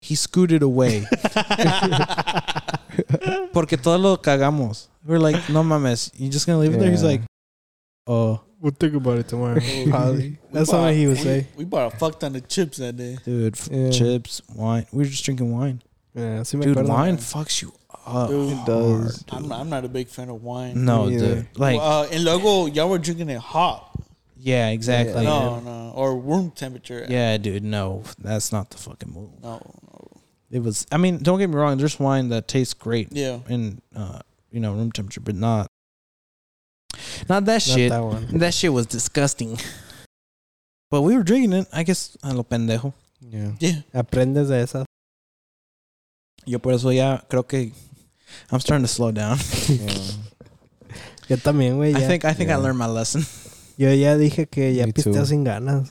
[0.00, 1.00] he scooted away
[3.52, 4.86] porque todos lo cagamos.
[5.04, 6.90] We're like, no mames, you just gonna leave it there?
[6.90, 7.20] He's like,
[8.06, 9.58] oh, We'll think about it tomorrow.
[9.88, 10.36] Probably.
[10.52, 11.46] That's bought- something he would we- say.
[11.56, 13.16] We bought a fuck ton of chips that day.
[13.24, 13.88] dude, f- Yeah.
[13.90, 14.84] chips, wine.
[14.92, 15.80] We were just drinking wine.
[16.14, 16.88] Yeah, sí me Dude, acuerdo.
[16.90, 17.72] wine fucks you
[18.06, 18.28] up.
[18.28, 19.24] Dude, It does.
[19.30, 19.52] hard, I'm, dude.
[19.52, 20.84] I'm not a big fan of wine.
[20.84, 21.46] No, dude.
[21.56, 23.90] Like, uh, and luego y'all were drinking it hot.
[24.40, 25.24] Yeah, exactly.
[25.24, 27.06] no, no, or room temperature.
[27.08, 29.30] Yeah, dude, no, that's not the fucking move.
[29.42, 30.08] No, no.
[30.50, 30.86] It was.
[30.90, 31.76] I mean, don't get me wrong.
[31.78, 33.38] There's wine that tastes great Yeah.
[33.48, 35.68] in, uh, you know, room temperature, but not,
[37.28, 37.90] not that Not shit.
[37.90, 38.26] that one.
[38.38, 39.58] That shit was disgusting.
[40.90, 42.92] But we were drinking it, I guess, a lo pendejo.
[43.20, 43.52] Yeah.
[43.60, 43.82] Yeah.
[43.94, 44.84] Aprendes de esas.
[46.46, 47.70] Yo por eso ya creo que
[48.50, 49.38] I'm starting to slow down.
[49.68, 49.86] yeah.
[51.28, 51.94] Yo también, güey.
[51.94, 52.08] I ya.
[52.08, 52.56] think I think I Yeah.
[52.62, 53.24] learned my lesson.
[53.80, 55.24] Yo ya dije que ya Me pisteo too.
[55.26, 55.88] sin ganas.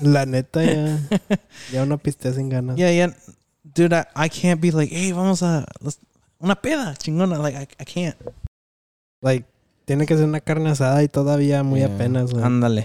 [0.00, 1.00] La neta, ya.
[1.72, 2.76] Ya una pistea sin ganas.
[2.76, 3.12] yeah, yeah,
[3.64, 5.98] dude, I, I can't be like, hey, vamos a let's,
[6.38, 7.38] una peda chingona.
[7.38, 8.16] Like I, I can't.
[9.20, 9.46] Like,
[9.84, 11.94] tiene que ser una carne asada y todavía muy Yeah.
[11.94, 12.44] apenas, güey.
[12.44, 12.84] Ándale.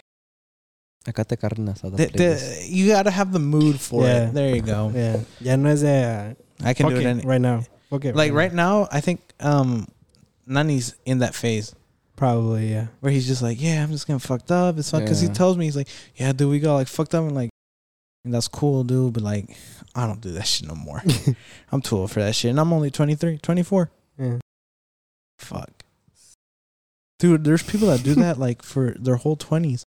[1.06, 1.96] Acá te carne asada.
[1.96, 4.30] The- the- you gotta have the mood for Yeah.
[4.30, 4.34] it.
[4.34, 4.92] There you go.
[4.96, 5.20] Yeah.
[5.42, 6.36] Ya no es de.
[6.60, 7.64] Uh, I can fuck do it it any, right now.
[7.92, 8.14] Okay.
[8.14, 8.88] like right now.
[8.92, 9.86] I think um,
[10.48, 11.74] Nani's in that phase
[12.18, 12.88] Probably, yeah.
[13.00, 14.78] where he's just like, yeah, I'm just getting fucked up.
[14.78, 17.24] It's fun because he tells me he's like, yeah, dude, we got like fucked up
[17.24, 17.52] and like,
[18.26, 19.14] and that's cool, dude.
[19.14, 19.56] But like,
[19.96, 21.02] I don't do that shit no more.
[21.72, 23.92] I'm too old for that shit, and I'm only 23, 24.
[24.20, 24.38] yeah.
[25.40, 25.70] Fuck,
[27.20, 27.44] dude.
[27.44, 29.84] There's people that do that like for their whole 20s.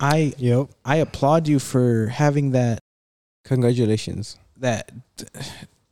[0.00, 0.68] I Yep.
[0.84, 2.78] I applaud you for having that
[3.44, 4.36] Congratulations.
[4.56, 4.90] that.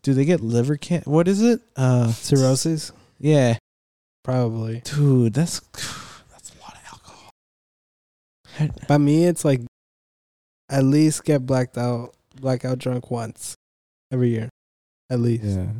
[0.02, 1.02] Do they get liver can?
[1.04, 1.60] What is it?
[1.76, 2.92] Uh, Cirrhosis?
[3.18, 3.58] yeah,
[4.26, 4.82] Probably.
[4.84, 5.34] dude.
[5.34, 5.60] That's
[6.32, 7.30] that's a lot of alcohol.
[8.88, 9.60] By me, it's like
[10.68, 13.54] at least get blacked out, blackout drunk once
[14.10, 14.48] every year.
[15.08, 15.44] At least.
[15.44, 15.78] Yeah.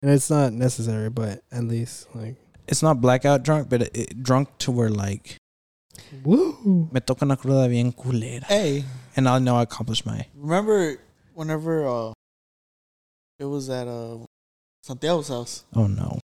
[0.00, 2.36] And it's not necessary, but at least, like.
[2.66, 5.36] It's not blackout drunk, but it, it drunk to where like
[6.24, 6.88] Woo!
[6.92, 8.84] me toca una cruda bien culera, Hey,
[9.16, 10.26] and I'll know I accomplished my.
[10.34, 10.96] remember
[11.34, 12.12] whenever uh,
[13.38, 14.18] it was at uh,
[14.82, 15.64] Santiago's house?
[15.74, 16.18] Oh no.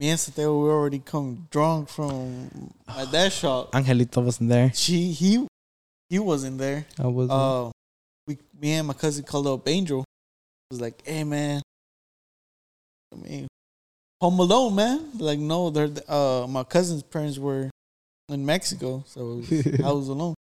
[0.00, 2.48] Me and Santiago we already come drunk from
[2.86, 3.72] my dad's shop.
[3.72, 4.70] Angelito wasn't there.
[4.74, 5.46] She he
[6.08, 6.86] he wasn't there.
[6.98, 7.28] I was.
[7.30, 7.70] Uh,
[8.26, 10.04] we me and my cousin called up Angel.
[10.70, 11.62] Was like, hey man,
[13.12, 13.48] I mean,
[14.20, 15.10] home alone, man.
[15.18, 17.70] Like, no, they're uh my cousin's parents were
[18.28, 20.34] in Mexico, so was- I was alone.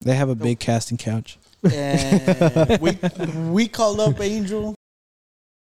[0.00, 1.38] They have a big casting couch.
[1.70, 2.92] And we
[3.50, 4.74] we called up Angel.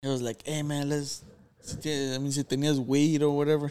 [0.02, 1.22] It was like, hey man, let's.
[1.62, 3.70] Si te- I mean, si tenías weed or whatever,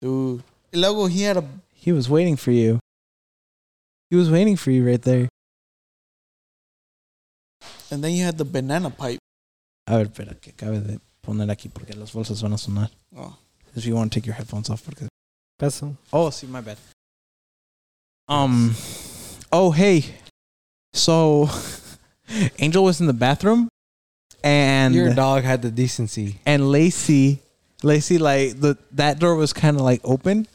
[0.00, 0.42] dude.
[0.72, 2.78] Y luego he had a He was waiting for you.
[4.10, 5.28] He was waiting for you right there.
[7.90, 9.18] and then you had the banana pipe.
[9.86, 12.90] A ver, espera, que acabe de poner aquí porque las bolsas van a sonar.
[13.16, 13.36] Oh,
[13.76, 15.08] If you want to take your headphones off, porque.
[15.58, 15.96] Peso.
[16.12, 16.78] Oh, see, my bad.
[18.28, 18.74] Um.
[19.52, 20.04] Oh, hey.
[20.92, 21.48] So,
[22.58, 23.68] Angel was in the bathroom,
[24.44, 26.38] and Your dog had the decency.
[26.46, 27.40] and Lacey,
[27.82, 30.46] Lacey, like the that door was kind of like open,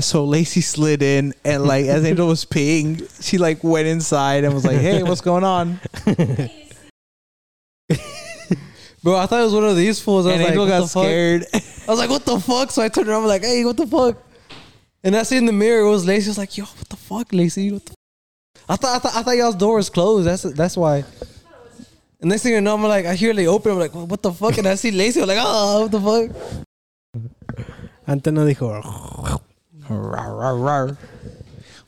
[0.00, 4.52] so Lacey slid in, and like as Angel was peeing, she like went inside and
[4.52, 5.80] was like, "Hey, what's going on?"
[9.04, 10.26] Bro, I thought it was one of these fools.
[10.26, 11.02] I And was like, Angel what got fuck?
[11.04, 11.44] scared.
[11.52, 12.70] I was like, what the fuck?
[12.70, 14.16] So I turned around, I'm like, hey, what the fuck?
[15.02, 16.28] And I see in the mirror, it was Lacey.
[16.28, 17.72] I was like, yo, what the fuck, Lacey?
[17.72, 17.94] What the
[18.68, 20.24] I thought I thought I thought y'all's door was closed.
[20.28, 21.02] That's that's why.
[22.22, 23.72] And next thing you know, I'm like, I hear they open.
[23.72, 24.56] I'm like, what the fuck?
[24.56, 25.20] And I see Lacey.
[25.20, 26.30] I'm like, oh, what the fuck?
[28.06, 29.40] Antes no dijo.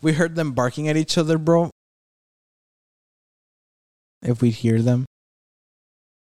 [0.02, 1.70] We heard them barking at each other, bro.
[4.22, 5.06] If we hear them.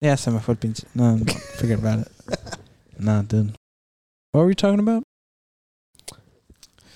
[0.01, 0.85] Yeah, se me fue el pinche.
[0.95, 1.25] No, no,
[1.59, 2.09] forget about it.
[2.99, 3.55] Nah, dude.
[4.33, 5.03] What were we talking about?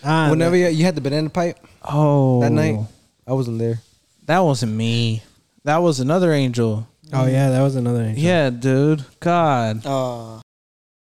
[0.05, 2.43] Ah, Whenever you, you had the banana pipe, Oh.
[2.43, 2.79] That night?
[3.27, 3.81] I wasn't there.
[4.27, 5.23] That wasn't me.
[5.65, 6.87] That was another angel.
[7.13, 8.03] Oh yeah, that was another.
[8.03, 8.23] Angel.
[8.23, 9.05] Yeah, dude.
[9.21, 9.85] God.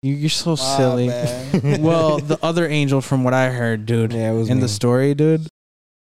[0.02, 1.08] You, you're so my silly.
[1.80, 4.62] well, the other angel, from what I heard, dude, Yeah, it was in me.
[4.62, 5.48] the story, dude,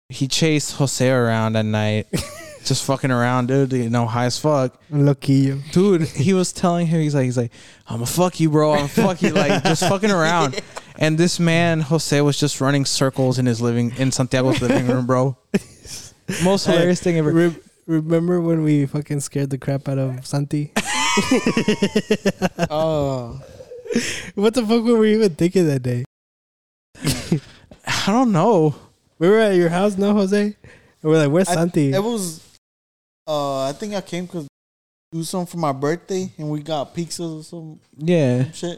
[0.10, 2.08] he chased Jose around at night.
[2.66, 3.72] just fucking around, dude.
[3.72, 4.78] You know, high as fuck.
[4.92, 5.62] Un loquillo.
[5.72, 7.52] dude he was telling him he's like he's like
[7.88, 10.60] i'm gonna fuck you bro i'm gonna fuck you like just fucking around
[10.98, 15.06] and this man jose was just running circles in his living in santiago's living room
[15.06, 15.38] bro
[16.44, 17.56] most Hey, hilarious thing ever Re-
[17.90, 20.72] remember when we fucking scared the crap out of Santi?
[22.70, 23.42] Oh,
[24.36, 26.06] what the fuck were we even thinking that day?
[27.86, 28.76] I don't know.
[29.18, 30.42] We were at your house, no, Jose?
[30.42, 30.56] And
[31.02, 31.92] we're like, where's I- Santi?
[31.94, 32.46] It was.
[33.28, 34.48] Uh, I think I came because
[35.12, 38.50] do something for my birthday, and we got pizzas or some Yeah.
[38.52, 38.78] shit.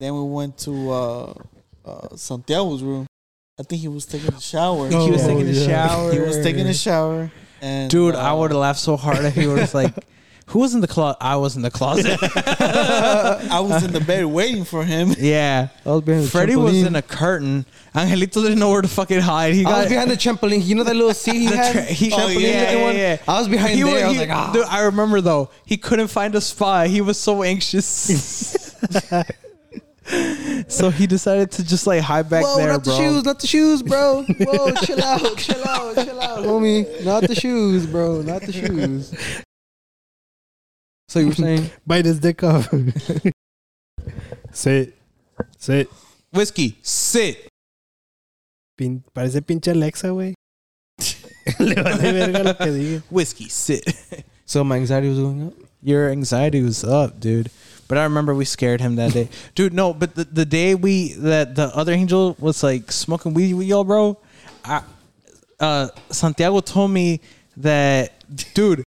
[0.00, 1.34] Then we went to uh,
[1.84, 3.06] uh, Santiago's room.
[3.58, 4.88] I think he was taking a shower.
[4.88, 6.12] he was Oh, taking a shower.
[6.12, 7.30] He was taking a shower,
[7.66, 9.92] and Dude, I uh, would have laughed so hard if he was like,
[10.50, 11.18] "Who was in the closet?
[11.20, 15.14] I was in the closet." I was in the bed waiting for him.
[15.18, 15.68] yeah.
[15.84, 16.86] I was behind the Freddie was trampoline.
[16.86, 17.66] in a curtain.
[17.94, 19.54] Angelito didn't know where to fucking hide.
[19.54, 20.64] He I got was behind the trampoline.
[20.64, 21.72] You know that little seat he the had?
[21.72, 22.96] tra- he, Oh, yeah, looking yeah, one?
[22.96, 23.16] yeah.
[23.26, 23.92] I was behind He there.
[23.94, 24.50] wa- I was he- like, ah.
[24.52, 25.50] dude, I remember though.
[25.64, 26.88] He couldn't find a spot.
[26.88, 28.74] He was so anxious.
[30.68, 32.92] So he decided to just like hide back Whoa, there, not bro.
[32.92, 34.22] the shoes, not the shoes, bro.
[34.22, 37.04] Whoa, chill out, chill out, chill out, homie.
[37.04, 38.22] Not the shoes, bro.
[38.22, 39.14] Not the shoes.
[41.08, 41.70] So you were saying?
[41.86, 42.72] Bite his dick off.
[44.52, 44.94] Sit.
[45.58, 45.88] Sit.
[46.32, 47.48] Whiskey, sit.
[48.76, 50.34] Pin- parece pinche Alexa, güey.
[51.58, 53.02] Le vale verga lo que diga.
[53.10, 53.84] Whiskey, sit.
[54.44, 55.54] So my anxiety was going up.
[55.82, 57.50] Your anxiety was up, dude.
[57.88, 59.72] But I remember we scared him that day, dude.
[59.72, 63.66] No, but the, the day we that the other angel was like smoking weed with
[63.66, 64.18] y'all, bro.
[64.64, 64.82] I,
[65.60, 67.20] uh, Santiago told me
[67.58, 68.82] that, dude.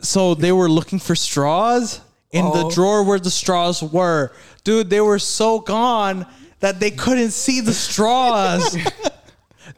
[0.00, 2.70] So they were looking for straws in the Oh.
[2.70, 4.32] drawer where the straws were,
[4.64, 4.90] dude.
[4.90, 6.26] They were so gone
[6.60, 8.76] that they couldn't see the straws.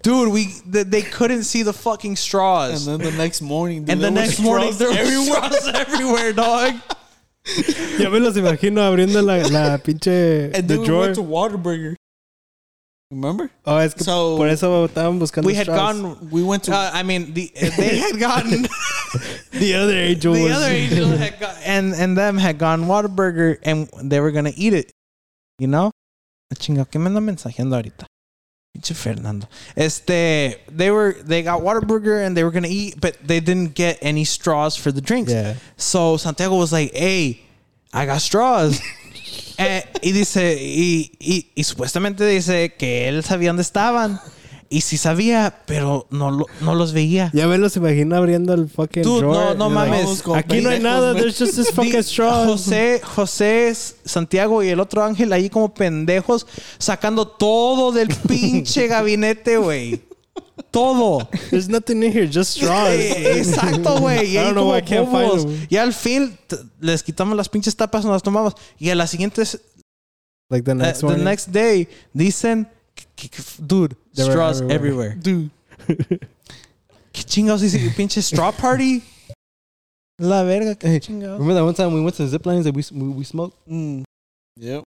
[0.02, 2.86] Dude, we th- they couldn't see the fucking straws.
[2.86, 5.50] And then the next morning, dude, And the next morning, there were everywhere.
[5.50, 6.74] straws everywhere, dog.
[7.98, 11.00] Yo me los imagino abriendo la, la pinche And the then we drawer.
[11.02, 11.94] went to Waterburger.
[13.10, 13.50] Remember?
[13.64, 15.78] oh, es que So- por eso estaban buscando we had straws.
[16.00, 16.28] gone.
[16.30, 18.66] We went to Uh, I mean, the they had gotten
[19.52, 23.58] The other angel the was other angel had got, and and them had gone Whataburger
[23.62, 24.90] and they were gonna eat it.
[25.60, 25.92] You know,
[26.58, 28.06] chinga, ¿qué me anda mensajeando ahorita?
[28.76, 29.48] Pinche Fernando.
[29.74, 33.98] Este, they were they got Whataburger and they were gonna eat, but they didn't get
[34.02, 35.32] any straws for the drinks.
[35.32, 35.54] Yeah.
[35.76, 37.40] So Santiago was like, "Hey,
[37.92, 38.80] I got straws."
[39.58, 44.20] Eh, y dice, y, y, y supuestamente dice que él sabía dónde estaban.
[44.68, 47.30] Y sí sabía, pero no, lo- no los veía.
[47.32, 49.56] Ya me los imagino abriendo el fucking Dude, drawer.
[49.56, 50.22] no, no like, mames.
[50.34, 51.14] Aquí no hay nada.
[51.14, 52.46] There's just this fucking straws.
[52.64, 53.74] José, José,
[54.04, 56.46] Santiago y el otro ángel ahí como pendejos
[56.78, 60.00] sacando todo del pinche gabinete, güey.
[60.70, 61.28] Todo.
[61.50, 62.90] There's nothing in here, just straws.
[62.90, 64.30] Eh, Exacto, güey.
[64.30, 65.42] Y I ahí don't know como why I can't find bobos.
[65.46, 65.66] them.
[65.70, 66.36] Y al fin
[66.80, 68.54] les quitamos las pinches tapas, nos las tomamos.
[68.78, 69.42] Y a la siguiente,
[70.50, 72.68] like the uh, next the next day, dicen,
[73.66, 75.16] dude, They were straws everywhere.
[75.16, 75.16] everywhere.
[75.20, 75.50] dude.
[77.12, 77.78] ¿Qué chingados dice?
[77.96, 79.02] ¿Pinche straw party?
[80.18, 81.38] La verga, qué Hey, chingados.
[81.38, 83.56] Remember that one time we went to the zip lines that we we, we smoked?
[83.68, 84.04] Mm.
[84.56, 84.82] Yep.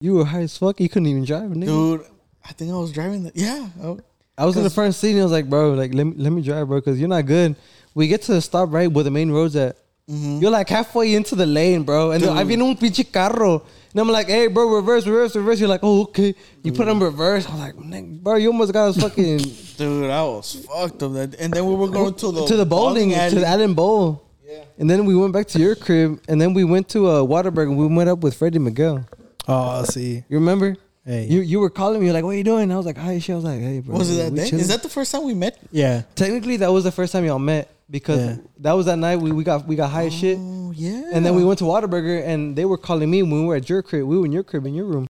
[0.00, 0.80] You were high as fuck.
[0.80, 1.66] You couldn't even drive, nigga.
[1.66, 2.00] Dude,
[2.44, 3.68] I think I was driving the yeah.
[3.82, 3.96] I-
[4.36, 6.32] I was in the front seat and I was like, bro, like let me let
[6.32, 7.54] me drive, bro, because you're not good.
[7.94, 9.76] We get to the stop right where the main road's at.
[10.10, 10.42] mhm.
[10.42, 12.10] You're like halfway into the lane, bro.
[12.10, 12.48] And then I Dude.
[12.48, 13.62] viene un pinche carro.
[13.94, 15.60] And I'm like, hey, bro, reverse, reverse, reverse.
[15.60, 16.34] You're like, oh, okay.
[16.64, 17.46] You put on reverse.
[17.46, 19.38] I was like, "Nigga, bro, you almost got us fucking
[19.76, 21.36] Dude, I was fucked up that.
[21.38, 24.28] And then we were going to the to the bowling, to the Allen Bowl.
[24.44, 24.64] Yeah.
[24.78, 26.20] And then we went back to your crib.
[26.28, 29.06] And then we went to uh, Waterberg and we met up with Freddie Miguel.
[29.46, 30.24] Oh, see.
[30.28, 30.76] You remember?
[31.06, 31.26] Hey.
[31.26, 32.06] You you were calling me.
[32.06, 32.72] You're like, what are you doing?
[32.72, 33.34] I was like, hi, shit.
[33.34, 33.96] I was like, hey, bro.
[33.96, 34.48] Was it that day?
[34.48, 35.56] chilling." Is that the first time we met?
[35.70, 36.02] yeah.
[36.16, 38.36] Technically, that was the first time y'all met because Yeah.
[38.60, 40.38] that was that night we, we got we got high as shit.
[40.40, 41.10] Oh yeah.
[41.12, 43.68] And then we went to Whataburger and they were calling me when we were at
[43.68, 44.04] your crib.
[44.06, 45.06] We were in your crib in your room.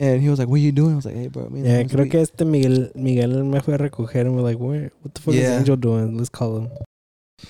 [0.00, 1.82] And he was like, "What are you doing?" I was like, "Hey, bro, man." Yeah,
[1.82, 5.20] creo que este Miguel, Miguel me fue a recoger and we're like, Where, what the
[5.20, 6.16] fuck is Angel doing?
[6.16, 6.70] Let's call him.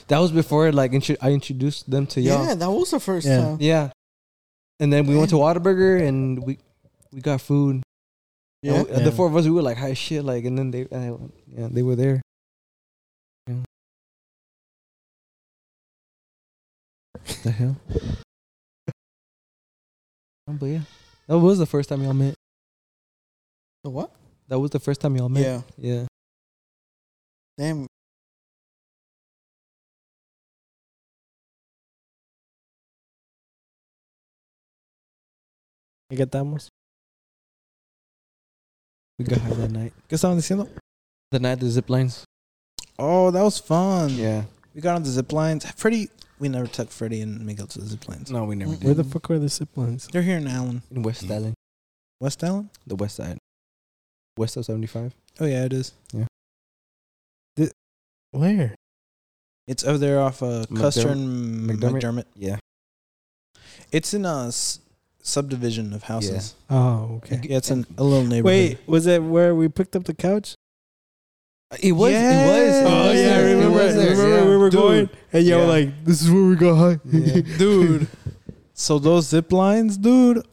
[0.09, 2.47] that was before like intro- I introduced them to y'all.
[2.47, 3.41] Yeah, that was the first Yeah.
[3.43, 3.57] time.
[3.61, 3.91] Yeah.
[4.81, 6.59] And then we went to Whataburger and we
[7.13, 7.83] we got food.
[8.63, 8.83] Yeah.
[8.83, 8.99] We- Yeah.
[9.05, 11.17] The four of us we were like high as shit like and then they uh,
[11.55, 12.23] yeah, they were there.
[17.43, 17.77] The hell?
[20.49, 20.81] Oh, but yeah.
[21.27, 22.35] That was the first time y'all met.
[23.85, 24.11] The what?
[24.49, 25.43] That was the first time y'all met.
[25.43, 25.61] Yeah.
[25.77, 26.07] Yeah.
[27.57, 27.87] Damn.
[36.11, 36.69] ¿Y qué estamos?
[39.19, 39.93] We got high that night.
[40.09, 40.69] ¿Qué estaban diciendo?
[41.31, 42.25] The night the zip lines.
[42.99, 44.17] Oh, that was fun.
[44.17, 44.45] Yeah.
[44.75, 45.65] We got on the zip lines.
[45.73, 46.09] Freddie,
[46.39, 48.31] we never took Freddie and Miguel to the zip lines.
[48.31, 48.85] No, we never did.
[48.85, 50.09] Where the fuck were the zip lines?
[50.13, 50.83] They're here in Allen.
[50.91, 51.55] In West Allen.
[52.21, 52.71] West Allen?
[52.87, 53.39] The west side.
[54.37, 55.15] West of 75.
[55.41, 55.93] Oh, yeah, it is.
[56.13, 56.25] Yeah.
[58.31, 58.75] Where?
[59.67, 62.01] It's over there off uh, McDermott- Custer and McDermott?
[62.03, 62.25] McDermott.
[62.37, 62.59] Yeah.
[63.91, 64.81] It's in uh, S-
[65.23, 66.55] subdivision of houses.
[66.69, 67.41] Oh, okay.
[67.43, 68.45] Yeah, it's in a little neighborhood.
[68.45, 70.55] Wait, was it where we picked up the couch?
[71.83, 72.13] It was.
[72.13, 72.33] Yes.
[72.33, 72.77] It was.
[72.77, 73.85] it Oh was yeah, oh, I there, it remember.
[73.85, 74.45] was there, remember yeah.
[74.51, 74.81] we were Dude.
[74.81, 75.67] going, and you were Yeah.
[75.67, 77.43] like, "This is where we got high." Yeah.
[77.59, 78.07] dude.
[78.73, 80.47] So those zip lines, dude,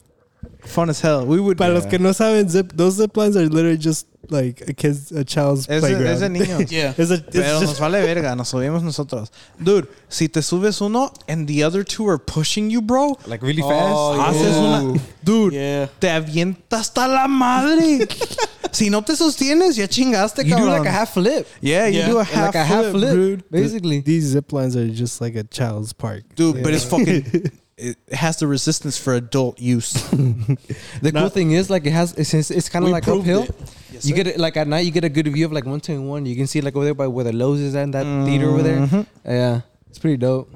[0.64, 1.24] fun as hell.
[1.24, 1.56] We would.
[1.56, 5.10] Para los que no saben, zip those zip lines are literally just like a kid's
[5.12, 6.06] a child's Es playground.
[6.08, 6.70] es de niños.
[6.70, 6.92] Yeah.
[6.98, 9.30] It's a, it's Pero nos vale verga, nos subimos nosotros.
[9.62, 13.62] Dude, si te subes uno and the other two are pushing you, bro, Like really
[13.64, 13.70] Oh,
[14.18, 14.36] fast.
[14.36, 14.80] haces yeah.
[14.82, 15.00] una.
[15.24, 15.86] Dude, Yeah.
[16.00, 18.06] te avienta hasta la madre.
[18.76, 20.78] si no te sostienes, ya chingaste, You do cabrón.
[20.78, 21.46] like a half flip.
[21.60, 22.06] Yeah, you Yeah.
[22.08, 23.50] do a Like half, a half flip, flip, dude.
[23.50, 24.00] basically.
[24.00, 26.24] these zip lines are just like a child's park.
[26.36, 27.50] Dude, but it's fucking.
[27.78, 29.92] It has the resistance for adult use.
[31.02, 33.04] The cool Not- thing is, like, it has it's, it's, it's kind of We like
[33.04, 33.42] proved uphill.
[33.42, 34.02] it.
[34.02, 34.86] you get it like at night.
[34.86, 36.24] You get a good view of like one twenty one.
[36.24, 38.48] You can see like over there by where the Lowe's is at, in that theater
[38.48, 38.80] over there.
[38.80, 39.06] Mhm.
[39.26, 40.48] Yeah, it's pretty dope.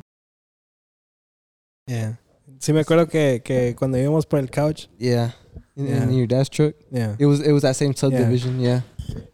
[1.86, 2.14] Yeah.
[2.58, 5.32] Sí me acuerdo que, que cuando íbamos por el couch, Yeah,
[5.80, 6.02] in, Yeah.
[6.04, 6.74] in your dad's truck.
[6.90, 8.60] yeah, It was it was that same subdivision.
[8.60, 8.80] Yeah,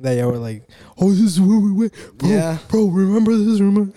[0.01, 0.69] that y'all were like,
[0.99, 2.59] "Oh, this is where we went, bro, yeah.
[2.69, 2.87] bro.
[2.87, 3.61] Remember this?
[3.61, 3.93] Remember?"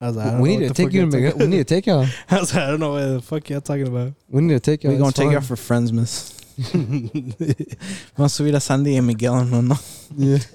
[0.00, 1.02] I was like, I don't We know need to take you.
[1.02, 1.38] y'all To Miguel.
[1.38, 2.06] We need to take y'all.
[2.30, 4.14] I was like, I don't know what the fuck y'all talking about.
[4.28, 4.92] We need to take y'all.
[4.92, 5.36] We're gonna It's take you fun.
[5.38, 6.32] out for friends, miss.
[8.16, 9.76] Vamos a subir a Sandy and Miguel, no, no.
[10.16, 10.38] Yeah.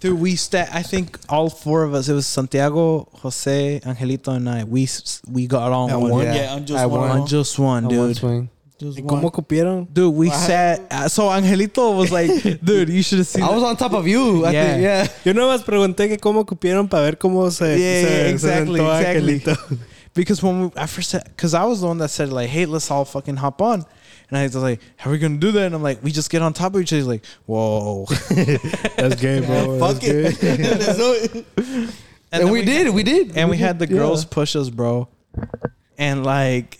[0.00, 2.08] Dude, we sta I think all four of us.
[2.08, 4.64] It was Santiago, Jose, Angelito, and I.
[4.64, 4.86] We
[5.30, 6.10] we got on At one.
[6.10, 6.24] one?
[6.24, 6.34] Yeah.
[6.34, 7.10] Yeah, I'm just I one.
[7.10, 8.16] On just one, On one dude.
[8.16, 8.50] swing.
[8.78, 9.08] Just ¿Y one.
[9.08, 9.88] cómo cupieron?
[9.92, 10.34] Dude, we Wow.
[10.36, 10.80] sat.
[10.92, 12.30] Uh, so Angelito was like,
[12.64, 14.44] "Dude, you should have seen." I was on top of you.
[14.44, 14.64] I Yeah.
[14.66, 14.82] think.
[14.82, 15.08] Yeah.
[15.24, 18.78] Yo nomás pregunté que cómo cupieron para ver cómo se, Yeah, se, yeah, se exactly,
[18.80, 19.40] sentó exactly.
[19.40, 19.78] Angelito.
[20.14, 22.66] because when we, I first said, because I was the one that said like, "Hey,
[22.66, 23.84] let's all fucking hop on,"
[24.28, 26.28] and I was like, "How are we gonna do that?" And I'm like, "We just
[26.28, 28.04] get on top of each other." He's like, "Whoa."
[28.98, 29.78] That's gay, bro.
[29.78, 30.80] Fuck That's it.
[30.80, 31.46] Let's do it.
[32.30, 32.90] and we, did.
[32.92, 33.36] We did.
[33.38, 33.96] and we had the Yeah.
[33.96, 35.08] girls push us, bro.
[35.98, 36.78] And like,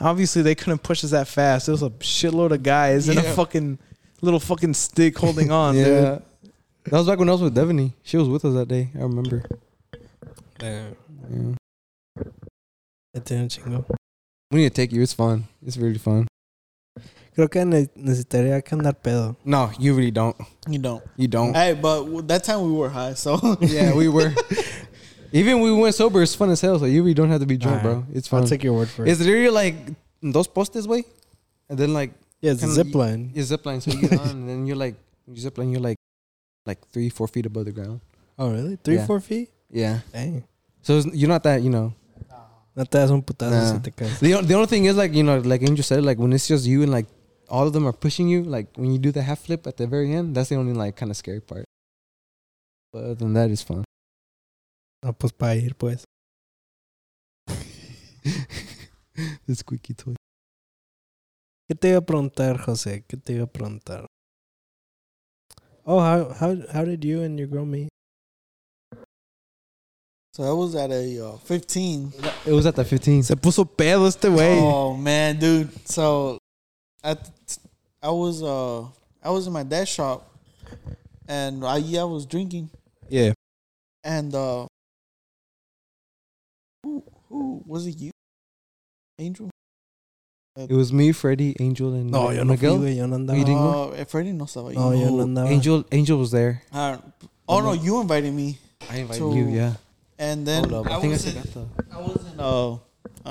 [0.00, 1.66] obviously they couldn't push us that fast.
[1.66, 3.34] There was a shitload of guys and a Yeah.
[3.34, 3.78] fucking
[4.22, 5.74] little fucking stick holding on.
[5.76, 5.84] Yeah.
[5.84, 6.22] dude.
[6.84, 7.92] That was back when I was with Devaney.
[8.04, 8.90] She was with us that day.
[8.94, 9.42] I remember.
[10.58, 10.96] Damn.
[11.30, 12.22] Yeah.
[13.14, 13.84] Ya tiene chingo.
[14.52, 15.02] We need to take you.
[15.02, 15.48] It's fun.
[15.66, 16.28] It's really fun.
[17.36, 19.36] Creo que ne- necesitaría que andar pedo.
[19.44, 20.36] No, you really don't.
[20.68, 21.02] You don't.
[21.16, 21.52] You don't.
[21.54, 24.32] Hey, but w- that time we were high, so yeah, we were.
[25.36, 26.22] Even we went sober.
[26.22, 26.78] It's fun as hell.
[26.78, 28.04] So you really don't have to be drunk, bro.
[28.12, 28.42] It's fun.
[28.42, 29.10] I'll take your word for it.
[29.10, 29.76] It's literally like
[30.22, 31.04] those postes way,
[31.68, 32.10] and then like
[32.40, 33.30] yeah, it's a zip line.
[33.34, 33.80] you zip line.
[33.80, 34.94] So you get on, and then you're like
[35.26, 35.70] you zip line.
[35.70, 35.98] You're like
[36.64, 38.00] like three, four feet above the ground.
[38.38, 38.76] Oh, really?
[38.82, 39.06] Three, Yeah.
[39.06, 39.48] four feet?
[39.70, 40.00] Yeah.
[40.12, 40.44] Dang.
[40.82, 41.92] So you're not that you know.
[42.76, 43.78] No te das un putazo Nah.
[43.80, 43.90] te.
[44.20, 46.66] The, the only thing is like you know like Angel said like when it's just
[46.66, 47.06] you and like
[47.48, 49.86] all of them are pushing you like when you do the half flip at the
[49.86, 51.64] very end that's the only like kind of scary part.
[52.92, 53.85] But other than that, it's fun.
[55.06, 56.02] No, pues para ir, pues.
[59.46, 60.16] the squeaky toy.
[61.68, 63.04] ¿Qué te iba a preguntar, José?
[63.06, 64.06] ¿Qué te iba a preguntar?
[65.84, 67.88] Oh, how how how did you and your girl meet?
[70.34, 72.12] so I was at a uh, 15.
[72.44, 73.26] It was at the 15th.
[73.26, 74.58] Se puso pedo este güey.
[74.60, 75.70] Oh man, dude.
[75.88, 76.38] So
[77.04, 77.30] at
[78.02, 78.88] I was uh
[79.22, 80.28] I was in my dad's shop,
[81.28, 82.70] and I yeah I was drinking,
[83.08, 83.34] Yeah.
[84.02, 84.66] and uh
[87.36, 87.98] who who was it?
[88.00, 88.10] You,
[89.18, 89.50] Angel?
[90.58, 92.78] It was me, Freddie, Angel, and No, yo no fui, Miguel.
[92.78, 92.96] güey.
[92.96, 93.38] Yo no andaba.
[93.38, 93.92] You didn't go?
[93.92, 94.74] Uh, Freddie no estaba ahí.
[94.74, 95.50] No, yo no andaba.
[95.50, 96.62] Angel, Angel was there.
[96.72, 96.96] Uh,
[97.48, 98.58] oh no, you invited me,
[98.90, 99.74] I invited So- you, yeah.
[100.18, 101.94] and then Hold up, I, I think I was in, forgot the.
[101.94, 102.78] I was in uh,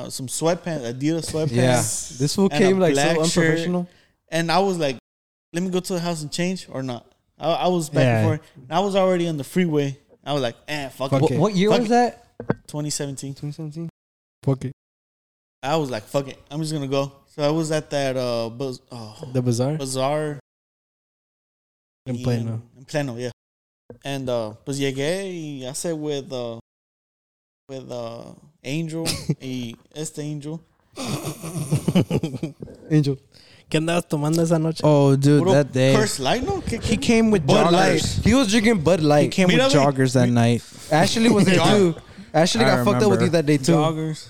[0.05, 1.51] uh some sweatpants, Adidas sweatpants.
[1.55, 3.23] Yeah, this fool And came like so black shirt.
[3.49, 3.89] unprofessional.
[4.29, 4.97] And I was like,
[5.53, 7.05] let me go to the house and change or not.
[7.39, 8.17] I, I was back Yeah.
[8.19, 8.41] and forth.
[8.55, 9.97] And I was already on the freeway.
[10.23, 11.23] I was like, eh, fuck, Fuck it.
[11.23, 11.39] What, it.
[11.39, 11.91] what year Fuck was it.
[11.91, 12.37] that?
[12.67, 13.33] 2017.
[13.33, 13.89] 2017.
[14.45, 14.71] Fuck it.
[15.63, 16.37] I was like, fuck it.
[16.51, 17.11] I'm just gonna go.
[17.35, 19.77] So I was at that uh baz- oh, The bazaar?
[19.77, 20.39] bazaar
[22.05, 22.61] In Plano.
[22.77, 23.31] In Plano, yeah.
[24.03, 26.59] And uh pues llegué y hace with uh
[27.67, 29.05] with uh Angel
[29.41, 30.59] y este Angel.
[32.91, 33.17] Angel.
[33.69, 34.81] ¿Qué andabas tomando esa noche?
[34.83, 36.61] Oh, dude, Puro that day Coors Light, no?
[36.61, 37.99] ¿Qué- he came with Bud Light.
[37.99, 38.23] joggers.
[38.23, 39.21] He was drinking Bud Light.
[39.21, 39.31] He Light.
[39.31, 39.73] came with Mira, güey.
[39.85, 40.61] joggers that night.
[40.91, 41.95] Ashley was there too.
[42.35, 43.71] Ashley I got fucked up with you that day too.
[43.71, 44.27] Joggers.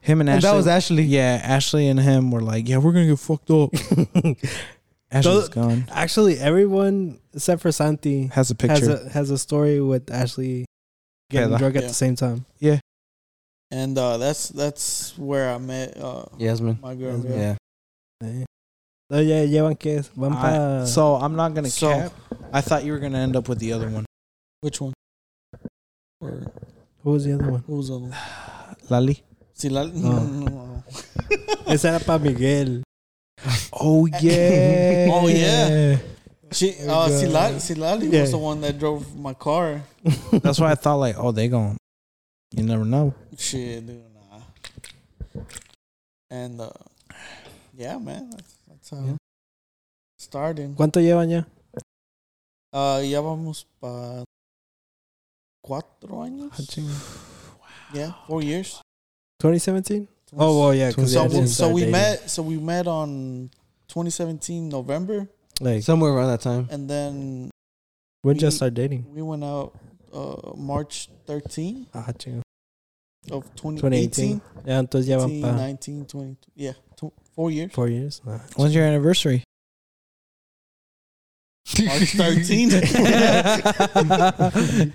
[0.00, 0.50] Him and And Ashley.
[0.50, 1.02] that was Ashley.
[1.04, 3.70] Yeah, Ashley and him were like, "Yeah, we're gonna get fucked up."
[5.10, 5.86] Ashley's gone.
[5.90, 9.00] Actually, everyone except for Santi Has a has picture.
[9.06, 10.66] a has a story with Ashley
[11.30, 11.58] getting Peda.
[11.58, 11.88] drunk at Yeah.
[11.88, 12.44] the same time.
[12.58, 12.80] Yeah,
[13.70, 16.78] And uh that's that's where I met uh Yasmin.
[16.82, 17.16] my girl.
[17.16, 17.32] Yasmin.
[17.38, 17.56] Yeah.
[18.22, 18.44] Yeah.
[19.10, 20.08] Oh, yeah, llevan que es?
[20.16, 20.84] Van I- pa...
[20.86, 22.12] so I'm not gonna So- cap.
[22.52, 24.04] I thought you were gonna end up with the other one,
[24.60, 24.92] Which one?
[26.20, 26.42] Or
[27.04, 27.62] Who was the other one?
[27.66, 28.16] who was the other one?
[28.88, 29.22] Lali.
[29.52, 30.82] Si la, no, no.
[31.68, 32.82] Esa era para Miguel.
[33.72, 35.06] Oh yeah.
[35.12, 35.98] Oh, yeah.
[36.50, 37.10] She, uh, God.
[37.12, 38.22] Silali, Silali Yeah.
[38.22, 39.82] was the one that drove my car.
[40.42, 41.76] That's why I thought like, oh, they gon'
[42.56, 43.12] You never know.
[43.36, 44.40] Shit, dude, nah.
[46.30, 46.70] And uh,
[47.76, 49.16] yeah, man, that's, that's how Yeah.
[50.18, 50.74] started.
[50.76, 51.42] ¿Cuánto llevan ya?
[52.72, 54.24] Uh, ya vamos para
[55.64, 56.50] cuatro años.
[56.52, 57.94] Ah.
[57.94, 58.80] Yeah, four years.
[59.40, 60.08] 2017?
[60.36, 60.90] Oh, well, yeah.
[60.92, 61.92] 'cause so we, so we dating.
[61.92, 62.30] met.
[62.30, 63.50] So we met on
[63.88, 65.28] 2017 November,
[65.60, 66.66] Like, Somewhere around that time.
[66.70, 67.50] and then
[68.22, 69.04] when just we- start dating?
[69.14, 69.72] we went out
[70.12, 72.42] uh, March 13 Ah, chinga.
[73.30, 74.40] of 2018.
[74.40, 74.42] 2018.
[74.66, 76.36] Ya, entonces ya van para 19, 20.
[76.56, 77.72] Yeah, tw- four years.
[77.72, 78.20] four years.
[78.26, 79.44] Ah, When's your anniversary?
[81.84, 82.70] March 13.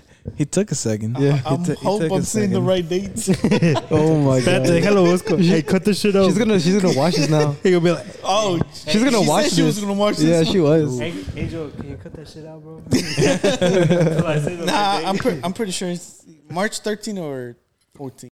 [0.36, 1.16] he took a second.
[1.18, 1.40] Yeah.
[1.44, 3.28] I, I He took- he hope took a I'm saying the right dates.
[3.90, 4.64] oh my god.
[4.66, 5.36] Espérate, déjalo busco.
[5.38, 6.26] Hey, cut this shit out.
[6.26, 7.52] She's gonna she's gonna watch this now.
[7.62, 9.84] He gonna be like, Oh, oh She's gonna she watch said she was this.
[9.84, 10.26] gonna watch this.
[10.28, 10.98] Yeah, she was.
[10.98, 12.82] hey, Angel, can you cut that shit out, bro?
[14.66, 17.56] Nah, I'm pre- I'm pretty sure it's March 13 or
[17.96, 18.28] 14.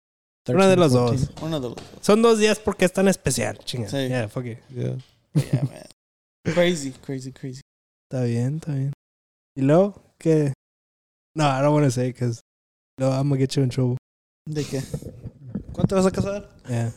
[0.49, 1.25] Una de 13, las 14.
[1.27, 1.41] dos.
[1.43, 3.57] One of the Son dos días porque es tan especial.
[3.65, 3.89] Chinga.
[3.89, 4.07] Sí.
[4.09, 4.57] Yeah, fuck it.
[4.73, 4.95] Yeah.
[5.35, 5.85] yeah, man.
[6.53, 7.61] Crazy, crazy, crazy.
[8.09, 8.93] Está bien, está bien.
[9.55, 10.01] ¿Y luego?
[10.17, 10.53] ¿Qué?
[11.37, 12.41] No, I don't want to say because
[12.97, 13.97] no, I'm gonna get you in trouble.
[14.49, 14.81] De qué?
[15.71, 16.45] ¿Cuánto vas a casar?
[16.67, 16.89] Yeah.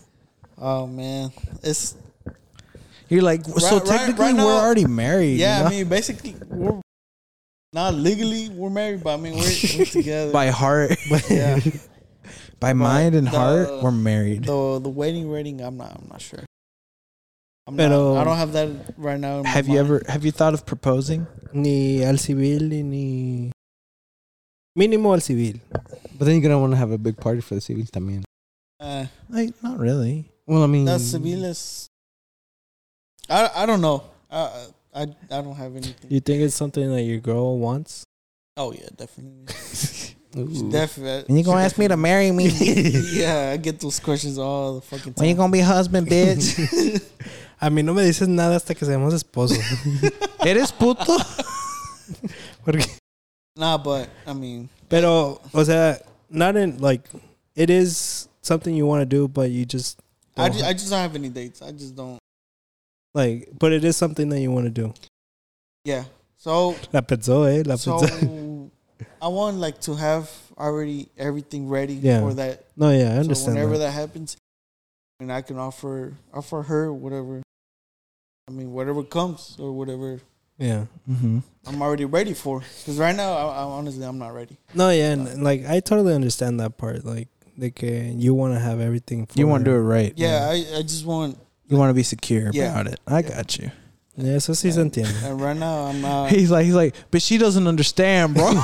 [0.57, 1.31] Oh man,
[1.63, 1.95] it's
[3.11, 5.37] You're like, so Right- right- technically right now- we're already married.
[5.39, 5.59] yeah.
[5.59, 5.69] you know?
[5.69, 6.81] I mean, basically, we're
[7.75, 10.33] not legally we're married, but I mean we're, we're together.
[10.33, 10.97] by heart,
[11.29, 11.59] yeah,
[12.61, 14.45] by mind and the- heart, we're married.
[14.45, 16.45] the the wedding wedding, I'm not I'm not sure.
[17.67, 19.39] I'm Pero- not, I don't have that right now.
[19.39, 19.87] in my Have you mind.
[19.87, 21.27] ever have you thought of proposing?
[21.53, 23.53] Ni al civil ni- ni.
[24.79, 25.61] Mínimo al civil.
[26.19, 28.23] But then you're gonna want to have a big party for the civil también.
[28.79, 30.31] Uh, Like, not really.
[30.47, 31.89] Well, I mean, that's civiles.
[33.29, 34.03] I I don't know.
[34.31, 36.11] I I I don't have anything.
[36.11, 38.05] You think it's something that your girl wants?
[38.57, 39.47] Oh yeah, definitely.
[40.33, 41.25] Definitely.
[41.29, 42.47] And you gonna ask me to marry me?
[43.13, 45.23] yeah, I get those questions all the fucking time.
[45.23, 46.55] when you gonna be husband, bitch?
[47.61, 49.59] A mí no me dices nada hasta que seamos esposos.
[50.47, 51.17] ¿Eres puto?
[52.65, 52.85] Porque,
[53.61, 55.99] nah, but I mean, pero, o sea,
[56.31, 57.03] not in like,
[57.55, 60.01] it is something you want to do, but you just,
[60.37, 61.61] I just, I just don't have any dates.
[61.63, 62.19] I just don't.
[63.15, 64.95] like, but it is something that you want to do.
[65.85, 66.05] Yeah.
[66.39, 67.63] So La pensó, eh?
[67.67, 68.71] La so pensó.
[69.23, 72.21] I want like to have already everything ready Yeah.
[72.21, 72.65] for that.
[72.77, 73.55] No, yeah, I So understand.
[73.57, 73.93] whenever that.
[73.93, 74.37] that happens,
[75.21, 77.43] and I can offer offer her whatever.
[78.49, 80.21] I mean, whatever comes or whatever
[80.61, 80.85] Yeah.
[81.11, 81.39] Mm-hmm.
[81.67, 82.61] I'm already ready for.
[82.61, 84.57] Because right now, I, I honestly, I'm not ready.
[84.75, 87.05] No, yeah, and, and, like I totally understand that part.
[87.05, 89.27] Like, like uh, you want to have everything.
[89.27, 90.13] For You want to do it right.
[90.17, 91.39] Yeah, I, I just want.
[91.67, 92.73] You want to be secure Yeah.
[92.73, 93.01] about it.
[93.07, 93.29] I Yeah.
[93.37, 93.71] got you.
[94.17, 95.15] Yeah, eso sí se entiende.
[95.25, 96.31] And right now, I'm not.
[96.31, 98.53] He's like, he's like, but she doesn't understand, bro.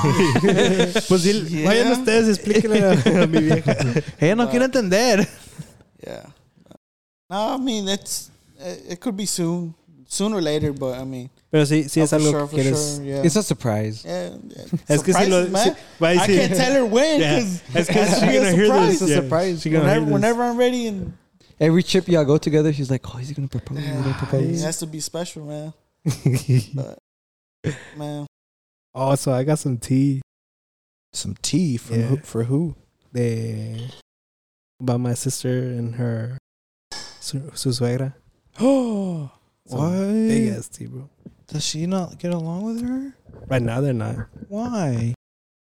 [1.07, 1.67] pues sí, Yeah.
[1.67, 4.03] vayan ustedes, explíquenle a, a mi vieja.
[4.19, 5.25] Ella no quiere entender.
[6.05, 6.25] Yeah.
[7.29, 8.29] No, I mean it's
[8.59, 9.73] it, it could be soon,
[10.07, 12.47] sooner or later, but I mean, Pero sí, sí oh, es for algo sure, que
[12.47, 12.95] for quieres.
[12.97, 13.23] sure, yeah.
[13.23, 14.03] It's a surprise.
[14.03, 14.63] yeah, yeah.
[14.89, 15.47] Es que si lo.
[15.47, 15.63] Man.
[15.63, 17.35] sí, va a I decir- can't tell her when Yeah.
[17.39, 18.87] because Es que It has she to be a gonna hear surprise.
[18.99, 19.01] this.
[19.01, 19.61] It's a surprise.
[19.61, 20.13] She whenever, this.
[20.13, 21.13] whenever I'm ready and
[21.59, 23.79] Every trip y'all go together, she's like, "Oh, is he gonna propose?
[23.79, 25.73] Is he gonna it has to be special, man.
[26.75, 26.99] But
[27.97, 28.27] man,
[28.93, 30.21] Oh, so I got some tea
[31.13, 32.05] Some tea from Yeah.
[32.07, 32.75] who, for who?
[33.13, 33.89] de
[34.79, 36.37] about my sister and her
[37.19, 38.13] su, su suegra.
[38.59, 39.36] Oh, Some
[39.69, 39.91] what?
[39.91, 41.09] Big ass tea, bro.
[41.47, 43.15] Does she not get along with her?
[43.47, 44.27] Right now they're not.
[44.49, 45.13] Why?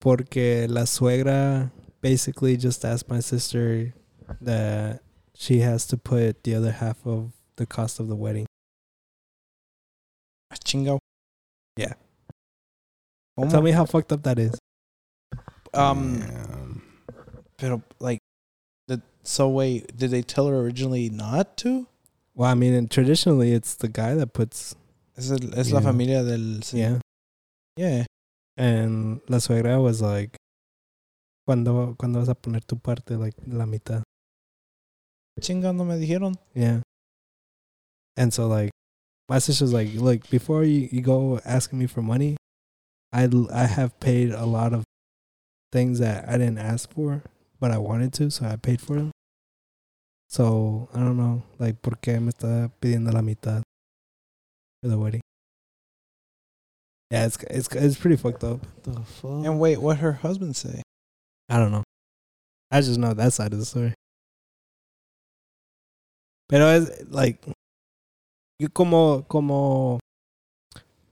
[0.01, 1.71] Porque la suegra
[2.01, 3.95] basically just asked my sister
[4.41, 5.01] that
[5.35, 8.47] she has to put the other half of the cost of the wedding.
[10.51, 10.99] A chingo.
[11.77, 11.95] Yeah.
[13.37, 14.59] Oh Tell my- me how fucked up that is.
[15.75, 16.83] Um,
[17.59, 18.19] pero like,
[18.89, 21.87] the, so wait, did they tell her originally not to?
[22.39, 24.77] Well, I mean, and traditionally it's the guy that puts.
[25.17, 25.29] Es
[25.73, 25.81] la Yeah.
[25.81, 26.61] familia del.
[26.73, 27.01] Yeah.
[27.77, 28.07] Yeah.
[28.57, 30.37] And la suegra was like,
[31.49, 33.17] ¿cuándo, ¿cuándo vas a poner tu parte?
[33.19, 34.05] Like, la mitad.
[35.41, 36.37] Chinga, no me dijeron.
[36.55, 36.83] Yeah.
[38.17, 38.71] And so, like,
[39.29, 42.37] my sister's like, look, before you, you go asking me for money,
[43.13, 44.85] I I have paid a lot of
[45.73, 47.23] things that I didn't ask for,
[47.59, 49.11] but I wanted to, so I paid for them.
[50.31, 53.63] So, I don't know, like, ¿por qué me está pidiendo la mitad
[54.83, 55.21] for the wedding?
[57.11, 58.61] Yeah, it's it's it's pretty fucked up.
[58.83, 59.47] The fuck?
[59.47, 60.83] And wait, what her husband say?
[61.49, 61.83] I don't know.
[62.71, 63.95] I just know that side of the story.
[66.51, 67.43] Pero es like
[68.59, 69.99] you como como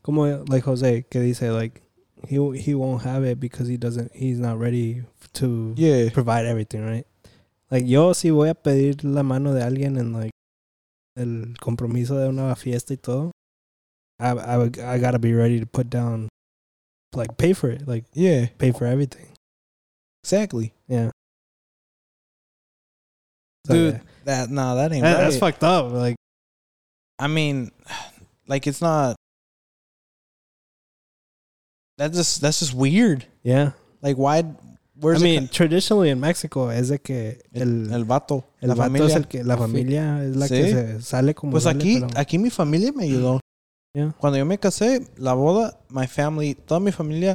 [0.03, 1.81] como like Jose que dice like
[2.29, 5.03] he he won't have it because he doesn't he's not ready
[5.35, 6.11] to Yeah.
[6.11, 7.07] provide everything, right?
[7.71, 10.31] Like yo si voy a pedir la mano de alguien en like
[11.17, 13.33] el compromiso de una fiesta y todo,
[14.21, 16.29] I I I gotta be ready to put down
[17.15, 18.47] like pay for it, like Yeah.
[18.59, 19.27] pay for everything.
[20.23, 20.75] Exactly.
[20.89, 21.11] Yeah.
[23.67, 24.01] So, Dude, yeah.
[24.25, 25.23] That nah, that ain't That- right.
[25.25, 25.91] that's fucked up.
[25.93, 26.17] Like
[27.19, 27.71] I mean,
[28.47, 29.17] like it's not.
[31.99, 33.27] That's just that's just weird.
[33.43, 33.73] yeah.
[34.03, 34.45] Like why?
[34.99, 38.89] Where's I mean, traditionally in Mexico es de que el, el vato, el la vato
[38.91, 39.07] familia.
[39.09, 40.71] es el que la familia es la que Sí.
[40.73, 43.41] se sale como Pues sale, aquí, pero- aquí mi familia me ayudó.
[43.95, 44.15] Yeah.
[44.19, 47.35] Cuando yo me casé, la boda, my family, toda mi familia,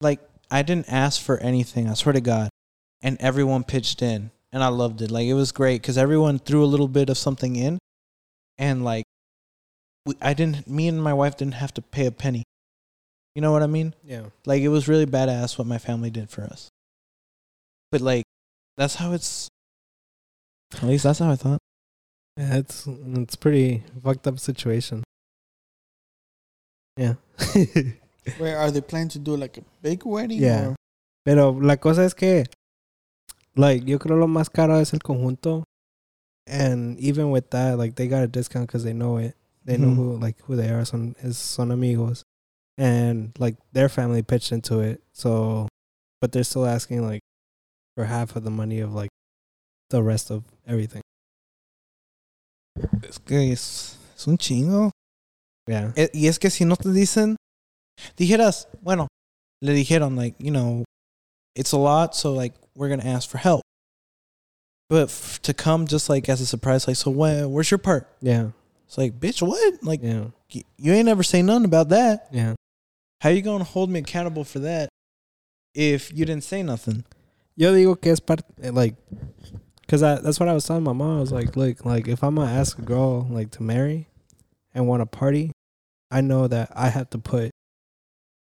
[0.00, 0.20] like
[0.50, 1.86] I didn't ask for anything.
[1.88, 2.48] I swear to God,
[3.02, 5.10] and everyone pitched in, and I loved it.
[5.10, 7.78] Like it was great because everyone threw a little bit of something in,
[8.58, 9.04] and like
[10.06, 10.66] we, I didn't.
[10.68, 12.42] Me and my wife didn't have to pay a penny.
[13.36, 13.94] You know what I mean?
[14.04, 14.22] yeah.
[14.44, 16.68] Like it was really badass what my family did for us.
[17.92, 18.24] But like,
[18.76, 19.48] that's how it's.
[20.74, 21.58] At least that's how I thought.
[22.36, 25.02] Yeah, it's it's pretty fucked up situation.
[26.96, 27.14] Yeah.
[28.38, 30.40] Where are they planning to do like a big wedding?
[30.40, 30.68] Yeah.
[30.68, 30.76] Or?
[31.24, 32.44] Pero la cosa es que
[33.54, 35.64] like yo creo lo más caro es el conjunto
[36.46, 39.34] and even with that like they got a discount cuz they know it.
[39.64, 39.96] They know Mhm.
[39.96, 42.22] who like who they are son es son amigos
[42.78, 45.02] and like their family pitched into it.
[45.12, 45.68] So
[46.20, 47.20] but they're still asking like
[47.96, 49.10] for half of the money of like
[49.90, 51.00] the rest of everything.
[53.08, 54.90] Es que es, es un chingo.
[55.66, 55.92] Yeah.
[55.96, 57.36] Eh, y es que si no te dicen,
[58.16, 59.08] dijeras, bueno,
[59.62, 60.84] le dijeron, like, you know,
[61.54, 63.62] it's a lot, so like, we're gonna ask for help.
[64.90, 68.06] But f- to come just like as a surprise, like, so when, where's your part?
[68.20, 68.50] Yeah.
[68.86, 69.82] It's like, bitch, what?
[69.82, 70.26] Like, Yeah.
[70.54, 72.28] y- you ain't ever say nothing about that.
[72.30, 72.54] Yeah.
[73.22, 74.88] How you gonna hold me accountable for that
[75.74, 77.04] if you didn't say nothing?
[77.56, 78.96] Yo digo que es parte eh, like
[79.88, 81.16] cuz I, that's what I was telling my mom.
[81.16, 84.08] I was like, look, like if I'm going to ask a girl like to marry
[84.74, 85.52] and want a party,
[86.10, 87.50] I know that I have to put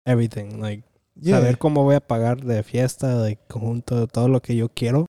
[0.06, 0.84] everything like
[1.22, 5.06] saber cómo voy a pagar de fiesta, like conjunto, todo lo que yo quiero.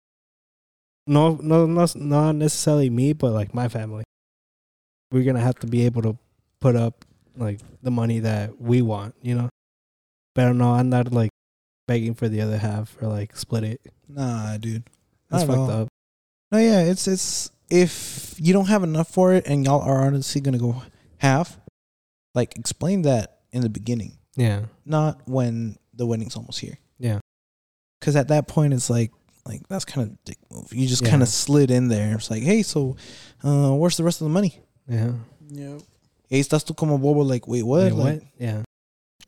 [1.05, 4.03] No, no, no, not necessarily me, but like my family.
[5.11, 6.17] We're gonna have to be able to
[6.59, 7.05] put up
[7.37, 9.49] like the money that we want, you know.
[10.33, 11.29] Pero no andar like
[11.87, 13.81] begging for the other half or like split it.
[14.07, 14.83] Nah, dude.
[15.29, 15.69] That's fucked all.
[15.71, 15.87] up.
[16.51, 20.41] No, yeah, it's it's if you don't have enough for it and y'all are honestly
[20.41, 20.81] gonna go
[21.17, 21.57] half,
[22.35, 26.77] like explain that in the beginning, Yeah, not when the wedding's almost here.
[26.99, 27.19] Yeah.
[27.99, 29.11] Because at that point, it's like
[29.45, 30.71] like that's kind of dick move.
[30.73, 31.09] You just Yeah.
[31.09, 32.15] kind of slid in there.
[32.15, 32.95] It's like, hey, so
[33.43, 34.59] uh, where's the rest of the money?
[34.87, 35.13] yeah.
[35.49, 35.81] Yep.
[36.29, 37.21] Hey, estás tú como bobo?
[37.21, 37.83] Like, wait, what?
[37.83, 38.23] Wait, Like, what?
[38.39, 38.63] Yeah,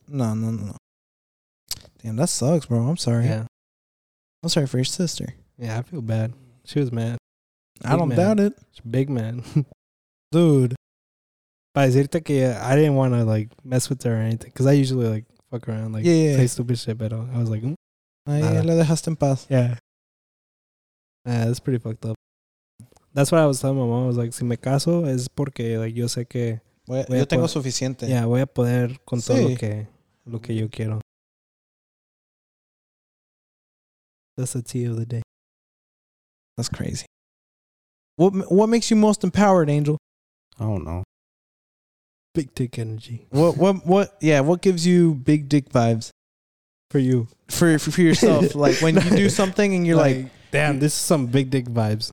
[0.08, 0.76] No, no, no, no.
[2.06, 2.86] Damn, that sucks, bro.
[2.88, 3.26] I'm sorry.
[3.26, 3.46] yeah,
[4.44, 5.34] I'm sorry for your sister.
[5.58, 5.80] yeah.
[5.80, 6.34] I feel bad.
[6.64, 7.18] She was mad.
[7.84, 8.18] I don't man.
[8.18, 9.44] doubt it, She's a big man.
[10.32, 10.76] dude.
[11.74, 14.74] Para decirte que I didn't want to like mess with her or anything, because I
[14.74, 16.38] usually like fuck around, like Yeah, yeah.
[16.38, 16.98] say stupid shit.
[16.98, 17.74] But I was like, mm,
[18.30, 18.64] Ahí Nada.
[18.64, 19.48] le dejaste en paz.
[19.50, 19.76] yeah,
[21.26, 22.16] yeah, that's pretty fucked up.
[23.14, 24.04] That's what I was telling my mom.
[24.04, 27.26] I was like, si me caso es porque like yo sé que Voy Voy yo
[27.26, 28.08] tengo suficiente.
[28.08, 29.50] Yeah, voy a poder con todo Sí.
[29.50, 29.88] lo que
[30.26, 31.02] lo que yo quiero.
[34.38, 35.22] That's the tea of the day.
[36.58, 37.06] That's crazy.
[38.18, 39.98] What what makes you most empowered, Angel?
[40.60, 41.04] I don't know.
[42.34, 44.18] Big dick energy What what what?
[44.22, 46.10] Yeah, what gives you big dick vibes
[46.92, 47.28] for you.
[47.50, 48.56] for for, for yourself?
[48.66, 52.10] like when you do something and you're like, damn, this is some big dick vibes,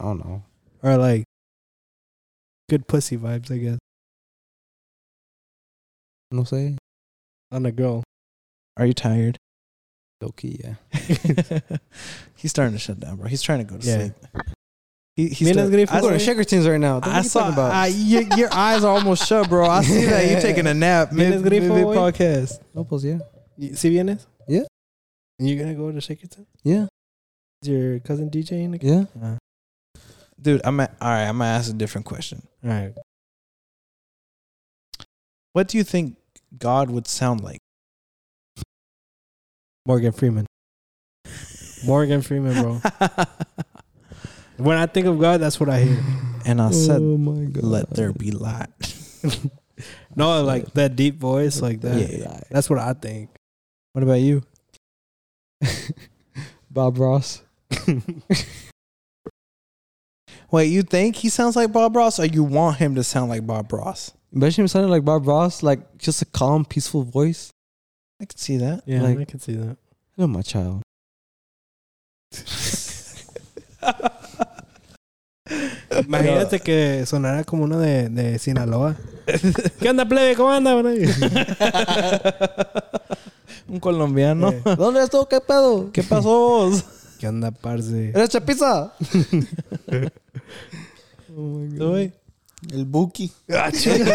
[0.00, 0.42] I don't know.
[0.82, 1.24] or like
[2.68, 3.78] good pussy vibes, I guess,
[6.30, 6.76] No sé.
[7.52, 8.02] on a girl.
[8.76, 9.38] "Are you tired?"
[10.20, 10.74] Loki, yeah.
[12.36, 13.28] he's starting to shut down, bro.
[13.28, 13.96] He's trying to go to Yeah.
[13.98, 14.12] sleep.
[15.14, 15.90] He, he's still- Grifo?
[15.92, 16.96] I, I'm going to Shakertons right now.
[16.96, 17.72] What I are you saw talking about?
[17.72, 19.66] I, your, your eyes are almost shut, bro.
[19.66, 22.60] I see that you're taking a nap mid, mid, mid podcast.
[22.74, 23.18] no, pues, yeah.
[23.58, 24.26] Vienes?
[24.48, 24.62] Yeah.
[25.38, 26.46] And you're gonna go to Shakerton?
[26.62, 26.86] Yeah.
[27.62, 29.08] Is your cousin DJing again?
[29.14, 29.26] Yeah.
[29.32, 29.98] Uh,
[30.40, 31.24] Dude, I'm at, all right.
[31.26, 32.46] I'm gonna ask a different question.
[32.62, 32.92] all right.
[35.54, 36.16] What do you think
[36.58, 37.58] God would sound like?
[39.86, 40.46] Morgan Freeman.
[41.84, 42.80] Morgan Freeman, bro.
[44.56, 46.02] when I think of God, that's what I hear.
[46.44, 47.64] and I said, oh my God.
[47.64, 48.68] "Let there be light."
[50.14, 52.00] No, like that deep voice, like that.
[52.10, 52.40] Yeah.
[52.50, 53.28] That's what I think.
[53.92, 54.42] What about you?
[56.70, 57.42] Bob Ross.
[60.50, 63.46] Wait, you think he sounds like Bob Ross, or you want him to sound like
[63.46, 64.12] Bob Ross?
[64.32, 67.50] Imagine him sounding like Bob Ross, like just a calm, peaceful voice.
[68.20, 68.82] I can see that.
[68.86, 69.76] Yeah, Like- I can see that.
[70.16, 70.82] Hello, my child.
[76.04, 78.96] Imagínate que sonara como uno de, de Sinaloa.
[79.80, 80.34] ¿Qué onda, plebe?
[80.36, 80.74] ¿Cómo anda?
[83.68, 84.50] Un colombiano.
[84.50, 85.28] Eh, ¿Dónde estuvo?
[85.28, 85.90] ¿Qué pedo?
[85.92, 86.70] ¿Qué pasó?
[87.18, 88.10] ¿Qué onda, parce?
[88.10, 88.92] ¿Eres chapiza?
[91.28, 92.12] Güey.
[92.72, 93.30] El Buki.
[93.52, 94.14] Ah, chinga.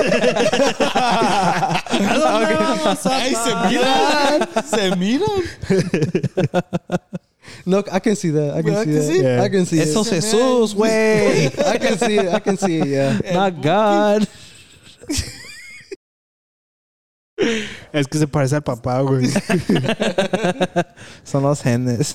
[3.05, 4.47] Ay, se miran.
[4.65, 5.43] se miran.
[7.65, 8.55] No, I can see that.
[8.57, 9.23] I can ¿Verdad see that.
[9.23, 9.43] Yeah.
[9.43, 10.07] I can see Eso it.
[10.07, 11.47] Jesús, güey.
[11.67, 12.33] I can see it.
[12.33, 12.87] I can see it.
[12.87, 13.19] Yeah.
[13.33, 14.27] Not God.
[17.91, 19.27] Es que se parece al papá, güey.
[21.23, 22.13] Son los genes.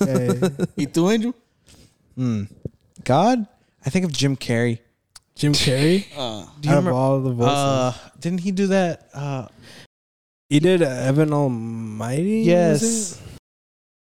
[0.77, 1.33] ¿Y tú, Andrew?
[2.15, 2.43] Mm.
[3.03, 3.45] God?
[3.85, 4.79] I think of Jim Carrey.
[5.37, 6.05] Jim Carrey.
[6.17, 6.91] Uh, Do you remember?
[6.91, 7.53] all the voices.
[7.53, 9.07] Uh, didn't he do that?
[9.13, 9.47] Uh,
[10.49, 12.41] he did uh, Evan Almighty.
[12.41, 13.21] yes.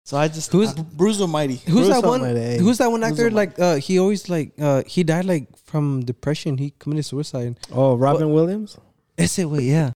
[0.07, 1.57] So I just Who's- Bruce Almighty.
[1.65, 2.21] Who's Bruce that one?
[2.21, 2.59] Almighty.
[2.59, 3.31] Who's that one Bruce actor?
[3.31, 6.59] Like, uh, he always like, uh, he died like from depression.
[6.59, 7.59] He committed suicide.
[7.73, 8.77] Oh, Robin Williams.
[9.17, 9.93] Ese way, yeah.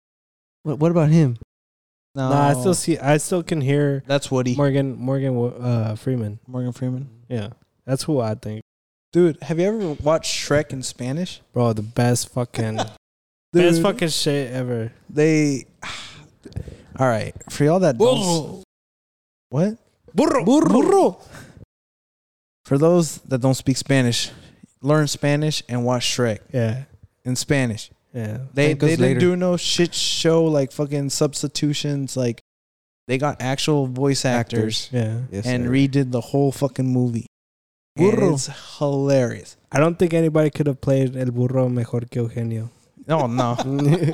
[0.64, 1.38] What, what about him?
[2.14, 2.30] no.
[2.30, 2.98] Nah, I still see.
[3.00, 4.56] I still can hear That's Woody.
[4.56, 6.40] Morgan Morgan uh, Freeman.
[6.48, 7.10] Morgan Freeman.
[7.28, 7.50] Yeah,
[7.86, 8.62] that's who I think,
[9.16, 11.40] Dude, have you ever watched Shrek in Spanish?
[11.54, 11.72] bro.
[11.72, 12.82] The best fucking
[13.54, 14.92] best fucking shit ever.
[15.10, 15.68] They.
[17.00, 18.62] All right, for y'all that don't.
[19.48, 19.78] What?
[20.14, 21.18] Burro, burro.
[22.66, 24.32] For those that don't speak Spanish,
[24.82, 26.84] learn Spanish and watch Shrek Yeah,
[27.24, 27.92] in Spanish.
[28.14, 28.40] yeah.
[28.54, 29.20] They they didn't later.
[29.22, 32.18] do no shit show like fucking substitutions.
[32.18, 32.42] Like
[33.08, 35.22] they got actual voice actors, Yeah.
[35.32, 35.72] Yes, and sir.
[35.72, 37.28] redid the whole fucking movie.
[37.98, 38.34] And Burro.
[38.34, 39.56] it's hilarious.
[39.72, 42.70] I don't think anybody could have played El Burro mejor que Eugenio.
[43.08, 43.56] Oh no,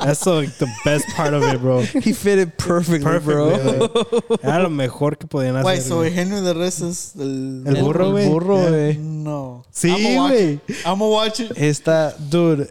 [0.03, 1.81] That's like the best part of it, bro.
[1.81, 3.87] he fit it perfectly, Perfectly, bro.
[4.27, 5.65] like, Era lo mejor que podían hacer.
[5.65, 6.01] Wait, so.
[6.03, 7.63] Eugenio Derbez es el...
[7.67, 8.27] El burro, güey.
[8.29, 8.69] burro, Yeah.
[8.69, 8.97] güey.
[8.97, 9.63] No.
[9.71, 10.59] Sí, I'ma watch güey.
[10.85, 11.51] I'm gonna watch it.
[11.57, 12.69] It's that dude.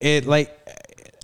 [0.00, 0.50] It like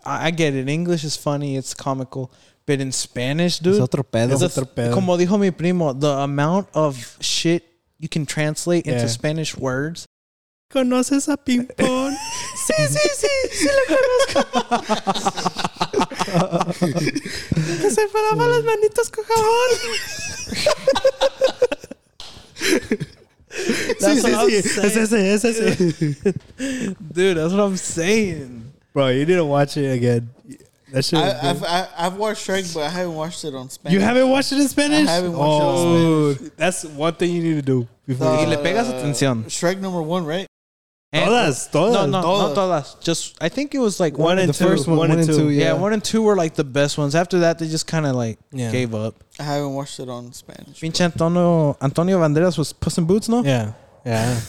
[0.05, 0.69] I I get it.
[0.69, 1.57] English is funny.
[1.57, 2.33] It's comical,
[2.67, 4.33] but in Spanish, Es dude, otro pedo.
[4.33, 4.95] it's otro pedo.
[4.95, 7.63] como dijo mi primo, the amount of shit
[8.03, 9.07] you can translate into Yeah.
[9.07, 10.05] Spanish words.
[10.71, 12.15] ¿Conoces a Ping Pong?
[12.67, 14.43] sí, sí, sí, sí lo conozco.
[17.83, 19.71] que se paraba las manitas con jabón.
[24.01, 24.87] That's what I'm Es saying.
[24.97, 26.35] ese, es ese.
[27.13, 28.73] Dude, that's what I'm saying.
[28.95, 30.31] Bro, you need to watch it again.
[30.93, 31.19] That shit.
[31.19, 31.63] I, I've.
[31.65, 33.95] I, I've watched Shrek, but I haven't watched it on Spanish.
[33.95, 35.09] you haven't watched it in Spanish?
[35.09, 37.89] I haven't watched it in oh, That's one thing you need to do.
[38.07, 39.45] Before The- you Y le pegas uh, atención.
[39.45, 40.47] Shrek number one, right?
[41.15, 41.93] And- Todas, todas.
[41.95, 42.41] No, no, todas.
[42.49, 42.97] not todas.
[43.05, 44.65] Just I think it was like One one, and and the two.
[44.71, 45.45] first one, one one and and two.
[45.45, 45.65] two, yeah.
[45.65, 45.73] yeah.
[45.75, 47.15] one and two were like the best ones.
[47.15, 48.71] After that, they just kind of like Yeah.
[48.73, 49.23] gave up.
[49.39, 50.81] I haven't watched it on Spanish.
[50.81, 53.43] Pinche Antonio Antonio Banderas was Puss in Boots, no?
[53.45, 53.73] Yeah.
[54.07, 54.41] Yeah.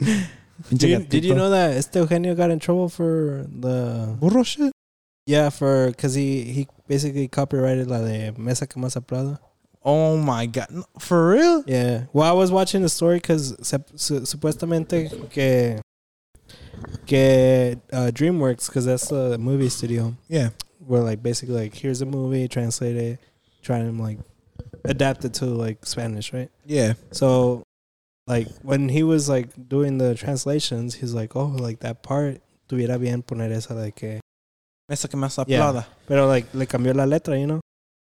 [0.02, 1.36] Pinche Did you, did you gatito.
[1.36, 4.72] know that este Eugenio got in trouble for the burro shit?
[5.28, 9.38] Yeah for because he he basically copyrighted la de Mesa que más aplauda.
[9.84, 11.62] Oh my god, No, for real?
[11.66, 12.06] Yeah.
[12.12, 15.80] Well, I was watching the story because su- supuestamente que
[17.06, 20.50] que uh, DreamWorks because that's the movie studio Yeah.
[20.86, 23.18] where like basically like here's a movie, translate it,
[23.62, 24.18] try and like
[24.84, 26.50] adapt it to like Spanish, right?
[26.66, 26.94] Yeah.
[27.12, 27.62] So,
[28.26, 32.98] like when he was like doing the translations, he's like, "Oh, like that part tuviera
[33.00, 34.20] bien poner esa de que,"
[34.88, 35.86] Esa que más Yeah.
[36.06, 37.60] pero like le cambió la letra, you know.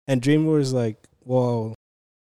[0.07, 1.75] And DreamWorks was like, whoa,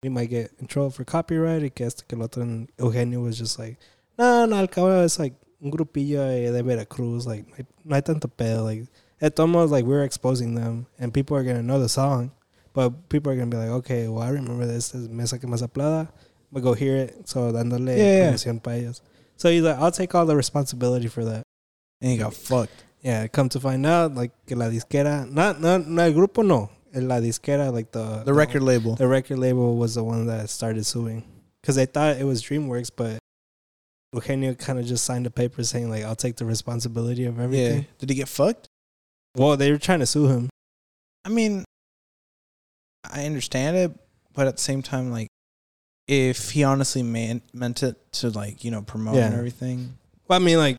[0.02, 3.20] we might get in trouble for copyright." Y que este que el otro, and Eugenio
[3.20, 3.76] was just like,
[4.18, 7.44] "No, no, al cabo es like un grupillo de Veracruz, like
[7.84, 8.88] no hay, tanto pedo, like."
[9.20, 12.32] It's almost like we're exposing them, and people are gonna know the song,
[12.74, 14.90] but people are gonna be like, okay, well, I remember this.
[14.90, 15.62] This is Mesa que más.
[15.62, 16.08] I'm
[16.52, 17.26] gonna go hear it.
[17.26, 18.30] So dándole Yeah, yeah.
[18.30, 19.00] promoción pa' ellos.
[19.36, 21.42] So he's like, I'll take all the responsibility for that.
[22.02, 22.84] And he got fucked.
[23.06, 26.98] Yeah, come to find out, like la disquera, not not no el grupo no, eh,
[27.00, 28.96] la disquera, like the The record label.
[28.96, 31.22] the record label was the one that started suing
[31.62, 33.20] because they thought it was DreamWorks, but
[34.12, 37.82] Eugenio kind of just signed a paper saying like, I'll take the responsibility of everything.
[37.82, 37.88] Yeah.
[37.98, 38.66] Did he get fucked?
[39.36, 40.50] Well, they were trying to sue him.
[41.24, 41.64] I mean,
[43.08, 43.92] I understand it,
[44.34, 45.28] but at the same time, like,
[46.08, 49.96] if he honestly meant meant it to like you know promote and everything.
[50.26, 50.76] Well, I mean, like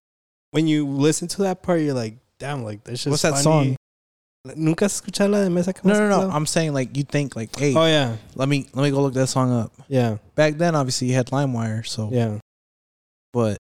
[0.57, 3.75] when you listen to that part, you're like, damn, like this just What's that song?
[4.55, 6.29] Nunca has la de Mesa No, no, no.
[6.31, 9.13] I'm saying like you think like, hey, Oh yeah, let me let me go look
[9.13, 9.71] that song up.
[9.87, 12.39] yeah, Back then, obviously, you had LimeWire, so yeah.
[13.31, 13.57] but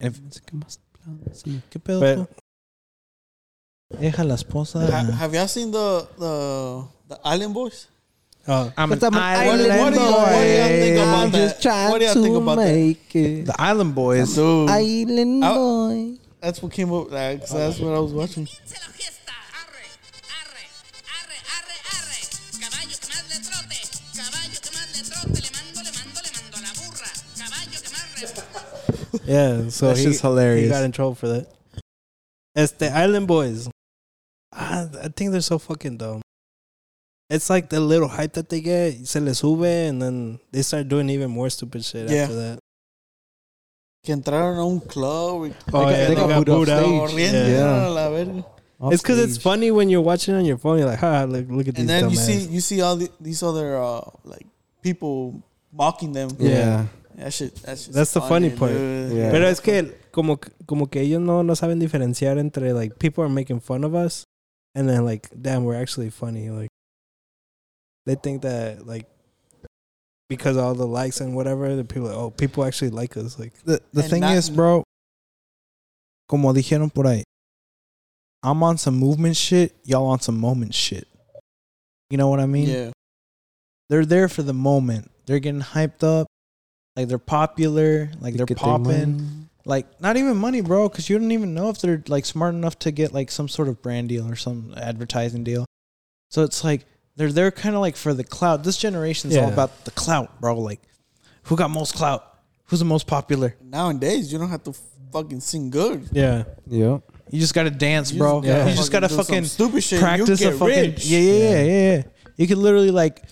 [0.00, 0.18] If,
[1.70, 2.00] ¿Qué pedo?
[2.00, 2.28] But- tú?
[4.00, 4.80] Deja la esposa.
[5.14, 7.86] Have y'all seen the the the Island Boys?
[8.48, 10.00] Oh, I'm an I'm an island, what boy.
[10.00, 11.38] what do y'all think about I'm that?
[11.38, 12.74] just trying What do y'all think about that?
[12.74, 13.46] make it.
[13.46, 14.34] The Island Boys.
[14.34, 16.18] Dude, Island I- boy.
[16.40, 17.10] that's what came up.
[17.12, 18.46] Like, 'cause that's what I was watching.
[18.46, 19.32] Comience la fiesta.
[19.60, 19.84] Arre,
[20.40, 20.64] arre,
[21.14, 22.18] arre, arre, arre.
[22.58, 23.78] Caballo que más le trote,
[24.16, 25.38] caballo que más le trote.
[25.40, 27.10] Le mando, le mando, le mando a la burra.
[27.38, 28.06] Caballo que más
[29.20, 29.68] re- yeah.
[29.70, 30.64] So That's he, just hilarious.
[30.64, 31.46] He got in trouble for that.
[32.56, 33.68] It's the Island Boys.
[34.52, 36.22] I, I think they're so fucking dumb.
[37.30, 40.88] It's like the little hype that they get, se les sube, and then they start
[40.88, 42.22] doing even more stupid shit Yeah.
[42.24, 42.58] after that.
[44.02, 47.10] Que entraron a un club Oh, got- yeah, they got booed off stage.
[47.10, 47.86] corriendo Yeah.
[47.86, 48.44] a la verga.
[48.92, 50.78] It's because it's funny when you're watching on your phone.
[50.78, 52.96] You're like, ha, look, look at these And then you dumbasses." see you see all
[52.96, 54.46] the, these other uh, like
[54.82, 56.30] people mocking them.
[56.38, 56.86] Yeah.
[57.16, 57.54] That shit.
[57.62, 58.72] That's just That's the funny part.
[58.72, 59.12] dude.
[59.12, 59.30] Yeah.
[59.30, 63.28] Pero es que como, como que ellos no, no saben diferenciar entre like people are
[63.28, 64.24] making fun of us
[64.74, 66.69] and then like damn we're actually funny like
[68.06, 69.06] they think that like
[70.28, 73.38] because of all the likes and whatever the people are, oh people actually like us
[73.38, 74.84] like The, the thing not- is, bro,
[76.28, 77.22] como dijeron por ahí,
[78.42, 81.06] I'm on some movement shit, y'all on some moment shit.
[82.08, 82.68] You know what I mean?
[82.68, 82.90] Yeah.
[83.88, 85.10] They're there for the moment.
[85.26, 86.26] They're getting hyped up.
[86.96, 88.10] Like they're popular.
[88.20, 89.48] Like they're popping.
[89.64, 92.78] Like not even money, bro, because you don't even know if they're like smart enough
[92.80, 95.66] to get like some sort of brand deal or some advertising deal.
[96.30, 96.86] So it's like
[97.20, 98.64] they're there kind of like for the clout.
[98.64, 99.52] This generation's all Yeah.
[99.52, 100.58] about the clout, bro.
[100.58, 100.80] Like
[101.44, 102.24] who got most clout?
[102.66, 103.54] Who's the most popular?
[103.62, 104.72] Nowadays, you don't have to
[105.12, 106.08] fucking sing good.
[106.12, 106.98] yeah Yeah.
[107.30, 108.40] You just gotta dance, You bro.
[108.40, 110.00] just gotta You just gotta do fucking stupid shit.
[110.00, 111.04] practice you a fucking rich.
[111.06, 112.02] yeah, yeah, yeah, yeah, yeah.
[112.36, 113.22] You could literally like,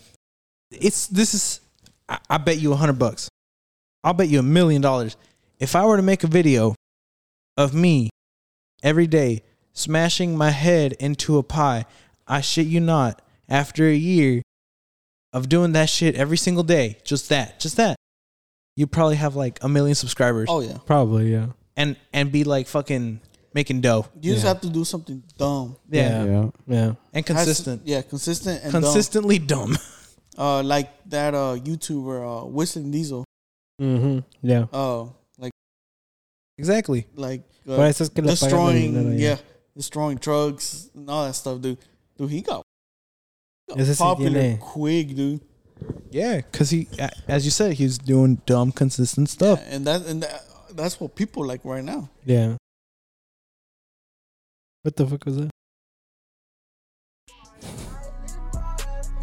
[0.70, 1.60] it's this is.
[2.08, 3.28] I, I bet you a hundred bucks.
[4.04, 5.16] I'll bet you a million dollars.
[5.58, 6.74] If I were to make a video
[7.56, 8.10] of me
[8.82, 9.42] every day
[9.72, 11.84] smashing my head into a pie,
[12.26, 13.22] I shit you not.
[13.48, 14.42] After a year
[15.32, 17.96] of doing that shit every single day, just that, just that,
[18.76, 20.78] you probably have like a million subscribers Oh yeah.
[20.86, 21.46] probably yeah
[21.76, 23.20] and and be like fucking
[23.54, 24.06] making dough.
[24.20, 24.48] You just Yeah.
[24.52, 25.76] have to do something dumb.
[25.90, 26.50] Yeah, Yeah.
[26.66, 27.82] yeah and Has- consistent.
[27.84, 29.72] yeah, consistent and consistently dumb.
[29.72, 29.78] dumb.
[30.38, 33.24] Uh, like that uh YouTuber uh Whistling Diesel.
[33.82, 35.06] mm-hmm yeah Uh,
[35.36, 35.50] like
[36.58, 37.06] exactly.
[37.16, 39.36] like Por uh, eso es que le pagan el destroying dinero yeah,
[39.76, 41.78] destroying trucks and all that stuff, dude.
[42.16, 42.62] Dude, he got, got
[43.76, 45.40] Ese sí popular tiene- quick, dude.
[46.10, 49.60] Yeah, because he, a- as you said, he's doing dumb, consistent stuff.
[49.68, 50.42] And that and that,
[50.74, 52.08] that's what people like right now.
[52.24, 52.56] yeah
[54.82, 55.50] what the fuck was that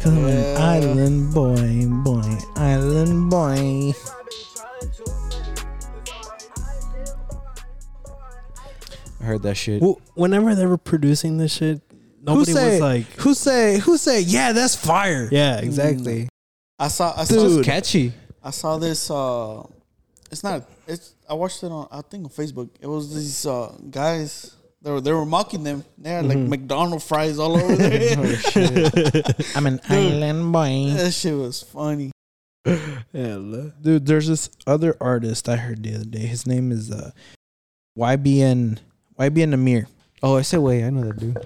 [0.04, 0.56] Yeah.
[0.60, 3.92] island boy, boy, island boy.
[9.20, 9.82] I heard that shit.
[9.82, 11.80] well, whenever they were producing this shit
[12.26, 15.28] nobody say, was like who say, who say, yeah, that's fire.
[15.32, 16.28] yeah exactly
[16.78, 18.12] I saw I It's saw just catchy.
[18.44, 19.10] I saw this.
[19.10, 19.62] Uh,
[20.30, 20.68] it's not.
[20.86, 21.14] It's.
[21.28, 21.88] I watched it on.
[21.90, 22.68] I think on Facebook.
[22.80, 24.54] It was these uh, guys.
[24.82, 25.84] They were they were mocking them.
[25.96, 26.48] They had like Mhm.
[26.48, 28.14] McDonald fries all over there.
[29.56, 30.92] I'm an island boy.
[30.96, 32.12] that shit was funny.
[32.66, 33.70] yeah.
[33.80, 36.26] Dude, there's this other artist I heard the other day.
[36.26, 37.10] His name is uh,
[37.98, 38.78] YBN,
[39.18, 39.86] YBN Nahmir.
[40.22, 40.84] Oh, I said wait.
[40.84, 41.38] I know that dude.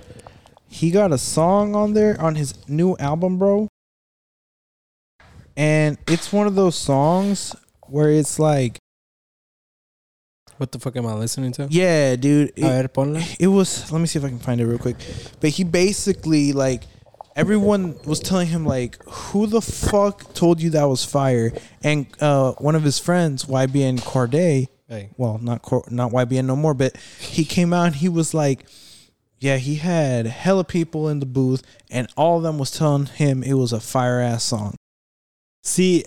[0.72, 3.66] He got a song on there on his new album, bro.
[5.56, 7.56] And it's one of those songs
[7.88, 8.78] where it's like,
[10.58, 12.50] what the fuck am I listening to yeah, dude.
[12.56, 13.90] a It, ver it was.
[13.90, 14.96] Let me see if I can find it real quick.
[15.40, 16.84] But he basically like
[17.34, 21.52] everyone was telling him like, who the fuck told you that was fire?
[21.82, 26.54] And uh, one of his friends, YBN Cordae, hey well, not Cor- not YBN no
[26.56, 28.66] more, but he came out and he was like,
[29.40, 33.42] yeah, he had hella people in the booth, and all of them was telling him
[33.42, 34.76] it was a fire ass song.
[35.64, 36.04] See,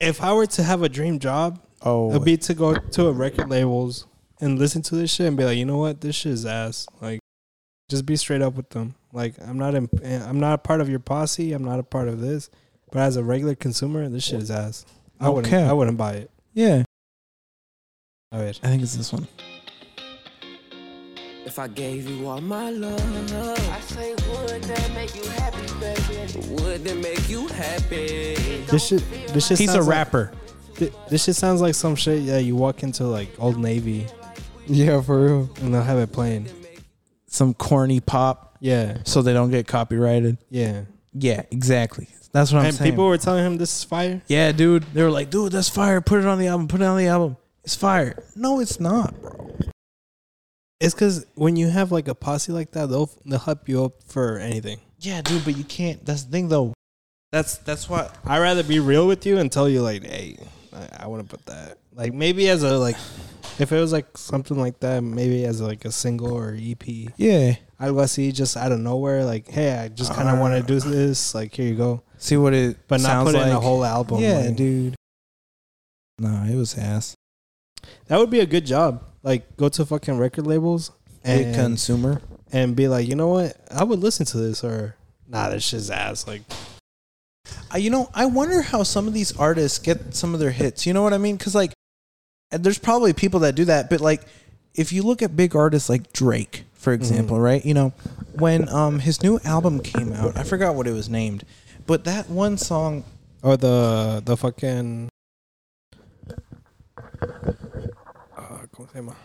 [0.00, 3.12] if I were to have a dream job, Oh, it'd be to go to a
[3.12, 4.06] record labels
[4.40, 6.86] and listen to this shit and be like, you know what, this shit is ass.
[7.00, 7.18] Like,
[7.88, 8.94] just be straight up with them.
[9.12, 11.52] Like, I'm not, in, eh, I'm not a part of your posse.
[11.52, 12.50] I'm not a part of this.
[12.92, 14.86] But as a regular consumer, this shit is ass.
[15.20, 16.30] I wouldn't, I wouldn't buy it.
[16.52, 16.84] yeah,
[18.30, 18.48] A ver.
[18.48, 19.26] I think it's this one.
[21.44, 23.00] If I gave you all my love,
[23.70, 26.48] I say, would that make you happy, baby?
[26.62, 28.34] Would that make you happy?
[28.70, 29.02] This shit,
[29.34, 29.58] this shit.
[29.58, 30.32] He's a sounds like- rapper.
[31.08, 32.22] this shit sounds like some shit.
[32.22, 34.06] Yeah, you walk into like Old Navy
[34.66, 35.50] Yeah, for real.
[35.60, 36.48] and they'll have it playing.
[37.26, 40.38] Some corny pop, Yeah, so they don't get copyrighted.
[40.50, 40.82] yeah.
[41.14, 42.08] Yeah, exactly.
[42.32, 42.90] That's what I'm and saying.
[42.90, 44.22] people were telling him this is fire.
[44.28, 46.00] yeah, dude, they were like, dude, that's fire.
[46.00, 46.68] Put it on the album.
[46.68, 47.36] Put it on the album.
[47.64, 48.22] It's fire.
[48.34, 49.58] No, it's not, bro.
[50.82, 54.02] It's because when you have like a posse like that, they'll they'll hype you up
[54.04, 54.80] for anything.
[54.98, 56.04] Yeah, dude, but you can't.
[56.04, 56.74] That's the thing, though.
[57.30, 58.16] That's that's what.
[58.24, 60.38] I'd rather be real with you and tell you like, hey,
[60.72, 61.78] I, I want to put that.
[61.94, 62.96] Like maybe as a like,
[63.60, 66.84] if it was like something like that, maybe as like a single or EP.
[67.16, 67.54] Yeah.
[67.80, 70.42] Algo see just out of nowhere, like, hey, I just kind of uh-huh.
[70.42, 71.32] want to do this.
[71.32, 72.76] Like, here you go, See what it.
[72.88, 74.20] but not sounds put it in a whole album.
[74.20, 74.96] Yeah, like- dude.
[76.18, 77.16] No, it was ass.
[78.06, 79.02] that would be a good job.
[79.22, 80.90] Like, go to fucking record labels
[81.24, 82.20] Big and consumer.
[82.52, 84.96] and be like, you know what, I would listen to this or
[85.28, 86.26] nah, this shit's ass.
[86.26, 86.42] Like,
[87.74, 90.86] Uh, you know, I wonder how some of these artists get some of their hits.
[90.86, 91.36] You know what I mean?
[91.36, 91.72] Because like,
[92.50, 94.22] and there's probably people that do that, but like,
[94.74, 97.64] if you look at big artists like Drake, for example, right?
[97.64, 97.92] You know,
[98.34, 101.44] when um his new album came out, I forgot what it was named,
[101.86, 103.04] but that one song,
[103.42, 105.08] or the the fucking.
[108.92, 109.16] ¿Cómo se llama?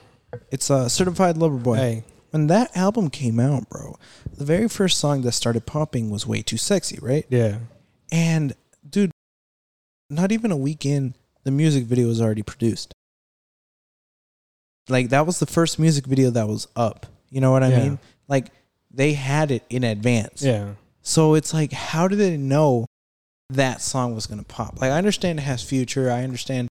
[0.52, 1.78] it's a Certified Lover Boy.
[1.78, 3.98] Hey, When that album came out, bro,
[4.36, 7.26] the very first song that started popping was "Way Too Sexy," right?
[7.30, 7.60] yeah,
[8.12, 8.54] And
[8.88, 9.12] dude,
[10.10, 12.94] not even a week in, the music video was already produced.
[14.90, 17.06] Like that was the first music video that was up.
[17.30, 17.80] You know what I Yeah.
[17.84, 18.00] mean?
[18.28, 18.52] Like
[18.92, 20.42] they had it in advance.
[20.42, 20.74] yeah.
[21.02, 22.86] So it's like, how did they know
[23.50, 24.80] that song was gonna pop?
[24.82, 26.12] Like I understand it has future.
[26.12, 26.68] I understand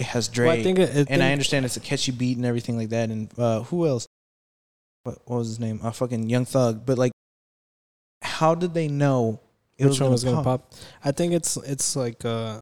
[0.00, 2.46] it has Drake, Well, I think it, and I understand it's a catchy beat and
[2.46, 3.10] everything like that.
[3.10, 4.06] And uh, who else?
[5.02, 5.78] What, what was his name?
[5.82, 6.86] A fucking Young Thug.
[6.86, 7.12] But like,
[8.22, 9.40] how did they know
[9.76, 10.70] it which was one was gonna pop?
[10.70, 10.74] pop.
[11.04, 12.60] I think it's it's like uh,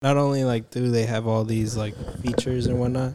[0.00, 3.14] not only like do they have all these like features and whatnot,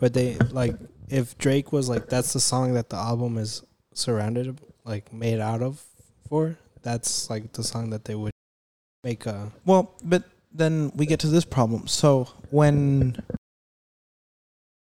[0.00, 0.74] but they like
[1.08, 3.62] if Drake was like that's the song that the album is
[3.94, 5.80] surrounded like made out of
[6.28, 8.32] for that's like the song that they would
[9.04, 11.86] make a Well, but then we get to this problem.
[11.86, 13.16] So when,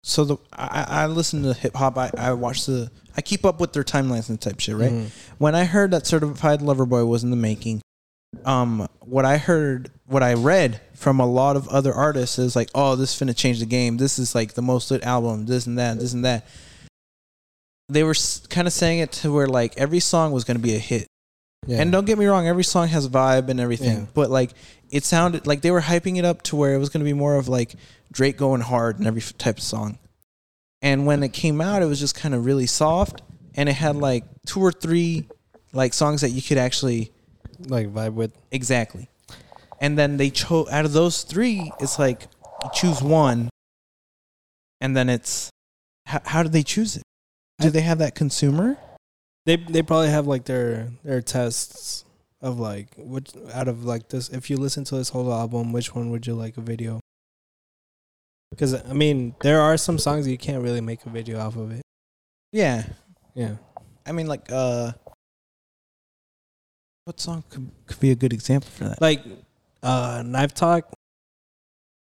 [0.05, 1.97] so the I, I listen to hip hop.
[1.97, 4.77] I, I watch the I keep up with their timelines and type shit.
[4.77, 4.91] Right.
[4.91, 5.11] Mhm.
[5.39, 7.83] When I heard that Certified Lover Boy was in the making,
[8.45, 12.71] um, what I heard, what I read from a lot of other artists is like,
[12.75, 13.97] oh, this is finna change the game.
[13.99, 15.47] This is like the most lit album.
[15.47, 15.99] This and that.
[16.01, 16.47] This and that.
[17.89, 18.15] They were
[18.49, 21.07] kind of saying it to where like every song was gonna be a hit.
[21.67, 21.81] yeah.
[21.81, 24.07] And don't get me wrong, every song has vibe and everything, Yeah.
[24.15, 24.53] but like
[24.93, 27.13] it sounded like they were hyping it up to where it was going to be
[27.13, 27.75] more of like
[28.13, 29.99] Drake going hard in every type of song.
[30.81, 33.23] And when it came out, it was just kind of really soft,
[33.55, 35.27] and it had like two or three
[35.73, 37.11] like songs that you could actually
[37.67, 39.09] like vibe with exactly.
[39.81, 42.29] And then they chose out of those three, it's like
[42.63, 43.49] you choose one,
[44.81, 45.51] and then it's
[46.07, 47.03] how, how did they choose it?
[47.61, 48.77] Do they have that consumer?
[49.47, 52.05] they they probably have like their their tests
[52.43, 55.95] of like which out of like this if you listen to this whole album which
[55.95, 56.99] one would you like a video
[58.51, 61.71] because i mean there are some songs you can't really make a video off of
[61.71, 61.83] it
[62.53, 62.85] Yeah,
[63.35, 63.55] yeah
[64.05, 64.91] I mean, like, uh,
[67.05, 69.01] what song could, could be a good example for that?
[69.01, 69.23] like
[69.85, 70.93] uh knife talk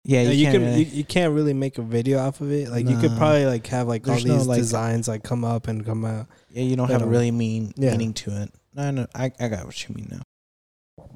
[0.05, 2.51] Yeah, you, you, can't can really- you, you can't really make a video off of
[2.52, 5.23] it like you could probably like have like There's all no, these like- designs like
[5.24, 7.90] come up and come out yeah, you don't you have a really mean Yeah.
[7.93, 8.51] meaning to it.
[8.74, 10.23] No, no, I, I got what you mean now.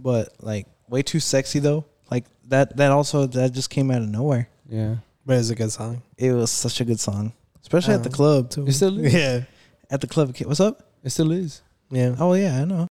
[0.03, 1.85] But like, way too sexy though.
[2.11, 4.49] Like that, that also that just came out of nowhere.
[4.69, 4.97] Yeah.
[5.27, 8.13] but it's a good song It was such a good song, especially at the Uh,
[8.13, 8.67] club too.
[8.67, 9.13] It still is.
[9.15, 9.45] yeah
[9.91, 10.83] At the club, what's up?
[11.05, 11.63] It still is.
[11.91, 12.89] yeah Oh yeah, I know,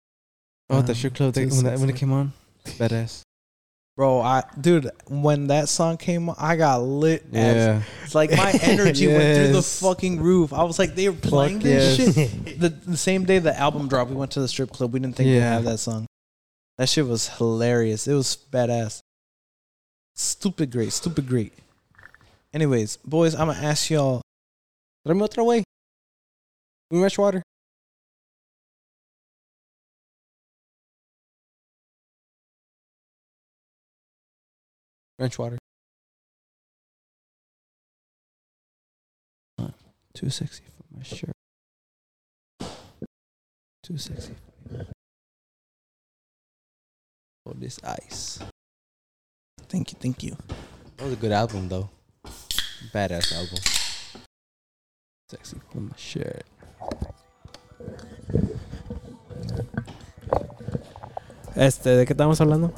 [0.70, 2.32] Oh, Uh, the strip club too when, that, when it came on.
[2.64, 3.20] Badass.
[3.96, 4.20] bro.
[4.20, 7.24] I dude, when that song came, on, I got lit.
[7.32, 7.82] as- Yeah.
[8.04, 10.52] it's like my energy went through the fucking roof.
[10.52, 12.14] I was like, they were playing Fuck this yes.
[12.14, 12.60] shit.
[12.60, 14.92] The, the same day the album dropped, we went to the strip club.
[14.94, 16.05] We didn't think we'd have that song.
[16.78, 18.06] That shit was hilarious.
[18.06, 19.00] It was badass.
[20.14, 20.92] Stupid great.
[20.92, 21.52] Stupid great.
[22.52, 24.22] Anyways, boys, I'm gonna ask y'all.
[25.06, 25.64] Tráeme otra way.
[26.90, 27.42] Me fresh water.
[35.18, 35.58] French water.
[40.14, 41.32] Too sexy for my shirt.
[43.82, 44.34] Too sexy.
[47.46, 48.40] Oh, this ice.
[49.68, 49.98] Thank you.
[50.00, 50.36] Thank you.
[50.96, 51.88] That was a good album, though.
[52.92, 53.58] Badass album.
[55.30, 56.44] Sexy for my shirt.
[61.56, 62.72] este de qué estamos hablando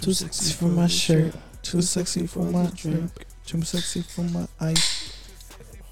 [0.00, 1.32] Too sexy for my shirt.
[1.62, 3.12] Too sexy for my drink.
[3.46, 5.12] Too sexy for my ice.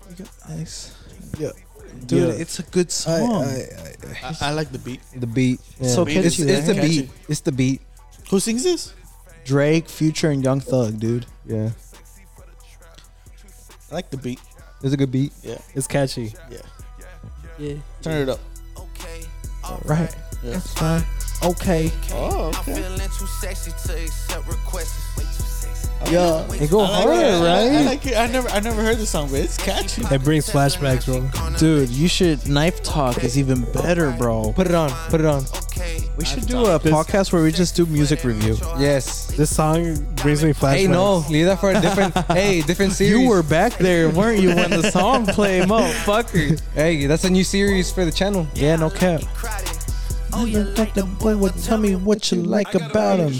[0.08, 0.92] I got ice.
[1.38, 1.52] Yeah.
[2.06, 2.40] Dude, Yeah.
[2.42, 3.44] it's a good song.
[3.44, 5.00] I, I like the beat.
[5.16, 5.60] The beat.
[5.82, 6.82] So beat catchy, It's, it's the right?
[6.82, 7.10] beat.
[7.28, 7.80] It's the beat.
[8.30, 8.94] Who sings this?
[9.44, 11.26] Drake, Future, and Young Thug, dude.
[11.46, 11.70] Yeah,
[13.90, 14.40] I like the beat.
[14.82, 15.32] it's a good beat.
[15.42, 15.58] Yeah.
[15.74, 16.34] It's catchy.
[16.50, 16.58] Yeah.
[17.58, 17.74] Yeah.
[18.02, 18.40] Turn it up.
[18.78, 19.22] Okay.
[19.84, 20.14] Right.
[20.42, 20.52] Yeah.
[20.52, 21.02] That's fine.
[21.42, 21.90] Okay.
[22.12, 22.74] Oh, I'm okay.
[22.74, 25.16] feeling too sexy to accept requests.
[26.00, 26.14] Way too sexy.
[26.14, 26.64] Yeah.
[26.64, 27.44] It go I like hard, it.
[27.44, 27.80] Right?
[27.80, 28.16] I, like it.
[28.16, 30.02] I never, I never heard the song, but it's catchy.
[30.14, 31.56] It brings flashbacks, bro.
[31.58, 32.48] Dude, you should.
[32.48, 34.52] Knife Talk is even better, bro.
[34.54, 34.90] Put it on.
[35.10, 35.44] Put it on.
[35.66, 36.00] Okay.
[36.16, 38.56] We should do a This- podcast where we just do music review.
[38.78, 39.26] Yes.
[39.36, 40.76] This song brings me flashbacks.
[40.76, 42.14] Hey, no, leave that for a different.
[42.28, 43.18] hey, different series.
[43.22, 46.60] You were back there, weren't you, when the song played, motherfucker?
[46.74, 48.46] Hey, that's a new series for the channel.
[48.54, 49.22] Yeah, no cap.
[50.32, 51.36] Oh, you like the boy?
[51.36, 53.32] Well, tell me what you like about him.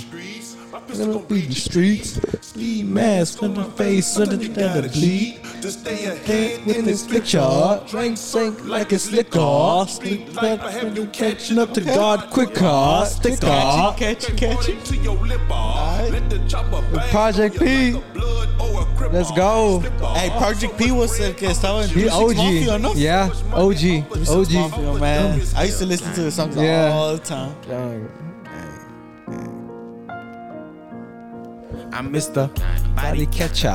[0.99, 2.19] Gonna be the streets,
[2.57, 5.37] lead mask on the face, so that the bleed.
[6.27, 9.85] Head with this picture, drink sink like it's liquor.
[9.89, 13.05] Sleep back when you catching up to God quicker.
[13.07, 13.95] Sticker.
[13.97, 14.79] Catchy, catchy.
[17.11, 18.01] Project P.
[19.13, 19.81] Let's go.
[20.15, 22.81] Hey, Project P was el que estaba en He Three Six Mafia, OG.
[22.81, 22.95] ¿no?
[22.95, 23.75] Yeah, OG.
[23.79, 24.53] Three Six OG.
[24.53, 25.41] Mafia, man.
[25.57, 26.93] I used to listen to the songs Yeah.
[26.93, 27.55] all the time.
[31.93, 32.49] I missed the
[32.95, 33.75] body catcher.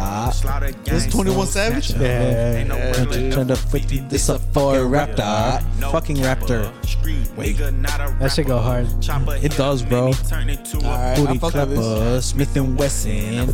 [0.83, 1.11] This gang.
[1.11, 1.91] 21 Savage?
[1.91, 2.53] Yeah.
[2.55, 5.61] Ain't no Trying to- trying to put this up for a raptor.
[5.91, 6.71] Fucking raptor.
[7.35, 7.57] Wait.
[7.57, 8.87] That shit go hard.
[9.43, 10.07] It does, bro.
[10.07, 10.15] Alright,
[10.75, 11.79] I Booty fuck with this.
[11.79, 13.47] clapper, Smith and Wesson,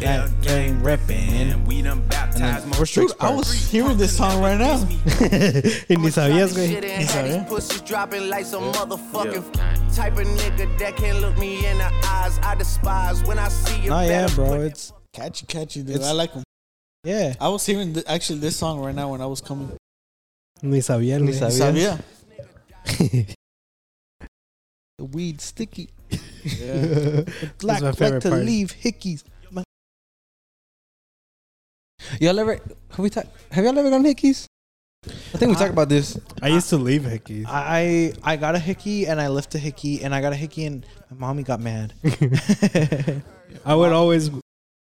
[0.00, 1.64] that gang reppin'.
[1.66, 4.78] We done baptized my Dude, I was hearing this song right now.
[4.78, 6.68] Y ni sabías, güey.
[6.68, 9.44] Shit and had these pussies dropping like some motherfucking
[9.94, 12.38] type of nigga that can't look me in the eyes.
[12.42, 13.92] I despise when I see you.
[14.08, 14.60] Yeah, bro.
[14.62, 15.96] It's Catchy, catchy, dude.
[15.96, 16.42] It's- I like them.
[17.04, 17.34] yeah.
[17.40, 19.70] I was hearing th- actually this song right now when I was coming.
[20.62, 21.38] Ni sabía, Ni güey.
[21.38, 21.98] sabía.
[22.84, 23.26] Sabía.
[24.98, 25.90] The weed sticky.
[26.42, 27.22] Yeah.
[27.60, 28.44] Black my like to part.
[28.44, 29.22] leave hickeys.
[32.20, 32.54] Y'all ever
[32.90, 34.46] have we talk, Have y'all ever gone hickeys?
[35.06, 36.18] I think we talked about this.
[36.42, 37.44] I used to leave Hickey.
[37.46, 40.64] I I got a hickey and I left a hickey and I got a hickey
[40.66, 41.92] and my mommy got mad.
[43.64, 44.30] I would always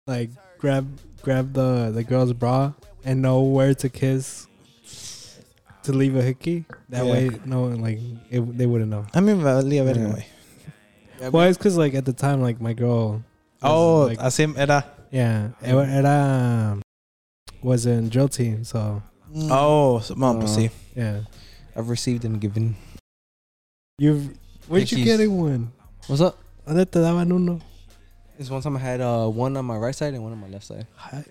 [0.07, 0.87] like grab
[1.23, 2.73] grab the the girl's bra
[3.05, 4.47] and know where to kiss
[5.85, 6.65] to leave a hickey.
[6.89, 7.13] That Yeah.
[7.13, 7.99] way, no, like
[8.31, 9.07] it, they wouldn't know.
[9.15, 10.13] I mean, valía verga, Yeah.
[10.15, 10.25] güey.
[11.21, 13.23] Yeah, Well, it's because like at the time, like my girl.
[13.63, 14.85] was, Oh, like, así era.
[15.11, 16.81] yeah, era, era
[17.63, 19.03] was in drill team, so
[19.35, 19.49] Mm.
[19.51, 20.71] Oh, so, mom, pues sí.
[20.95, 21.23] yeah.
[21.75, 22.77] I've received and given.
[23.99, 24.31] You've
[24.69, 25.05] where'd you Hickeys.
[25.05, 25.73] get it one?
[26.07, 26.39] What's up?
[26.67, 27.61] ¿Dónde te daban uno?
[28.39, 30.49] This one time I had uh, one on my right side and one on my
[30.49, 30.87] left side.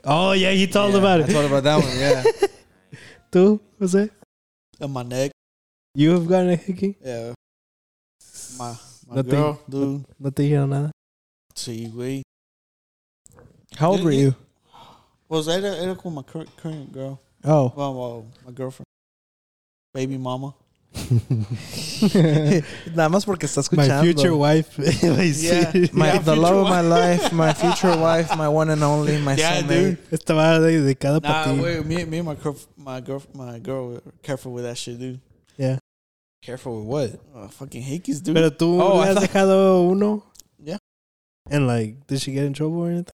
[0.06, 1.26] Oh yeah, he told Yeah, about it.
[1.28, 1.34] I it.
[1.34, 1.98] told about that one.
[1.98, 2.48] Yeah.
[3.32, 4.12] Tú, was it?
[4.80, 5.32] On my neck.
[5.96, 6.96] You have gotten a hickey?
[7.04, 7.34] Yeah.
[8.58, 8.76] My,
[9.08, 9.32] my Nothing.
[9.32, 10.06] girl, dude.
[10.20, 10.92] No te dijeron nada.
[11.56, 12.22] Sí, güey.
[13.76, 14.36] How old were you?
[15.28, 17.20] Was that era, era con my current, current girl.
[17.44, 18.86] Oh, Well, well, my girlfriend.
[19.94, 20.54] Baby mama.
[22.96, 24.78] nada más porque está My future wife.
[25.04, 25.72] Yeah.
[25.94, 29.36] My, Yeah, the love of my life, my future wife, my one and only, my
[29.36, 29.68] Yeah, soulmate.
[29.68, 29.98] dude.
[30.12, 31.62] Estaba dedicada Nah, para ti.
[31.62, 35.00] wait, me, me and my girl, my girl, my girl, were careful with that shit,
[35.00, 35.20] dude.
[35.58, 35.78] Yeah.
[36.42, 37.20] Careful with what?
[37.36, 38.36] Uh, fucking hickeys, dude.
[38.36, 40.24] Pero tú Oh, le has thought- dejado uno.
[40.64, 40.78] Yeah.
[41.50, 43.12] And like, did she get in trouble or anything?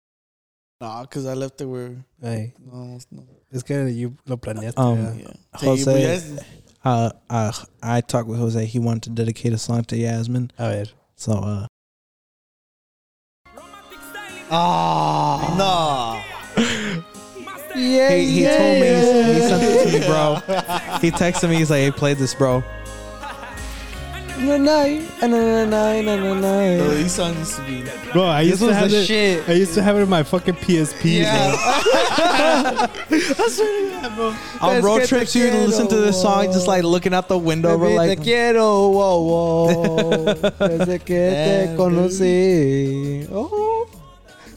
[0.81, 1.91] nah, cause I left it where.
[2.23, 3.23] Ay, No, no.
[3.51, 4.77] es que you lo planeaste.
[4.79, 5.19] Um.
[5.19, 5.31] Yeah.
[5.55, 6.45] Jose- Sí, pues,
[6.83, 7.51] Uh, uh,
[7.83, 8.65] I talked with Jose.
[8.65, 10.51] He wanted to dedicate a song to Yasmin.
[10.57, 10.85] A ver.
[11.15, 11.65] So, uh,
[14.51, 16.63] Ah, no.
[17.75, 20.35] yeah, he, he told me, he, he sent it to me, bro.
[21.01, 22.63] He texted me, he's like, hey, play this, bro.
[26.95, 27.83] These songs used to be.
[28.13, 29.05] Bro, I This used to was have the it.
[29.05, 29.49] shit.
[29.49, 31.25] I used to have it in my fucking PSP.
[34.15, 34.33] bro.
[34.61, 37.27] On Es road que te trips, you listen to this song just like looking out
[37.27, 39.67] the window, bro, Baby, like, te quiero, wow, wow.
[40.67, 43.27] Desde que te conocí.
[43.31, 43.58] Oh.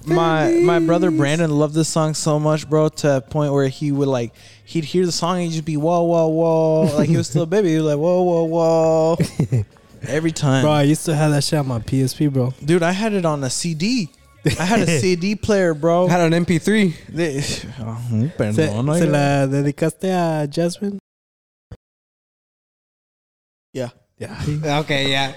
[0.07, 3.93] My my brother Brandon loved this song so much, bro, to a point where he
[3.93, 4.35] would like
[4.65, 7.43] he'd hear the song and he'd just be whoa whoa whoa, like he was still
[7.43, 7.71] a baby.
[7.71, 9.17] He was like whoa whoa whoa
[10.09, 10.63] every time.
[10.65, 12.53] Bro, I used to have that shit on my PSP, bro.
[12.65, 14.11] Dude, I had it on a CD.
[14.59, 16.09] I had a CD player, bro.
[16.09, 16.95] Had an MP3.
[17.09, 17.37] They-
[17.85, 18.55] Oh, ¿Se, perdón,
[18.99, 19.11] se oiga.
[19.13, 20.99] la dedicaste a Jasmine?
[23.73, 23.91] Yeah.
[24.19, 24.81] Yeah.
[24.81, 25.33] Okay, yeah.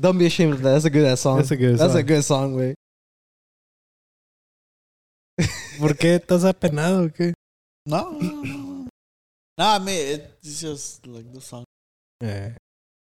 [0.00, 0.72] Don't be ashamed of that.
[0.72, 1.36] That's a good ass song.
[1.38, 2.00] That's a good That's song.
[2.00, 2.74] a good song, güey.
[5.78, 7.34] ¿Por qué estás apenado o qué?
[7.86, 8.88] No, no, no, no.
[9.58, 11.64] Nah, I mean, it's just like the song.
[12.22, 12.56] Yeah.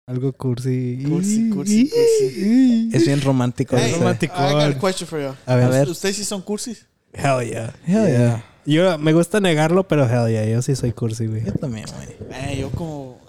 [0.08, 1.04] Algo cursi.
[1.04, 2.90] Cursi, cursi, cursi.
[2.92, 3.76] Es bien romántico.
[3.76, 4.34] Hey, romántico.
[4.34, 5.34] I got a question for you.
[5.46, 5.64] A ver.
[5.64, 5.88] A ver.
[5.88, 6.86] ¿Ustedes sí son cursis?
[7.12, 7.74] Hell yeah.
[7.86, 8.44] Hell yeah.
[8.66, 10.44] Yo me gusta negarlo, pero hell yeah.
[10.46, 11.44] Yo sí soy cursi, güey.
[11.44, 12.16] Yo también, güey.
[12.32, 13.20] Eh, yo como...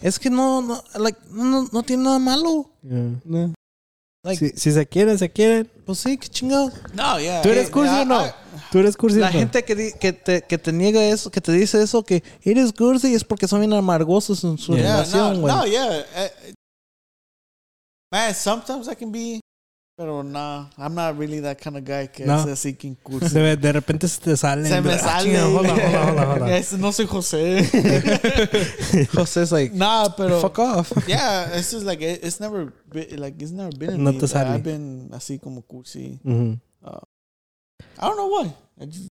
[0.00, 2.70] Es que no, no, like, no, no tiene nada malo.
[2.82, 3.20] Yeah.
[3.24, 3.54] No.
[4.26, 5.70] Like, Si, si se quieren, se quieren.
[5.84, 6.70] pues sí, qué chingado.
[6.94, 7.42] No, yeah.
[7.42, 8.26] ¿Tú eres cursi o no?
[8.26, 8.30] I-
[8.72, 9.38] ¿Tú eres cursi La o no?
[9.38, 12.72] gente que, di- que, te, que te niega eso, que te dice eso, que eres
[12.72, 15.54] cursi, es porque son bien amargosos en su relación, no, güey.
[15.54, 16.00] no, yeah.
[16.16, 16.54] eh,
[18.12, 19.40] man, sometimes I can be...
[19.98, 22.34] Pero nah, I'm not really that kind of guy que No.
[22.40, 22.94] es así que.
[23.28, 24.68] Se ve- de repente se te sale.
[24.68, 25.24] Se me Ah, sale.
[25.24, 26.56] chinga, hola, hola, hola, hola.
[26.58, 27.62] Es- no soy José.
[29.14, 30.38] José's like, nah, pero...
[30.40, 30.92] fuck off.
[31.08, 34.18] Yeah, it's just like, it- it's never been, like, it's never been in No me.
[34.18, 34.46] te sale.
[34.48, 36.20] I've been así como cursi.
[36.22, 36.58] Ujú.
[37.98, 38.52] I don't know why.
[38.86, 39.08] Just,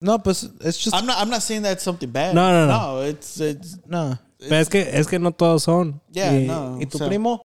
[0.00, 1.18] No, pues, it's just, I'm not.
[1.18, 2.34] I'm not saying that's something bad.
[2.36, 2.72] No, no, no.
[3.00, 3.78] No, it's it's.
[3.86, 4.16] no.
[4.38, 6.00] Pero es que, es que no todos son.
[6.12, 6.78] Yeah, Y- no.
[6.80, 7.42] ¿Y tu so- primo?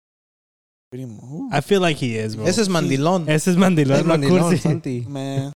[0.92, 1.48] Primo.
[1.52, 1.56] Uh.
[1.58, 2.46] I feel like he is, bro.
[2.46, 3.28] Ese es mandilón.
[3.30, 4.58] Ese es mandilón, Es no mandilón, cursi.
[4.62, 5.06] Santi.
[5.08, 5.52] man,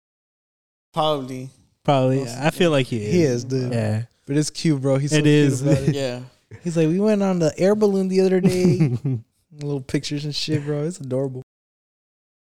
[0.92, 1.48] probably.
[1.84, 2.22] Probably.
[2.28, 3.12] I feel like he is.
[3.12, 3.72] He is, dude.
[3.72, 4.02] Yeah.
[4.26, 4.98] But it's cute, bro.
[4.98, 5.62] He's so It cute is.
[5.62, 5.94] about it.
[5.94, 6.20] Yeah.
[6.62, 8.98] He's like, we went on the air balloon the other day.
[9.52, 10.84] Little pictures and shit, bro.
[10.84, 11.42] It's adorable.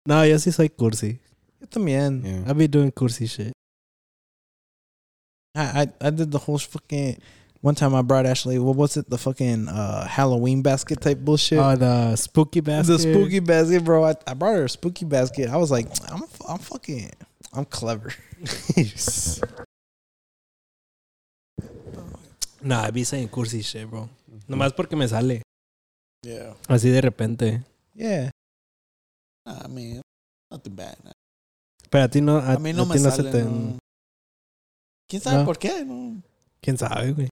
[0.06, 1.18] no, yo sí soy cursi.
[1.60, 2.24] Yo también.
[2.24, 2.50] Yeah.
[2.50, 3.52] I be doing cursi shit.
[5.54, 7.18] I, I I did the whole fucking.
[7.60, 8.58] One time I brought Ashley.
[8.58, 9.10] What was it?
[9.10, 11.58] The fucking uh, Halloween basket type bullshit.
[11.58, 12.92] Oh, the spooky basket.
[12.92, 14.04] the spooky basket, bro.
[14.04, 15.50] I, I brought her a spooky basket.
[15.50, 17.10] I was like, I'm I'm fucking
[17.52, 18.12] I'm clever.
[22.60, 24.08] No, I be saying cursi shit, bro.
[24.48, 25.42] Nomás porque me sale.
[26.24, 26.54] Yeah.
[26.68, 27.62] Así de repente.
[27.94, 28.30] Yeah.
[29.46, 30.00] Nah, I mean,
[30.50, 30.96] nothing bad.
[31.04, 31.12] nah.
[31.90, 33.30] Pero a ti no, a, A mí no a me ti no sale.
[33.30, 33.44] se te...
[33.44, 33.78] no.
[35.08, 35.44] ¿Quién sabe No.
[35.44, 35.84] por qué?
[35.84, 36.20] No.
[36.60, 37.28] ¿Quién sabe, güey?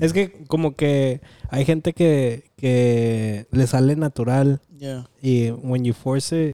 [0.00, 1.20] Es que como que
[1.50, 5.06] hay gente que, que le sale natural Yeah.
[5.22, 6.52] y when you force it,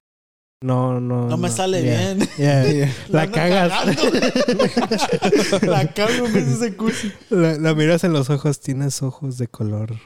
[0.61, 1.29] no, no.
[1.29, 2.15] No me sale yeah.
[2.15, 2.29] bien.
[2.37, 2.93] Yeah.
[3.09, 3.73] La cagas.
[5.63, 6.77] La cago ese
[7.31, 9.97] la miras en los ojos, tienes ojos de color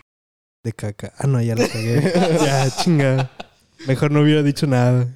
[0.62, 1.12] de caca.
[1.18, 2.12] Ah, no, ya la cagué.
[2.44, 3.30] ya, chinga.
[3.86, 5.08] Mejor no hubiera dicho nada.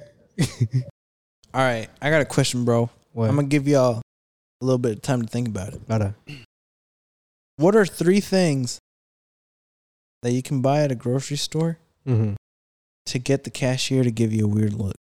[1.53, 1.89] All right.
[2.01, 2.89] I got a question, bro.
[3.13, 3.29] What?
[3.29, 4.01] I'm gonna give y'all
[4.61, 5.81] a little bit of time to think about it.
[5.89, 6.15] Ahora.
[7.57, 8.79] What are three things
[10.21, 12.35] that you can buy at a grocery store Ujú.
[13.07, 14.95] to get the cashier to give you a weird look?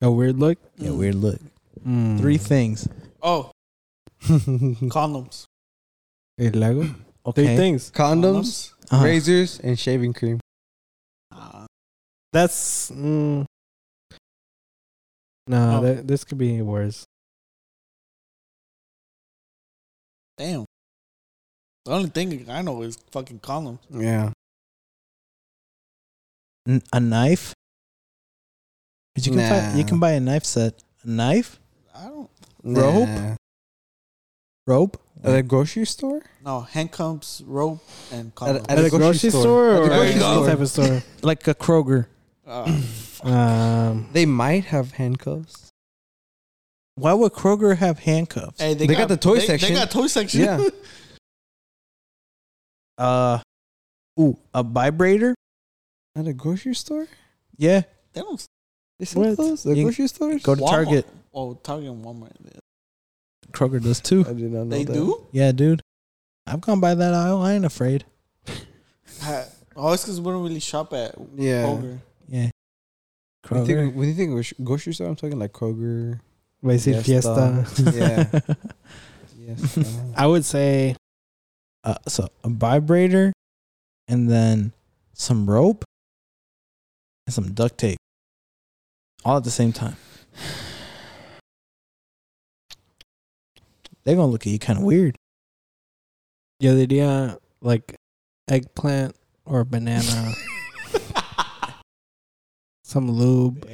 [0.00, 0.58] A weird look.
[0.76, 0.98] Yeah, Mm.
[0.98, 1.40] weird look.
[1.86, 2.18] Mm.
[2.18, 2.88] Three things.
[3.22, 3.50] Oh,
[4.20, 5.44] condoms.
[6.38, 6.82] El lago.
[7.34, 7.56] Three Okay.
[7.56, 7.90] things.
[7.90, 9.04] Condoms, Uh-huh.
[9.04, 10.40] razors, and shaving cream.
[11.30, 11.66] Ah,
[12.32, 12.90] That's.
[12.90, 13.46] Mm,
[15.46, 15.80] no, Oh.
[15.82, 17.04] that- this could be worse.
[20.36, 20.64] damn.
[21.84, 23.78] The only thing I know is fucking condoms.
[23.90, 24.30] Yeah.
[26.66, 27.52] N- a knife?
[29.16, 30.82] you can find, you can buy a knife set.
[31.04, 31.60] A knife,
[31.94, 32.30] I don't.
[32.62, 33.08] Rope?
[33.08, 33.36] Nah.
[34.66, 35.00] rope.
[35.22, 36.22] At a grocery store?
[36.44, 37.82] No, handcuffs, rope,
[38.12, 38.66] and At, condoms.
[38.68, 39.70] at a grocery store.
[39.70, 40.46] or At the grocery store.
[40.46, 41.02] type of store?
[41.22, 42.06] like a Kroger.
[42.46, 42.82] Ah,
[43.90, 45.70] um, They might have handcuffs.
[46.96, 48.60] Why would Kroger have handcuffs?
[48.60, 49.68] hey, They got the toy they, section.
[49.74, 50.40] They got toy section.
[50.40, 50.64] Yeah.
[52.98, 53.38] Uh,
[54.20, 55.34] ooh, a vibrator.
[56.16, 57.08] At a grocery store?
[57.56, 58.44] Yeah, they don't.
[58.98, 59.66] They sell those?
[59.66, 60.42] At You- grocery stores?
[60.42, 60.70] go to Walmart.
[60.70, 61.06] Target.
[61.32, 62.30] Oh, Target and Walmart.
[63.50, 64.20] Kroger does too.
[64.26, 64.92] I did not know They that.
[64.92, 65.26] do.
[65.32, 65.80] Yeah, dude.
[66.46, 67.40] I've gone by that aisle.
[67.42, 68.04] I ain't afraid.
[69.22, 69.44] Ha-
[69.76, 71.64] Oh, it's because we don't really shop at Yeah.
[71.66, 71.98] Kroger.
[72.28, 72.50] Yeah.
[73.48, 73.66] When you, Kroger.
[73.66, 76.20] think, when you think of gros- grocery store, I'm talking like Kroger.
[76.62, 77.66] va a decir fiesta.
[77.92, 78.54] Yeah.
[79.46, 79.78] Yes.
[80.16, 80.96] I would say
[81.84, 83.32] uh, so a vibrator,
[84.08, 84.72] and then
[85.12, 85.84] some rope,
[87.26, 87.98] and some duct tape,
[89.24, 89.96] all at the same time.
[94.04, 95.16] They're gonna look at you kind of weird.
[96.60, 97.94] yo diría like
[98.48, 100.32] eggplant or banana,
[102.84, 103.66] some lube.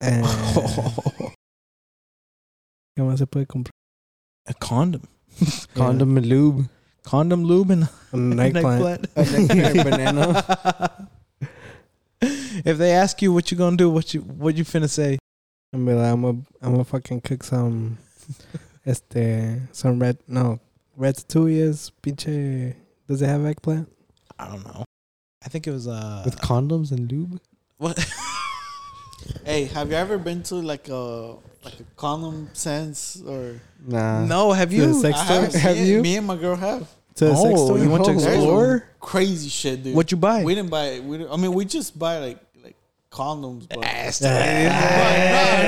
[0.00, 0.26] And
[2.96, 3.72] ¿Qué más se puede comprar?
[4.46, 5.02] A condom,
[5.74, 6.68] condom and lube.
[7.02, 9.06] condom lube, and Un eggplant.
[9.16, 11.08] eggplant, banana.
[12.20, 15.18] if they ask you what you gonna do, what you what you finna say?
[15.72, 16.04] I'm gonna
[16.62, 17.98] I'm gonna fucking cook some,
[18.86, 20.58] este, some red, no,
[20.98, 22.74] ratatouille is pinche,
[23.06, 23.88] does it have eggplant?
[24.38, 24.84] I don't know.
[25.44, 27.40] I think it was uh With condoms and lube?
[27.78, 27.98] what?
[29.44, 31.36] Hey, have you ever been to like a
[31.66, 33.60] like a condom sense or?
[33.86, 34.24] Nah.
[34.24, 34.94] no, have you?
[35.00, 35.40] sex I store?
[35.42, 36.02] have, Have me, you?
[36.02, 36.86] Me and my girl have.
[37.16, 38.12] To the sex Oh, you went to.
[38.12, 38.78] There's explore?
[38.78, 39.94] some crazy shit, dude.
[39.94, 40.42] What'd you buy?
[40.44, 41.00] We didn't buy.
[41.00, 42.76] We didn't, I mean, we just buy like like
[43.10, 44.10] condoms, but Eh.
[44.20, 44.28] no,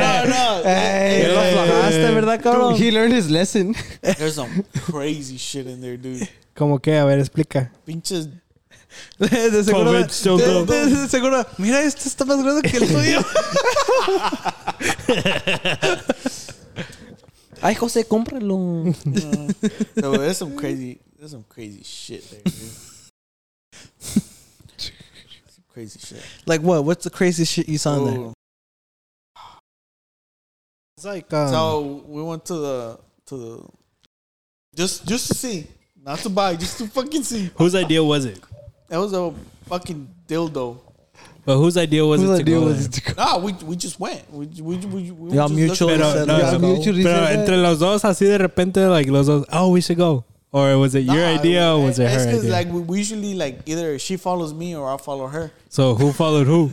[0.05, 0.63] no, no.
[0.63, 2.75] Ya lo aflojaste, ¿verdad, cabrón?
[2.77, 3.75] He learned his lesson.
[4.03, 6.29] There's some crazy shit in there, dude.
[6.55, 6.99] ¿Cómo que?
[6.99, 7.71] A ver, explica.
[7.87, 8.29] Pinches.
[9.19, 12.89] De seguro, Covid still de, de- de seguro, mira, este está más grande que el
[12.89, 13.21] tuyo.
[17.63, 18.95] Ay, José, cómpralo.
[19.97, 21.01] No, there's some crazy.
[21.19, 22.55] There's some crazy shit there, dude.
[24.01, 26.23] some crazy shit.
[26.47, 26.85] Like what?
[26.85, 28.33] What's the craziest shit you saw in there?
[30.97, 33.69] It's like, um, So we went to the to the
[34.77, 35.67] just just to see,
[36.05, 37.51] not to buy, just to fucking see.
[37.57, 38.41] whose idea was it?
[38.89, 39.33] That was a
[39.67, 40.79] fucking dildo.
[41.49, 43.01] But whose idea was Whose it to idea go was there?
[43.01, 43.25] it to go?
[43.25, 44.23] No, we we just went.
[44.31, 46.67] We we we, we Y'all just mutually looked- Pero, said, no, let's so- go.
[46.75, 47.63] mutually pero said entre that.
[47.63, 50.25] los dos, así de repente, like los dos, oh, we should go.
[50.53, 52.53] Or was it your Nah, idea or was it it's her 'cause, idea?
[52.53, 55.51] Like we, we usually like either she follows me or I follow her.
[55.71, 56.71] so who followed who?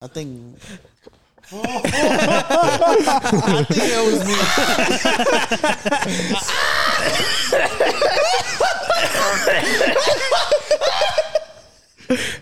[0.00, 0.56] I think.
[1.52, 1.60] I
[3.68, 4.34] think it was me.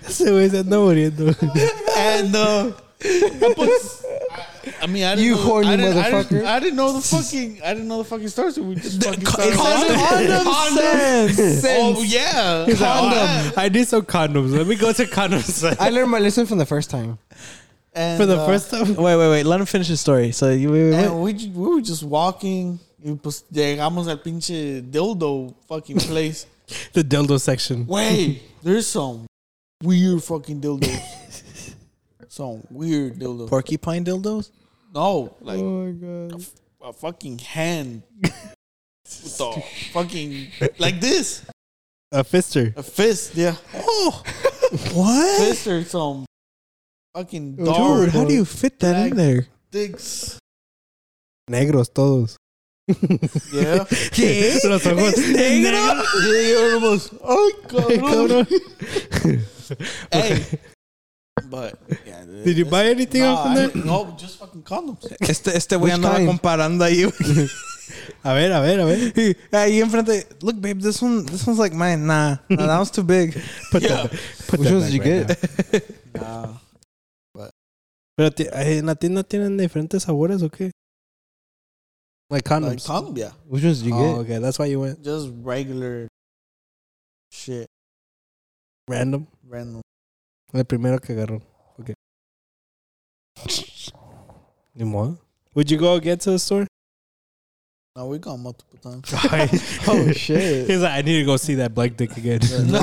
[0.06, 1.26] Ese güey se anda muriendo.
[1.96, 2.72] And uh,
[3.02, 6.28] I, I mean, I didn't You know, horny I didn't, I motherfucker.
[6.28, 7.60] didn't, I didn't know the fucking.
[7.64, 8.52] I didn't know the fucking story.
[8.52, 10.42] So we just fucking It started.
[10.44, 11.64] condom sense.
[11.66, 13.52] Oh yeah, condom.
[13.56, 14.56] I need some condoms.
[14.56, 15.76] Let me go to condoms.
[15.80, 17.18] I learned my lesson from the first time.
[17.94, 18.94] And, For the uh, first time.
[18.94, 19.44] Wait, wait, wait.
[19.46, 20.30] Let him finish his story.
[20.32, 21.20] So you wait, wait, wait.
[21.20, 22.78] We ju- we were just walking.
[23.02, 26.46] Y pues llegamos al pinche dildo fucking place.
[26.92, 27.84] The dildo section.
[27.88, 29.26] Wait, there's some
[29.82, 31.74] weird fucking dildos.
[32.28, 33.48] some weird dildos.
[33.48, 34.50] porcupine dildos.
[34.94, 36.44] No, like Oh my god.
[36.82, 38.02] a fucking hand.
[38.22, 39.62] with the
[39.92, 40.48] fucking
[40.78, 41.44] like this.
[42.12, 42.76] A fister.
[42.76, 43.54] A fist, yeah.
[43.74, 44.22] Oh,
[44.94, 45.38] what?
[45.40, 46.26] Fist or some
[47.14, 49.46] fucking dog Dude, how do you fit that in there?
[49.70, 50.38] dicks.
[51.48, 52.36] Negros todos.
[53.52, 53.84] Yeah.
[54.10, 54.58] ¿Qué?
[54.64, 55.14] Los ojos.
[55.14, 56.02] negro?
[56.26, 57.12] Yeah, almost.
[57.22, 58.46] Ay, cabrón.
[60.12, 60.44] hey.
[61.48, 62.24] But yeah.
[62.44, 63.84] Did you buy anything Nah, off from I there?
[63.84, 65.04] No, just fucking condoms.
[65.20, 66.28] Este, este güey Which andaba kind?
[66.28, 67.04] comparando ahí.
[67.04, 67.50] güey.
[68.22, 69.12] A ver, a ver, a ver.
[69.16, 70.26] Y Ahí enfrente.
[70.42, 72.06] Look, babe, this one, this one's like mine.
[72.06, 73.34] Nah, nah that one's too big.
[73.72, 74.02] Put Yeah.
[74.06, 74.10] that,
[74.46, 76.14] put Which that ones did you right get?
[76.14, 76.60] now.
[77.34, 77.48] Nah.
[78.16, 80.70] Pero ti- eh, en la tienda tienen diferentes sabores o qué?
[82.30, 82.86] Like Like condoms.
[82.86, 83.32] condom, yeah.
[83.48, 84.18] Which ones did you oh, get?
[84.20, 84.38] okay.
[84.38, 86.06] That's why you went Just regular
[87.32, 87.66] shit.
[88.88, 89.26] random.
[89.50, 89.80] Random.
[90.52, 91.42] El primero que agarró.
[91.80, 91.94] Okay.
[94.74, 95.18] Ni modo.
[95.54, 96.66] Would you go again to the store?
[97.96, 99.10] No, we gone multiple times.
[99.88, 100.68] Oh shit.
[100.68, 102.38] He's like, I need to go see that black dick again.
[102.70, 102.78] nah,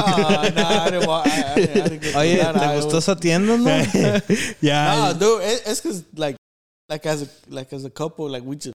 [0.50, 1.28] nah, I didn't want.
[1.28, 2.54] I, I, didn't, I didn't get to Oye, that.
[2.54, 3.82] ¿te I gustó was- esa tienda, no?
[4.62, 4.96] yeah.
[4.96, 6.36] Nah, dude, it, it's cause like,
[6.90, 8.74] like as a like as a couple, like we just.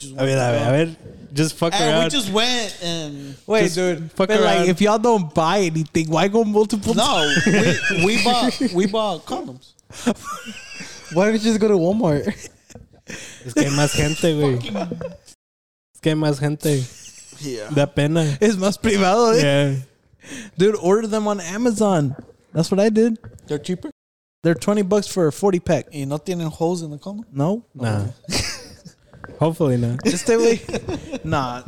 [0.00, 0.96] Just a ver, a ver, a ver.
[1.32, 4.10] Just fuck And we just went and Wait, Just dude.
[4.12, 4.68] fuck But like, around.
[4.68, 9.74] if y'all don't buy anything, why go multiple no, we, we bought we bought condoms.
[11.12, 12.26] Why don't you just go to Walmart?
[13.44, 14.56] Es que hay más gente, güey.
[15.94, 16.82] Es que hay más gente.
[17.40, 17.70] Yeah.
[17.70, 18.36] Da pena.
[18.40, 19.42] Es más privado, eh?
[19.42, 19.74] Yeah.
[20.58, 22.14] Dude, order them on Amazon.
[22.52, 23.18] That's what I did.
[23.46, 23.90] They're cheaper.
[24.42, 25.86] They're 20 bucks for a 40 pack.
[25.92, 27.26] Y no tienen holes in the condom.
[27.32, 27.64] No?
[27.74, 28.06] Nah.
[29.38, 30.04] Hopefully not.
[30.04, 30.60] Just stay away.
[31.24, 31.62] nah.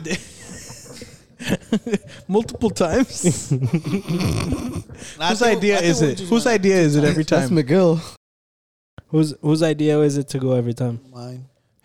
[2.28, 3.52] Multiple times.
[5.18, 6.20] Nah, Whose idea is it?
[6.20, 7.59] Whose idea is it every That's time?
[7.59, 8.01] McGill.
[9.09, 11.01] Whose whose idea is it to go every time?
[11.10, 11.44] Mine.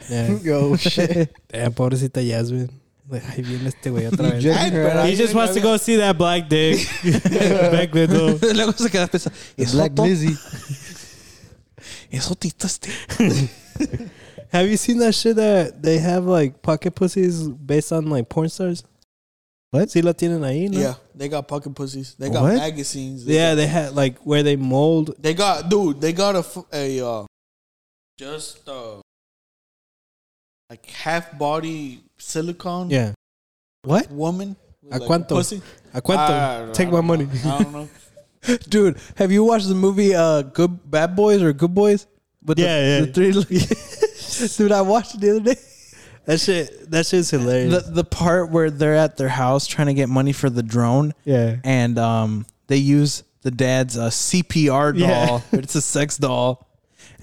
[0.10, 0.38] Yeah.
[0.44, 1.34] Yo, shit.
[1.50, 2.70] Damn, pobrecita Yasmin.
[3.10, 4.44] Like, ahí viene este güey otra vez.
[4.44, 5.10] Judging pero out.
[5.10, 6.78] He just wants to go see that black dick.
[7.72, 8.38] Back window.
[8.54, 9.38] Luego se queda pensando.
[9.58, 9.98] ¿Es Black?
[9.98, 10.38] Lizzie.
[12.12, 12.90] ¿Es jotito este?
[14.50, 18.50] Have you seen that shit that they have like pocket pussies based on like porn
[18.50, 18.84] stars?
[19.72, 19.90] What?
[19.90, 20.80] Sí lo tienen ahí, no?
[20.80, 22.16] Yeah, they got pocket pussies.
[22.18, 22.56] They got What?
[22.56, 23.26] magazines.
[23.26, 25.16] They Yeah, got, they had like where they mold.
[25.20, 26.00] they got dude.
[26.00, 27.26] They got a f- a uh,
[28.18, 29.02] just uh
[30.70, 33.14] like half body silicone Yeah.
[33.84, 34.10] What?
[34.12, 34.56] woman.
[34.82, 35.36] with, ¿A like, cuánto?
[35.36, 35.62] Pussy.
[35.94, 36.28] ¿A cuánto?
[36.30, 37.26] Don't- Take I my don't money.
[37.26, 37.32] know.
[37.58, 37.90] I don't know.
[38.70, 42.08] Dude, have you watched the movie uh Good Bad Boys or Good Boys?
[42.46, 43.00] With Yeah, the, yeah.
[43.02, 43.32] the three
[44.58, 45.56] Dude, I watched it the other day.
[46.26, 46.92] That shit.
[46.92, 47.86] That shit's hilarious.
[47.86, 51.14] The the part where they're at their house trying to get money for the drone
[51.24, 51.56] yeah.
[51.64, 55.00] and um they use the dad's uh, CPR doll.
[55.00, 55.42] Yeah.
[55.60, 56.68] it's a sex doll.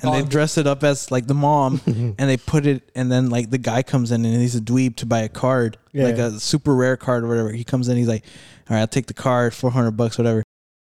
[0.02, 3.28] and they dress it up as like the mom, and they put it, and then
[3.28, 6.40] like the guy comes in and he's a dweeb to buy a card, like a
[6.40, 7.52] super rare card or whatever.
[7.52, 8.24] He comes in, he's like,
[8.68, 10.42] "All right, I'll take the card, four hundred bucks, whatever,"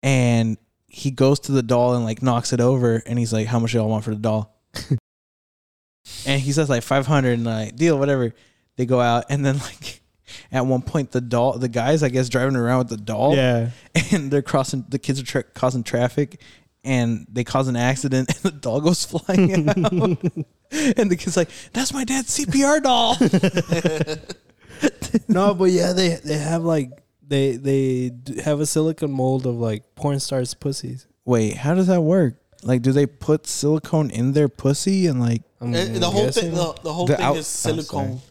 [0.04, 3.58] and he goes to the doll and like knocks it over, and he's like, "How
[3.58, 4.56] much do y'all want for the doll?"
[6.26, 8.34] And he says like five hundred, and like deal, whatever.
[8.76, 10.02] They go out, and then like.
[10.52, 13.70] At one point, the doll, the guys, I guess, driving around with the doll, Yeah.
[14.12, 16.42] and they're crossing the kids are tra- causing traffic
[16.84, 21.50] and they cause an accident and the doll goes flying out and the kid's like
[21.74, 23.16] that's my dad's cpr doll
[25.28, 26.90] No, but yeah, they they have like
[27.26, 28.12] they they
[28.44, 31.06] have a silicone mold of like porn stars' pussies.
[31.26, 35.42] wait how does that work like do they put silicone in their pussy and like
[35.62, 36.44] I'm Eh, the whole guessing.
[36.44, 38.22] thing, the, the whole The thing out- is silicone.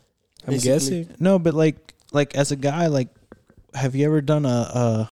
[0.46, 1.04] I'm basically.
[1.04, 1.16] guessing.
[1.20, 3.08] no but like like as a guy like
[3.74, 5.08] have you ever done a, a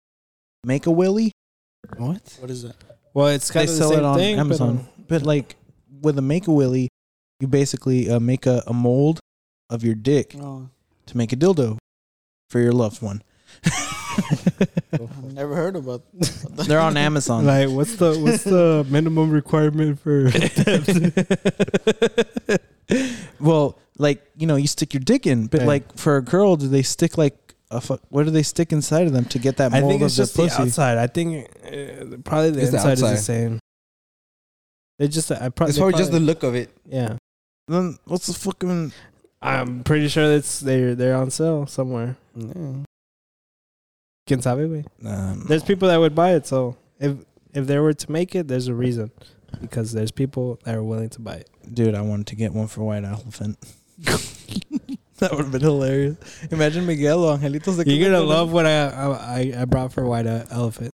[0.66, 1.32] make a willy
[1.98, 2.76] what What is that?
[3.14, 4.36] Well, it's they kind of the sell same it on thing.
[4.36, 5.56] but, amazon um, but, like
[6.02, 6.90] with a make a willy
[7.40, 9.20] you basically uh, make a, a mold
[9.70, 10.70] of your dick Oh,
[11.08, 11.78] to make a dildo
[12.50, 13.22] for your loved one
[13.66, 14.68] I've
[15.38, 16.04] never heard about.
[16.68, 20.30] they're on amazon like, what's the what's the minimum requirement for?
[23.40, 25.68] well, like you know, you stick your dick in, but Yeah.
[25.68, 27.36] like for a girl, do they stick like
[27.72, 30.02] a fu- what do they stick inside of them to get that I mold think
[30.02, 30.62] of it's the just the pussy?
[30.64, 30.98] outside.
[30.98, 33.60] I think uh, probably the It's the inside is the same.
[35.00, 36.70] They just I probably It's probably just the look of it.
[36.88, 37.18] yeah.
[37.68, 38.94] Then what's the fucking?
[39.42, 42.16] I'm pretty sure it's they're they're on sale somewhere.
[44.28, 44.86] Quien sabe, güey.
[45.02, 45.36] No.
[45.48, 47.18] There's people that would buy it, so if
[47.54, 49.12] if they were to make it, there's a reason.
[49.62, 51.50] Because there's people that are willing to buy it.
[51.74, 51.96] dude.
[51.96, 53.58] I wanted to get one for White Elephant.
[55.18, 56.18] that would have been hilarious.
[56.52, 57.84] Imagine Miguel or Angelitos.
[57.88, 60.92] You're gonna love what I I, I brought for White Elephant.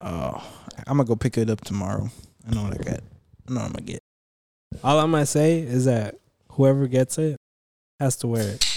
[0.00, 0.42] Oh,
[0.86, 2.10] I'm gonna go pick it up tomorrow.
[2.46, 3.00] I know what I got.
[3.48, 4.00] I know what I'm gonna get.
[4.82, 6.16] All I'm gonna say is that
[6.50, 7.36] whoever gets it
[8.00, 8.71] has to wear it.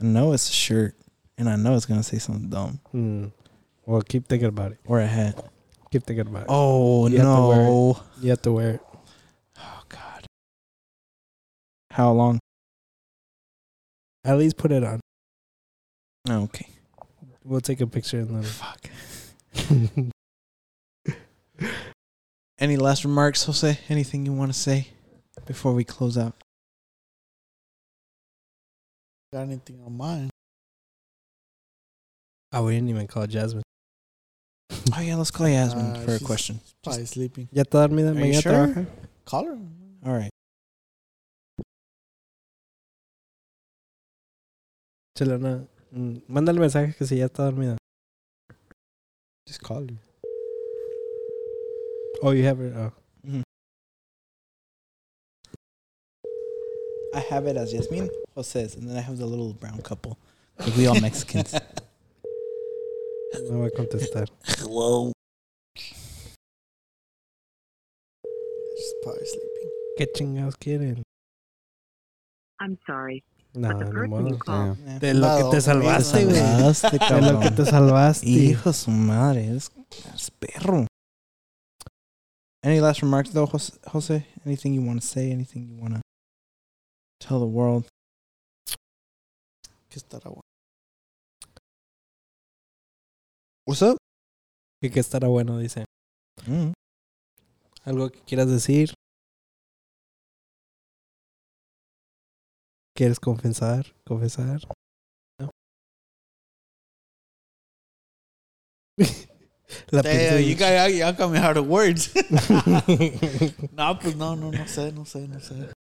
[0.00, 0.94] I know it's a shirt,
[1.36, 3.26] and I know it's gonna say something dumb Hmm.
[3.86, 4.78] Well, keep thinking about it.
[4.86, 5.44] or a hat.
[5.90, 6.46] Keep thinking about it.
[6.48, 7.64] Oh You have to wear it.
[7.64, 8.02] no!
[8.20, 8.80] You have to wear it.
[9.58, 10.26] Oh god.
[11.90, 12.38] How long?
[14.24, 15.00] At least put it on.
[16.28, 16.68] Oh, okay.
[17.44, 18.42] We'll take a picture and then.
[18.44, 18.90] Fuck.
[22.58, 23.78] Any last remarks, Jose?
[23.88, 24.88] Anything you want to say
[25.46, 26.34] before we close out?
[29.32, 30.30] Got anything on mine?
[32.52, 33.62] Oh, we didn't even call Jasmine.
[34.96, 36.58] Oh yeah, let's call Jasmine Uh, for a question.
[36.82, 37.48] Probably sleeping.
[37.52, 38.10] ¿Ya está dormida?
[38.10, 38.86] Are you sure?
[39.24, 39.58] Call her.
[40.04, 40.30] All right.
[45.16, 47.76] Chale, una- mm, Mándale mensaje que si ya está dormida.
[49.46, 49.96] Just call her.
[52.22, 52.72] Oh, you have her.
[52.76, 52.92] Oh.
[53.28, 53.42] Mhm.
[57.14, 58.08] I have it as Yasmin
[58.40, 60.16] Jose's, and then I have the little brown couple.
[60.58, 61.54] 'Cause we all Mexicans.
[63.48, 64.26] No va a contestar.
[64.58, 65.12] Hello.
[68.76, 69.70] She's probably sleeping.
[69.98, 71.02] ¿Qué chingados quieren?
[72.60, 73.22] I'm sorry,
[73.54, 74.28] No, but the ni person modo.
[74.30, 74.98] you called Yeah.
[74.98, 76.34] De lo que te Te salvaste, güey.
[76.36, 77.42] Salvaste, De lo cabrón.
[77.42, 78.26] que te salvaste.
[78.26, 79.70] Hijo de su madre, eres,
[80.08, 80.86] eres perro.
[82.64, 83.72] Any last remarks though, Jose?
[83.92, 84.26] Jose?
[84.44, 85.30] Anything you want to say?
[85.30, 86.00] Anything you want to
[87.20, 87.86] tell the world?
[89.90, 90.42] ¿Qué estará bueno?
[93.66, 93.96] What's up?
[94.80, 95.84] Que, que estará bueno, dice.
[96.46, 96.72] Mm.
[97.82, 98.94] ¿Algo que quieras decir?
[102.94, 103.84] ¿Quieres confesar?
[104.06, 104.60] ¿Confesar?
[105.40, 105.50] No.
[109.90, 112.14] La Damn, you got y'all got me out of words.
[113.72, 115.72] no, pues no, no, no sé, no sé, no sé.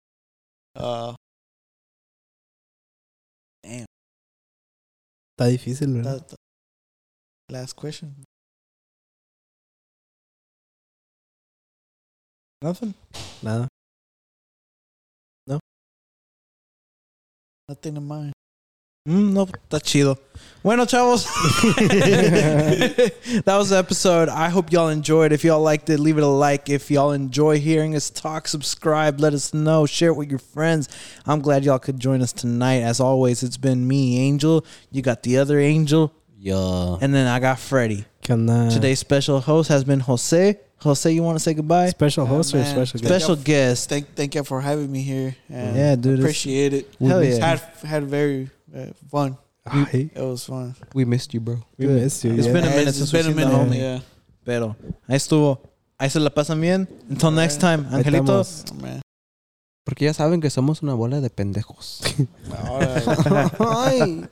[0.75, 1.13] Uh,
[5.39, 6.21] Está difícil, ¿verdad?
[7.49, 8.25] Last question.
[12.61, 12.93] Nothing.
[13.41, 13.69] Nada.
[17.69, 18.33] Nothing in mind.
[19.05, 20.17] Mm, no, está chido.
[20.61, 21.25] Bueno, chavos.
[23.45, 24.27] that was the episode.
[24.27, 25.31] I hope y'all enjoyed.
[25.31, 26.69] If y'all liked it, leave it a like.
[26.69, 29.21] If y'all enjoy hearing us talk, subscribe.
[29.21, 29.85] Let us know.
[29.85, 30.89] Share it with your friends.
[31.25, 32.81] I'm glad y'all could join us tonight.
[32.81, 34.65] As always, it's been me, Angel.
[34.91, 36.13] You got the other Angel.
[36.37, 36.97] Yeah.
[36.99, 38.05] And then I got Freddie.
[38.21, 38.69] ¿Qué onda?
[38.71, 40.59] Today's special host has been Jose.
[40.81, 41.89] Jose, you want to say goodbye?
[41.89, 43.05] Special Yeah, host or special guest?
[43.05, 43.89] Special guest.
[43.89, 45.35] Thank, thank you for having me here.
[45.49, 46.19] And Yeah, dude.
[46.19, 46.93] Appreciate it.
[46.99, 47.45] Hell yeah.
[47.45, 48.49] Had had very
[49.09, 49.37] fun.
[49.65, 50.75] Ay, It was fun.
[50.93, 51.55] We missed you, bro.
[51.77, 52.01] we Good.
[52.01, 52.33] missed you.
[52.33, 52.53] It's yeah.
[52.53, 53.69] been a minute it's since been a we've seen the minute.
[53.71, 53.77] homie.
[53.79, 54.01] Yeah.
[54.43, 54.75] Pero
[55.07, 55.61] ahí estuvo.
[55.97, 56.87] Ahí se la pasan bien.
[57.09, 57.85] Until next time.
[57.89, 58.41] Ahí Angelito.
[58.41, 58.71] estamos.
[58.71, 59.01] Hombre.
[59.83, 62.01] Porque ya saben que somos una bola de pendejos.
[63.59, 64.25] Ay.